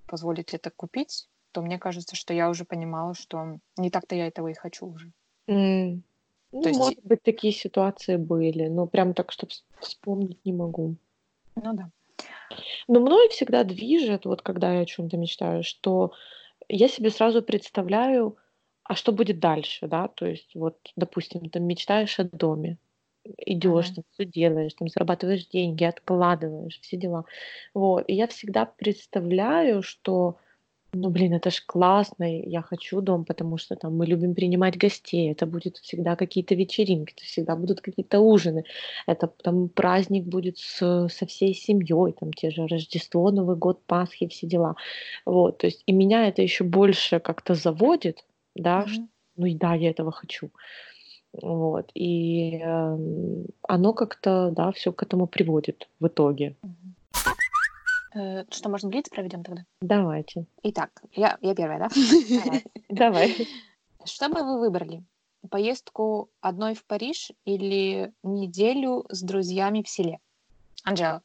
позволить 0.05 0.53
это 0.53 0.69
купить, 0.69 1.27
то 1.51 1.63
мне 1.63 1.79
кажется, 1.79 2.15
что 2.15 2.31
я 2.31 2.47
уже 2.49 2.63
понимала, 2.63 3.15
что 3.15 3.57
не 3.75 3.89
так-то 3.89 4.15
я 4.15 4.27
этого 4.27 4.49
и 4.49 4.53
хочу 4.53 4.85
уже. 4.85 5.11
Mm. 5.47 6.01
Ну, 6.51 6.61
то 6.61 6.69
есть... 6.69 6.79
может 6.79 7.03
быть, 7.03 7.23
такие 7.23 7.51
ситуации 7.51 8.17
были, 8.17 8.67
но 8.67 8.85
прям 8.85 9.15
так, 9.15 9.31
чтобы 9.31 9.51
вспомнить 9.79 10.45
не 10.45 10.53
могу. 10.53 10.95
Ну 11.55 11.73
да. 11.73 11.89
Но 12.87 12.99
мной 12.99 13.29
всегда 13.29 13.63
движет, 13.63 14.25
вот 14.25 14.43
когда 14.43 14.73
я 14.75 14.81
о 14.81 14.85
чем-то 14.85 15.17
мечтаю, 15.17 15.63
что 15.63 16.11
я 16.67 16.87
себе 16.87 17.09
сразу 17.09 17.41
представляю, 17.41 18.37
а 18.83 18.93
что 18.93 19.11
будет 19.11 19.39
дальше, 19.39 19.87
да, 19.87 20.07
то 20.07 20.27
есть 20.27 20.51
вот, 20.53 20.77
допустим, 20.95 21.49
ты 21.49 21.59
мечтаешь 21.59 22.19
о 22.19 22.25
доме, 22.25 22.77
идешь, 23.37 23.89
там 23.89 24.03
все 24.13 24.25
делаешь, 24.25 24.73
там 24.73 24.87
зарабатываешь 24.87 25.47
деньги, 25.47 25.83
откладываешь, 25.83 26.79
все 26.81 26.97
дела. 26.97 27.25
Вот, 27.73 28.05
и 28.07 28.13
я 28.13 28.27
всегда 28.27 28.65
представляю, 28.65 29.81
что, 29.83 30.37
ну, 30.93 31.09
блин, 31.09 31.33
это 31.33 31.51
ж 31.51 31.63
классно, 31.65 32.23
я 32.23 32.61
хочу 32.61 33.01
дом, 33.01 33.25
потому 33.25 33.57
что 33.57 33.75
там 33.75 33.97
мы 33.97 34.05
любим 34.05 34.35
принимать 34.35 34.77
гостей, 34.77 35.31
это 35.31 35.45
будет 35.45 35.77
всегда 35.77 36.15
какие-то 36.15 36.55
вечеринки, 36.55 37.13
это 37.15 37.25
всегда 37.25 37.55
будут 37.55 37.81
какие-то 37.81 38.19
ужины, 38.19 38.63
это 39.07 39.27
там 39.27 39.69
праздник 39.69 40.25
будет 40.25 40.57
с, 40.57 41.07
со 41.09 41.25
всей 41.25 41.53
семьей, 41.53 42.13
там 42.19 42.33
те 42.33 42.51
же 42.51 42.67
Рождество, 42.67 43.31
Новый 43.31 43.55
год, 43.55 43.81
Пасхи, 43.85 44.27
все 44.27 44.47
дела. 44.47 44.75
Вот, 45.25 45.59
то 45.59 45.67
есть 45.67 45.83
и 45.85 45.91
меня 45.91 46.27
это 46.27 46.41
еще 46.41 46.63
больше 46.63 47.19
как-то 47.19 47.53
заводит, 47.53 48.25
да, 48.55 48.87
что, 48.87 49.07
ну 49.35 49.45
и 49.45 49.55
да, 49.55 49.73
я 49.73 49.89
этого 49.91 50.11
хочу. 50.11 50.51
Вот, 51.33 51.91
и 51.93 52.59
э, 52.63 52.97
оно 53.67 53.93
как-то, 53.93 54.51
да, 54.51 54.71
все 54.71 54.91
к 54.91 55.03
этому 55.03 55.27
приводит 55.27 55.87
в 55.99 56.07
итоге. 56.07 56.55
Э, 58.15 58.45
что, 58.49 58.69
может, 58.69 58.89
блиц 58.89 59.09
проведем 59.09 59.43
тогда? 59.43 59.63
Давайте. 59.81 60.45
Итак, 60.63 61.03
я, 61.13 61.37
я 61.41 61.53
первая, 61.53 61.79
да? 61.79 61.89
Давай. 62.29 62.63
Давай. 62.89 63.47
Что 64.05 64.29
бы 64.29 64.43
вы 64.43 64.59
выбрали? 64.59 65.03
Поездку 65.49 66.29
одной 66.41 66.73
в 66.73 66.83
Париж 66.85 67.31
или 67.45 68.11
неделю 68.23 69.05
с 69.09 69.21
друзьями 69.21 69.83
в 69.83 69.89
селе? 69.89 70.19
Анжела. 70.83 71.21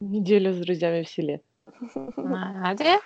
Неделю 0.00 0.52
с 0.52 0.58
друзьями 0.58 1.02
в 1.02 1.08
селе. 1.08 1.40
Надя. 2.16 3.00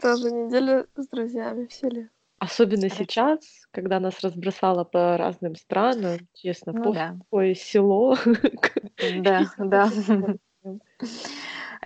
Тоже 0.00 0.30
неделю 0.30 0.86
с 0.96 1.08
друзьями 1.08 1.66
в 1.66 1.72
селе. 1.72 2.10
Особенно 2.42 2.88
Хорошо. 2.88 3.04
сейчас, 3.04 3.38
когда 3.70 4.00
нас 4.00 4.18
разбросало 4.18 4.82
по 4.82 5.16
разным 5.16 5.54
странам, 5.54 6.18
честно, 6.34 6.72
ну, 6.72 6.92
да. 6.92 7.16
какое 7.20 7.54
село. 7.54 8.16
Да, 9.22 9.46
да. 9.58 9.88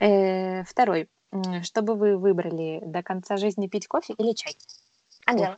Э, 0.01 0.65
второй. 0.65 1.11
Что 1.63 1.83
бы 1.83 1.95
вы 1.95 2.17
выбрали 2.17 2.81
до 2.87 3.03
конца 3.03 3.37
жизни 3.37 3.69
пить 3.69 3.87
кофе 3.87 4.15
или 4.17 4.33
чай? 4.33 4.57
Анжела. 5.27 5.55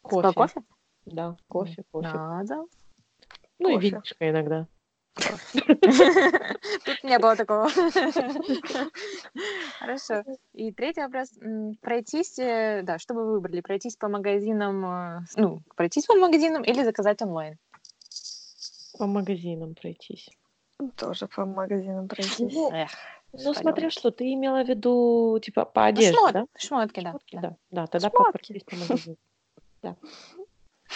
Кофе. 0.00 0.32
кофе? 0.32 0.60
Да, 1.04 1.36
кофе, 1.46 1.84
кофе. 1.90 2.08
Надо. 2.08 2.64
Ну 3.58 3.78
и 3.78 3.78
винишко 3.78 4.30
иногда. 4.30 4.66
Тут 6.84 7.04
не 7.04 7.18
было 7.18 7.36
такого. 7.36 7.68
Хорошо. 9.78 10.24
И 10.54 10.72
третий 10.72 11.02
вопрос. 11.02 11.30
Пройтись, 11.80 12.38
э, 12.38 12.82
да, 12.82 12.98
что 12.98 13.14
бы 13.14 13.24
вы 13.24 13.32
выбрали? 13.32 13.60
Пройтись 13.60 13.96
по 13.96 14.08
магазинам, 14.08 14.84
э, 14.84 15.20
ну, 15.36 15.60
пройтись 15.76 16.06
по 16.06 16.14
магазинам 16.14 16.62
или 16.62 16.84
заказать 16.84 17.22
онлайн? 17.22 17.58
По 18.98 19.06
магазинам 19.06 19.74
пройтись. 19.74 20.28
Тоже 20.96 21.26
по 21.26 21.44
магазинам 21.44 22.08
пройтись. 22.08 22.54
Ну, 22.54 22.70
Эх, 22.72 22.90
ну 23.32 23.54
смотря 23.54 23.90
что, 23.90 24.10
ты 24.10 24.32
имела 24.32 24.62
в 24.62 24.68
виду, 24.68 25.38
типа, 25.42 25.64
по 25.64 25.82
ну, 25.82 25.86
одежде, 25.88 26.16
шмот, 26.16 26.32
да? 26.32 26.46
Шмотки, 26.56 27.00
да. 27.00 27.10
Шмотки, 27.10 27.38
да. 27.40 27.56
Да, 27.70 27.86
тогда 27.86 28.10
пройтись 28.10 28.64
по 28.64 28.76
магазинам. 28.76 29.16
Да. 29.80 29.94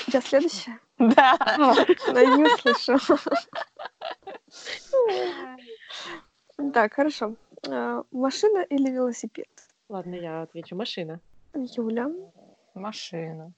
Я 0.09 0.21
следующая? 0.21 0.81
Да. 0.99 1.37
Да, 1.39 2.25
не 2.37 2.49
слышу. 2.59 2.99
Так, 6.73 6.95
хорошо. 6.95 7.35
А, 7.69 8.03
машина 8.11 8.63
или 8.71 8.91
велосипед? 8.91 9.49
Ладно, 9.89 10.15
я 10.15 10.43
отвечу. 10.43 10.77
Машина. 10.77 11.21
Юля. 11.55 12.11
Машина. 12.75 13.53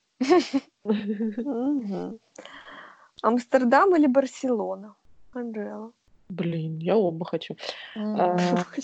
Амстердам 3.23 3.97
или 3.97 4.07
Барселона? 4.07 4.95
Анжела. 5.33 5.93
Блин, 6.29 6.79
я 6.79 6.97
оба 6.97 7.25
хочу. 7.25 7.57
А, 7.97 8.37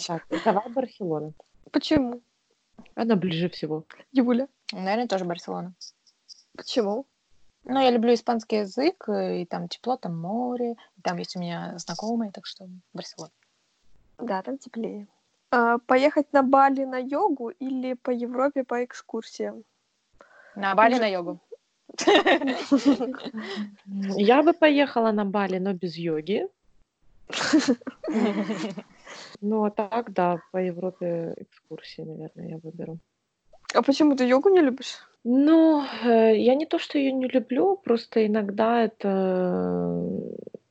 так, 0.07 0.27
давай 0.45 0.69
Барселона. 0.69 1.33
Почему? 1.73 2.21
Она 2.95 3.17
ближе 3.17 3.49
всего. 3.49 3.85
Юля. 4.13 4.49
Наверное, 4.73 5.09
тоже 5.09 5.25
Барселона. 5.25 5.75
Почему? 6.57 7.07
Ну, 7.65 7.81
я 7.81 7.91
люблю 7.91 8.15
испанский 8.15 8.57
язык, 8.57 9.09
э, 9.09 9.43
и 9.43 9.47
там 9.47 9.69
тепло, 9.69 9.97
там 9.97 10.19
море, 10.19 10.77
и 10.97 11.03
там 11.03 11.19
есть 11.19 11.37
у 11.37 11.41
меня 11.41 11.75
знакомые, 11.79 12.33
так 12.33 12.47
что 12.47 12.69
Барселона. 12.93 13.33
Да, 14.19 14.43
там 14.43 14.59
теплее. 14.59 15.07
А, 15.51 15.79
поехать 15.79 16.33
на 16.33 16.43
Бали 16.43 16.85
на 16.85 16.99
йогу 16.99 17.51
или 17.51 17.95
по 17.95 18.11
Европе 18.11 18.65
по 18.65 18.85
экскурсиям? 18.85 19.65
На 20.57 20.75
Бали 20.75 20.99
на 20.99 21.07
йогу. 21.07 21.41
Я 24.17 24.43
бы 24.43 24.53
поехала 24.53 25.13
на 25.13 25.25
Бали, 25.25 25.59
но 25.59 25.73
без 25.73 25.97
йоги. 25.97 26.49
Ну, 29.41 29.65
а 29.65 29.71
так, 29.71 30.13
да, 30.13 30.39
по 30.53 30.59
Европе 30.59 31.35
экскурсии, 31.37 32.03
наверное, 32.03 32.49
я 32.49 32.59
выберу. 32.59 32.99
А 33.75 33.83
почему 33.83 34.17
ты 34.17 34.25
йогу 34.25 34.51
не 34.51 34.61
любишь? 34.61 34.99
Ну, 35.25 35.85
э, 36.05 36.37
я 36.39 36.55
не 36.55 36.66
то, 36.66 36.79
что 36.79 36.99
ее 36.99 37.12
не 37.12 37.29
люблю, 37.29 37.77
просто 37.77 38.27
иногда 38.27 38.85
это, 38.85 39.09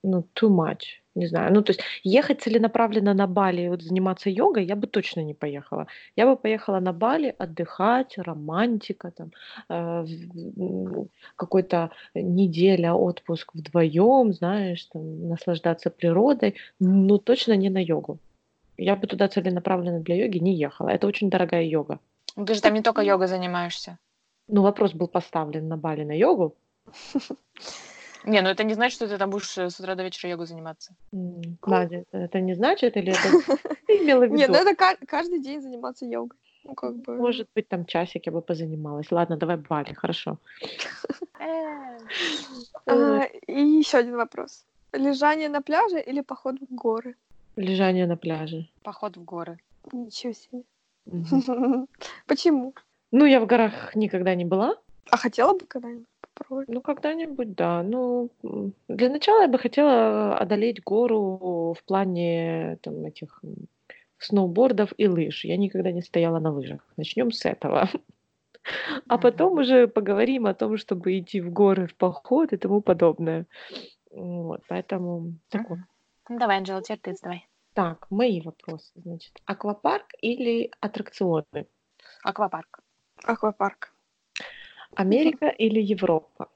ну, 0.04 0.24
too 0.34 0.50
much, 0.50 1.02
не 1.14 1.28
знаю. 1.28 1.54
Ну, 1.54 1.62
то 1.62 1.72
есть 1.72 1.82
ехать 2.04 2.42
целенаправленно 2.42 3.14
на 3.14 3.28
Бали 3.28 3.62
и 3.62 3.70
вот 3.70 3.84
заниматься 3.84 4.30
йогой 4.30 4.66
я 4.66 4.76
бы 4.76 4.88
точно 4.88 5.22
не 5.22 5.36
поехала. 5.36 5.86
Я 6.16 6.26
бы 6.26 6.36
поехала 6.36 6.80
на 6.80 6.94
Бали 6.94 7.36
отдыхать, 7.38 8.18
романтика, 8.18 9.12
там, 9.12 9.32
э, 9.70 10.06
какой-то 11.36 11.92
неделя 12.16 12.94
отпуск 12.94 13.54
вдвоем, 13.54 14.34
знаешь, 14.34 14.86
там, 14.86 15.30
наслаждаться 15.30 15.92
природой, 15.92 16.56
но 16.80 17.18
точно 17.20 17.54
не 17.56 17.70
на 17.70 17.84
йогу. 17.84 18.18
я 18.78 18.96
бы 18.96 19.08
туда 19.08 19.28
целенаправленно 19.28 20.00
для 20.00 20.16
йоги 20.16 20.40
не 20.40 20.56
ехала. 20.56 20.90
Это 20.90 21.08
очень 21.08 21.30
дорогая 21.30 21.64
йога. 21.64 22.00
Ну, 22.36 22.46
Ты 22.46 22.54
же 22.56 22.62
там 22.62 22.74
не 22.74 22.82
только 22.82 23.02
йогой 23.02 23.28
занимаешься. 23.28 23.98
Ну, 24.52 24.64
вопрос 24.64 24.94
был 24.94 25.08
поставлен 25.08 25.68
на 25.68 25.78
Бали 25.78 26.04
на 26.04 26.18
йогу. 26.18 26.56
Не, 28.26 28.42
ну 28.42 28.50
это 28.50 28.64
не 28.64 28.74
значит, 28.74 28.96
что 28.96 29.08
ты 29.08 29.18
там 29.18 29.30
будешь 29.30 29.58
э, 29.58 29.70
с 29.70 29.80
утра 29.80 29.96
до 29.96 30.04
вечера 30.04 30.30
йогой 30.30 30.48
заниматься. 30.48 30.94
Надя, 31.66 32.04
это 32.12 32.42
не 32.42 32.56
значит, 32.56 32.98
или 32.98 33.12
это 33.12 33.78
ты 33.88 33.98
имела 33.98 34.26
в 34.26 34.32
Нет, 34.32 34.50
виду? 34.50 34.54
ну 34.54 34.60
это 34.60 34.76
ка- 34.76 35.06
каждый 35.08 35.40
день 35.40 35.62
заниматься 35.62 36.06
йогой. 36.06 36.38
Ну, 36.64 36.74
как 36.74 36.96
бы... 36.98 37.16
Может 37.16 37.48
быть, 37.56 37.70
там 37.70 37.86
часик 37.86 38.26
я 38.26 38.32
бы 38.32 38.42
позанималась. 38.42 39.12
Ладно, 39.12 39.38
давай 39.38 39.58
Бали, 39.58 39.94
хорошо. 39.94 40.38
А, 42.86 43.24
и 43.48 43.62
еще 43.80 44.00
один 44.00 44.16
вопрос. 44.16 44.66
Лежание 44.94 45.48
на 45.48 45.62
пляже 45.62 46.02
или 46.02 46.22
поход 46.22 46.56
в 46.60 46.74
горы? 46.74 47.16
Лежание 47.56 48.08
на 48.08 48.18
пляже. 48.18 48.68
Поход 48.84 49.16
в 49.16 49.24
горы. 49.24 49.60
Ничего 49.94 50.34
себе. 50.34 50.64
Почему? 52.28 52.74
Ну, 53.12 53.26
я 53.26 53.40
в 53.40 53.46
горах 53.46 53.96
никогда 53.96 54.36
не 54.36 54.46
была. 54.46 54.76
А 55.12 55.18
хотела 55.18 55.54
бы 55.54 55.66
когда-нибудь 55.66 56.08
попробовать? 56.22 56.70
Ну, 56.70 56.82
когда-нибудь, 56.82 57.56
да. 57.56 57.84
Ну, 57.84 58.30
для 58.88 59.10
начала 59.10 59.42
я 59.42 59.48
бы 59.48 59.58
хотела 59.58 60.38
одолеть 60.38 60.84
гору 60.84 61.74
в 61.74 61.84
плане 61.84 62.78
там 62.82 63.06
этих 63.06 63.42
сноубордов 64.20 64.94
и 64.98 65.08
лыж. 65.08 65.46
Я 65.46 65.58
никогда 65.58 65.92
не 65.92 66.02
стояла 66.02 66.40
на 66.40 66.52
лыжах. 66.52 66.86
Начнем 66.98 67.32
с 67.32 67.46
этого. 67.46 67.90
А 69.08 69.18
потом 69.18 69.58
уже 69.58 69.88
поговорим 69.88 70.46
о 70.46 70.54
том, 70.54 70.78
чтобы 70.78 71.18
идти 71.18 71.42
в 71.42 71.52
горы 71.52 71.88
в 71.88 71.96
поход 71.96 72.54
и 72.54 72.58
тому 72.58 72.82
подобное. 72.82 73.48
Вот, 74.12 74.62
поэтому 74.68 75.34
такое. 75.50 75.88
Ну, 76.28 76.38
давай, 76.38 76.58
Анжела, 76.58 76.84
теперь 76.84 77.00
ты 77.00 77.14
задавай. 77.16 77.48
Так, 77.74 78.06
мои 78.12 78.42
вопросы. 78.42 78.92
Значит, 78.96 79.34
аквапарк 79.46 80.08
или 80.22 80.72
аттракционы? 80.82 81.66
Аквапарк. 82.24 82.82
Аквапарк. 83.24 83.94
Америка 84.96 85.48
или 85.48 85.80
Европа? 85.80 86.50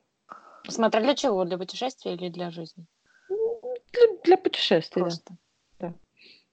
Смотря 0.68 1.02
для 1.02 1.16
чего, 1.16 1.46
для 1.46 1.58
путешествия 1.58 2.14
или 2.14 2.30
для 2.30 2.52
жизни? 2.52 2.86
Для, 3.30 4.08
для 4.24 4.38
путешествий. 4.38 5.04
Просто. 5.04 5.36
Да. 5.80 5.94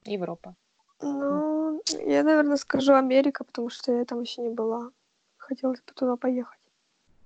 Европа. 0.05 0.55
Ну, 1.03 1.83
я, 2.07 2.23
наверное, 2.23 2.57
скажу 2.57 2.95
Америка, 2.95 3.45
потому 3.45 3.71
что 3.71 3.93
я 3.93 4.05
там 4.05 4.21
еще 4.21 4.43
не 4.43 4.51
была. 4.51 4.91
Хотелось 5.37 5.81
бы 5.81 5.93
туда 5.95 6.17
поехать. 6.17 6.59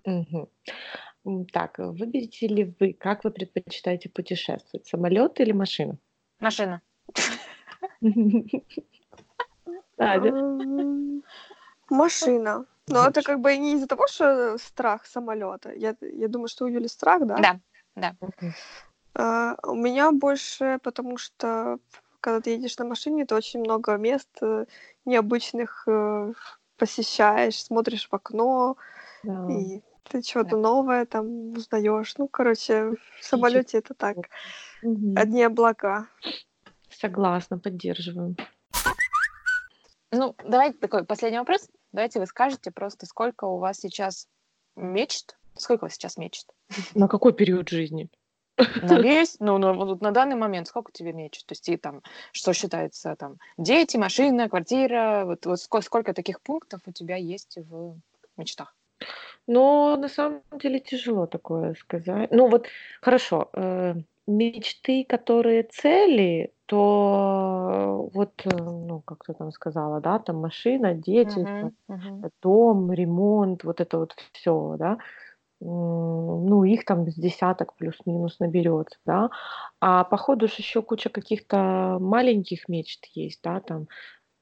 М, 0.04 1.46
Так, 1.46 1.78
выберете 1.78 2.46
ли 2.46 2.74
вы, 2.78 2.92
как 2.92 3.24
вы 3.24 3.30
предпочитаете 3.30 4.08
путешествовать, 4.08 4.86
самолет 4.86 5.40
или 5.40 5.52
машина? 5.52 5.96
Машина. 6.40 6.82
Машина. 11.90 12.66
Но 12.88 13.06
это 13.06 13.22
как 13.22 13.40
бы 13.40 13.56
не 13.56 13.74
из-за 13.74 13.86
того, 13.86 14.06
что 14.06 14.58
страх 14.58 15.06
самолета. 15.06 15.72
Я, 15.72 15.96
я 16.00 16.28
думаю, 16.28 16.48
что 16.48 16.64
у 16.64 16.68
Юли 16.68 16.88
страх, 16.88 17.26
да? 17.26 17.36
Да, 17.36 17.60
да. 17.96 18.16
А, 19.14 19.56
у 19.62 19.74
меня 19.74 20.12
больше, 20.12 20.78
потому 20.82 21.16
что 21.16 21.78
когда 22.20 22.40
ты 22.40 22.50
едешь 22.50 22.78
на 22.78 22.84
машине, 22.84 23.26
ты 23.26 23.34
очень 23.34 23.60
много 23.60 23.96
мест 23.96 24.30
э, 24.40 24.66
необычных 25.04 25.84
э, 25.86 26.32
посещаешь, 26.76 27.62
смотришь 27.62 28.08
в 28.08 28.14
окно, 28.14 28.76
Да. 29.22 29.46
и 29.50 29.82
ты 30.04 30.22
что-то 30.22 30.56
новое 30.56 31.06
там 31.06 31.52
узнаешь. 31.52 32.14
Ну, 32.16 32.28
короче, 32.28 32.92
в 33.20 33.24
самолете 33.24 33.78
это 33.78 33.94
так. 33.94 34.16
Мгм. 34.82 35.16
Одни 35.16 35.42
облака. 35.42 36.08
Согласна, 36.88 37.58
поддерживаю. 37.58 38.36
Ну, 40.10 40.34
давайте 40.44 40.78
такой 40.78 41.04
последний 41.04 41.38
вопрос. 41.38 41.68
Давайте 41.94 42.18
вы 42.18 42.26
скажете 42.26 42.72
просто, 42.72 43.06
сколько 43.06 43.44
у 43.44 43.58
вас 43.58 43.78
сейчас 43.78 44.26
мечт? 44.74 45.38
Сколько 45.56 45.84
у 45.84 45.86
вас 45.86 45.94
сейчас 45.94 46.16
мечт? 46.16 46.48
На 46.96 47.06
какой 47.06 47.32
период 47.32 47.68
жизни? 47.68 48.08
На 48.82 48.98
весь, 49.00 49.36
ну, 49.38 49.58
ну, 49.58 49.74
вот 49.74 50.00
на 50.00 50.10
данный 50.10 50.34
момент 50.34 50.66
сколько 50.66 50.90
тебе 50.90 51.12
мечт? 51.12 51.46
То 51.46 51.52
есть 51.52 51.68
и 51.68 51.76
там, 51.76 52.02
что 52.32 52.52
считается 52.52 53.14
там, 53.14 53.36
дети, 53.58 53.96
машина, 53.96 54.48
квартира, 54.48 55.22
вот, 55.24 55.46
вот 55.46 55.60
сколько, 55.60 55.86
сколько 55.86 56.14
таких 56.14 56.40
пунктов 56.40 56.80
у 56.86 56.90
тебя 56.90 57.14
есть 57.14 57.58
в 57.58 57.96
мечтах? 58.36 58.74
Но 59.46 59.96
на 59.96 60.08
самом 60.08 60.42
деле 60.60 60.80
тяжело 60.80 61.26
такое 61.26 61.74
сказать. 61.74 62.32
Ну 62.32 62.48
вот, 62.48 62.66
хорошо, 63.02 63.50
э, 63.52 63.94
мечты, 64.26 65.04
которые 65.08 65.62
цели, 65.62 66.53
то 66.66 68.10
вот, 68.14 68.32
э, 68.46 68.50
ну, 68.56 69.02
как 69.02 69.24
ты 69.24 69.34
там 69.34 69.50
сказала, 69.52 70.00
да, 70.00 70.18
там 70.18 70.36
машина, 70.38 70.94
дети, 70.94 71.46
Мгм, 71.58 71.70
мгм. 71.88 72.26
дом, 72.42 72.92
ремонт, 72.92 73.64
вот 73.64 73.80
это 73.80 73.98
вот 73.98 74.14
все, 74.32 74.76
да, 74.78 74.98
ну, 75.60 76.64
их 76.64 76.84
там 76.84 77.08
с 77.10 77.14
десяток 77.16 77.74
плюс-минус 77.76 78.38
наберется, 78.40 78.98
да, 79.06 79.30
а 79.80 80.04
по 80.04 80.16
ходу 80.18 80.48
же 80.48 80.54
еще 80.58 80.82
куча 80.82 81.10
каких-то 81.10 81.98
маленьких 82.00 82.68
мечт 82.68 83.06
есть, 83.14 83.40
да, 83.42 83.60
там 83.60 83.88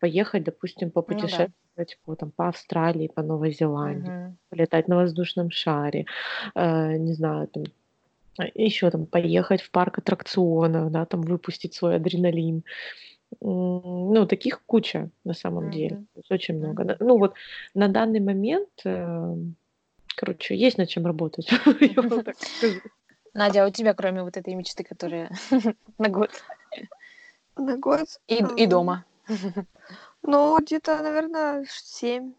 поехать, 0.01 0.45
допустим, 0.45 0.91
Ну 1.07 1.29
да. 1.29 1.47
попутешествовать 1.77 1.99
по, 2.05 2.17
там, 2.17 2.33
по 2.33 2.49
Австралии, 2.49 3.09
по 3.09 3.23
Новой 3.23 3.53
Зеландии, 3.53 4.15
Мгм. 4.15 4.39
полетать 4.51 4.89
на 4.89 4.97
воздушном 4.97 5.51
шаре, 5.51 6.07
э, 6.55 6.97
не 6.99 7.15
знаю, 7.15 7.49
там, 7.49 7.65
еще 8.55 8.91
там 8.91 9.07
поехать 9.07 9.61
в 9.63 9.71
парк 9.71 9.99
аттракционов, 9.99 10.91
да, 10.91 11.05
там 11.07 11.21
выпустить 11.23 11.75
свой 11.75 11.97
адреналин. 11.97 12.65
Ну, 13.41 14.27
таких 14.27 14.63
куча 14.67 15.11
на 15.25 15.33
самом 15.35 15.71
деле, 15.71 15.97
то 16.15 16.19
есть 16.21 16.31
очень 16.31 16.57
много. 16.59 16.85
На- 16.85 16.97
Ну 17.01 17.19
вот 17.19 17.35
на 17.75 17.89
данный 17.89 18.21
момент, 18.21 18.69
э, 18.85 19.35
короче, 20.17 20.55
есть 20.55 20.77
над 20.79 20.89
чем 20.91 21.07
работать, 21.07 21.49
я 21.81 22.03
вам 22.03 22.25
так 22.25 22.37
скажу. 22.41 22.81
Надя, 23.35 23.65
а 23.65 23.69
у 23.69 23.71
тебя, 23.71 23.95
кроме 23.95 24.23
вот 24.23 24.37
этой 24.37 24.55
мечты, 24.55 24.85
которая 24.85 25.31
на 25.99 26.09
год 26.11 26.31
На 27.57 27.77
год. 27.79 28.07
и, 28.29 28.45
и 28.57 28.67
дома? 28.67 29.05
Ну, 30.23 30.59
где-то, 30.61 31.03
наверное, 31.03 31.65
семь. 31.71 32.35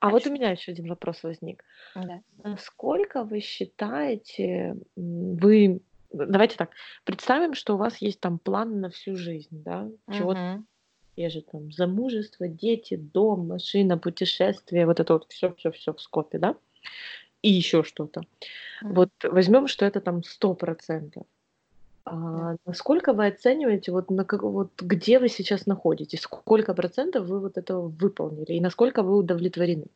А 0.00 0.10
вот 0.10 0.26
у 0.26 0.32
меня 0.32 0.50
еще 0.50 0.72
один 0.72 0.88
вопрос 0.88 1.22
возник. 1.22 1.64
Да. 1.94 2.20
Насколько 2.42 3.24
вы 3.24 3.40
считаете, 3.40 4.76
вы... 4.96 5.80
Давайте 6.10 6.56
так, 6.56 6.72
представим, 7.04 7.54
что 7.54 7.74
у 7.74 7.78
вас 7.78 7.98
есть 7.98 8.20
там 8.20 8.38
план 8.38 8.80
на 8.80 8.90
всю 8.90 9.16
жизнь, 9.16 9.62
да? 9.62 9.88
Чего-то 10.10 10.40
Мгм. 10.40 10.66
те 11.16 11.30
же 11.30 11.40
там 11.40 11.72
замужество, 11.72 12.48
дети, 12.48 12.96
дом, 12.96 13.48
машина, 13.48 13.96
путешествие, 13.96 14.86
вот 14.86 15.00
это 15.00 15.14
вот 15.14 15.26
все-все-все 15.30 15.94
в 15.94 16.00
скопе, 16.00 16.38
да? 16.38 16.56
И 17.40 17.50
еще 17.50 17.82
что-то. 17.82 18.22
Мгм. 18.82 18.94
Вот 18.94 19.10
возьмем, 19.24 19.68
что 19.68 19.86
это 19.86 20.00
там 20.00 20.22
сто 20.22 20.54
процентов. 20.54 21.26
А 22.14 22.56
насколько 22.66 23.14
вы 23.14 23.26
оцениваете, 23.28 23.90
вот, 23.90 24.10
на, 24.10 24.24
как- 24.24 24.42
вот 24.42 24.82
где 24.82 25.18
вы 25.18 25.28
сейчас 25.28 25.64
находитесь, 25.66 26.20
сколько 26.20 26.74
процентов 26.74 27.26
вы 27.26 27.40
вот 27.40 27.56
этого 27.56 27.88
выполнили 27.88 28.52
и 28.52 28.60
насколько 28.60 29.02
вы 29.02 29.16
удовлетворены? 29.16 29.86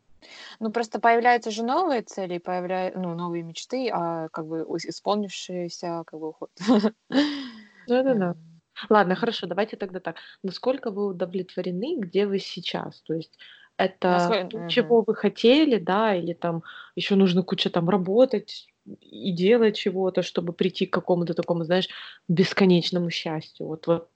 Ну, 0.58 0.70
просто 0.72 0.98
появляются 0.98 1.50
же 1.50 1.62
новые 1.62 2.00
цели, 2.02 2.38
появляются, 2.38 2.98
ну, 2.98 3.14
новые 3.14 3.42
мечты, 3.42 3.90
а 3.92 4.28
как 4.30 4.46
бы 4.46 4.60
исполнившиеся 4.62 6.04
как 6.06 6.18
бы 6.18 6.28
уход. 6.30 6.50
Да-да-да. 7.86 8.30
М. 8.30 8.36
Ладно, 8.88 9.14
хорошо, 9.14 9.46
давайте 9.46 9.76
тогда 9.76 10.00
так. 10.00 10.16
Насколько 10.42 10.90
вы 10.90 11.06
удовлетворены, 11.06 11.96
где 11.98 12.26
вы 12.26 12.38
сейчас? 12.38 13.02
То 13.02 13.14
есть 13.14 13.38
это 13.76 14.08
Насколько- 14.08 14.68
чего 14.68 15.04
вы 15.06 15.14
хотели, 15.14 15.78
да, 15.78 16.14
или 16.14 16.32
там 16.32 16.62
еще 16.96 17.14
нужно 17.14 17.42
куча 17.42 17.68
там 17.70 17.88
работать 17.90 18.66
и 19.00 19.32
делать 19.32 19.76
чего-то, 19.76 20.22
чтобы 20.22 20.52
прийти 20.52 20.86
к 20.86 20.92
какому-то 20.92 21.34
такому, 21.34 21.64
знаешь, 21.64 21.88
бесконечному 22.28 23.10
счастью. 23.10 23.66
Вот, 23.66 23.86
вот 23.86 24.08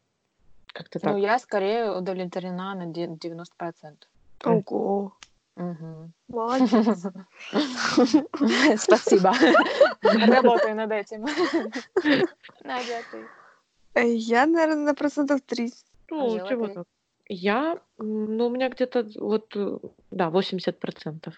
как-то 0.73 1.01
Ну, 1.03 1.11
так. 1.11 1.19
я 1.19 1.39
скорее 1.39 1.91
удовлетворена 1.91 2.75
на 2.75 2.87
де- 2.87 3.07
90%. 3.09 4.09
Мгм. 4.45 4.65
Ого. 4.67 5.13
Мгм. 5.57 6.13
Молодец. 6.29 7.07
Спасибо. 8.81 9.35
Работаю 10.03 10.77
над 10.77 10.93
этим. 10.93 11.23
Надя, 12.65 12.99
а 12.99 13.03
ты? 13.11 13.29
Э, 13.95 14.15
Я, 14.15 14.47
наверное, 14.47 14.85
на 14.85 14.95
процентов 14.95 15.41
30. 15.43 15.85
Ну, 16.11 16.49
чего 16.49 16.69
так? 16.69 16.87
Я, 17.29 17.79
ну, 17.99 18.47
у 18.47 18.51
меня 18.51 18.69
где-то 18.69 19.07
вот, 19.17 19.57
э, 19.57 19.79
да, 20.11 20.31
80%. 20.31 21.33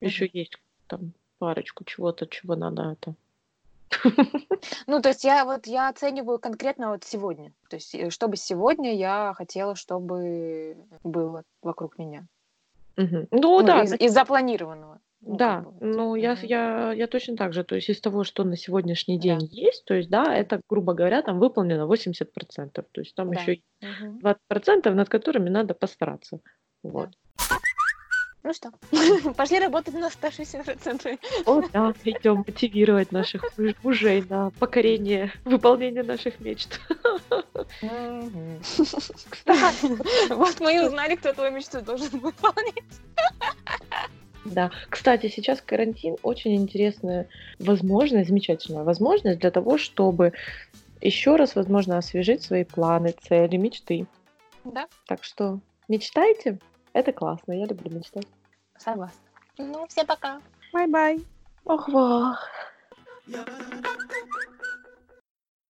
Еще 0.00 0.30
есть 0.32 0.56
там 0.86 1.12
парочку 1.40 1.84
чего-то, 1.84 2.26
чего 2.26 2.54
надо 2.54 2.92
это. 2.92 3.14
Ну, 4.86 5.02
то 5.02 5.08
есть 5.08 5.24
я 5.24 5.44
вот 5.44 5.66
я 5.66 5.88
оцениваю 5.88 6.38
конкретно 6.38 6.90
вот 6.90 7.02
сегодня. 7.02 7.52
То 7.68 7.76
есть 7.76 7.94
э, 7.94 8.10
чтобы 8.10 8.36
сегодня 8.36 8.94
я 8.94 9.34
хотела, 9.36 9.74
чтобы 9.74 10.76
было 11.02 11.42
вокруг 11.62 11.98
меня. 11.98 12.26
Ну, 12.96 13.26
Ну, 13.32 13.62
да, 13.62 13.82
из, 13.82 13.94
из 13.94 14.12
запланированного. 14.12 15.00
Ну, 15.22 15.36
Да, 15.36 15.62
как 15.62 15.72
бы 15.72 15.86
ну 15.86 16.14
я, 16.14 16.36
я, 16.42 16.92
я 16.92 17.06
точно 17.06 17.36
так 17.36 17.52
же. 17.52 17.64
То 17.64 17.74
есть 17.74 17.88
из 17.88 18.00
того, 18.00 18.24
что 18.24 18.44
на 18.44 18.56
сегодняшний 18.56 19.16
Да. 19.18 19.22
день 19.22 19.48
есть, 19.50 19.84
то 19.86 19.94
есть, 19.94 20.08
да, 20.10 20.34
это, 20.34 20.60
грубо 20.68 20.92
говоря, 20.94 21.22
там 21.22 21.38
выполнено 21.38 21.86
80%. 21.86 22.86
То 22.92 23.00
есть 23.00 23.14
там 23.14 23.30
Да. 23.30 23.40
еще 23.40 23.60
Мгм. 23.80 24.18
20%, 24.18 24.94
над 24.94 25.08
которыми 25.08 25.48
надо 25.48 25.74
постараться. 25.74 26.40
Вот. 26.82 27.10
Ну 28.42 28.54
что, 28.54 28.70
пошли 29.36 29.58
работать 29.58 29.92
на 29.94 30.08
160%. 30.08 31.18
О, 31.44 31.60
да, 31.72 31.92
идем 32.04 32.36
мотивировать 32.46 33.12
наших 33.12 33.44
муж- 33.58 33.74
мужей 33.82 34.24
на 34.30 34.50
покорение, 34.58 35.30
выполнение 35.44 36.02
наших 36.02 36.40
мечт. 36.40 36.80
Кстати, 39.30 40.32
Вот 40.34 40.58
мы 40.60 40.74
и 40.76 40.80
узнали, 40.80 41.16
кто 41.16 41.32
твою 41.34 41.52
мечту 41.52 41.82
должен 41.82 42.18
выполнить. 42.18 42.84
да. 44.46 44.70
Кстати, 44.88 45.28
сейчас 45.28 45.60
карантин 45.60 46.16
очень 46.22 46.56
интересная 46.56 47.28
возможность, 47.58 48.28
замечательная 48.28 48.84
возможность 48.84 49.38
для 49.40 49.50
того, 49.50 49.76
чтобы 49.76 50.32
еще 51.02 51.36
раз, 51.36 51.56
возможно, 51.56 51.98
освежить 51.98 52.42
свои 52.42 52.64
планы, 52.64 53.14
цели, 53.28 53.56
мечты. 53.56 54.06
Да, 54.64 54.86
Так 55.06 55.24
что 55.24 55.60
мечтайте. 55.88 56.58
Это 56.92 57.12
классно, 57.12 57.52
я 57.52 57.66
люблю 57.66 57.90
мечтать. 57.96 58.26
Согласна. 58.76 59.20
Ну, 59.58 59.86
всем 59.86 60.06
пока. 60.06 60.40
Bye-bye. 60.72 61.24
Ох-вах. 61.64 62.48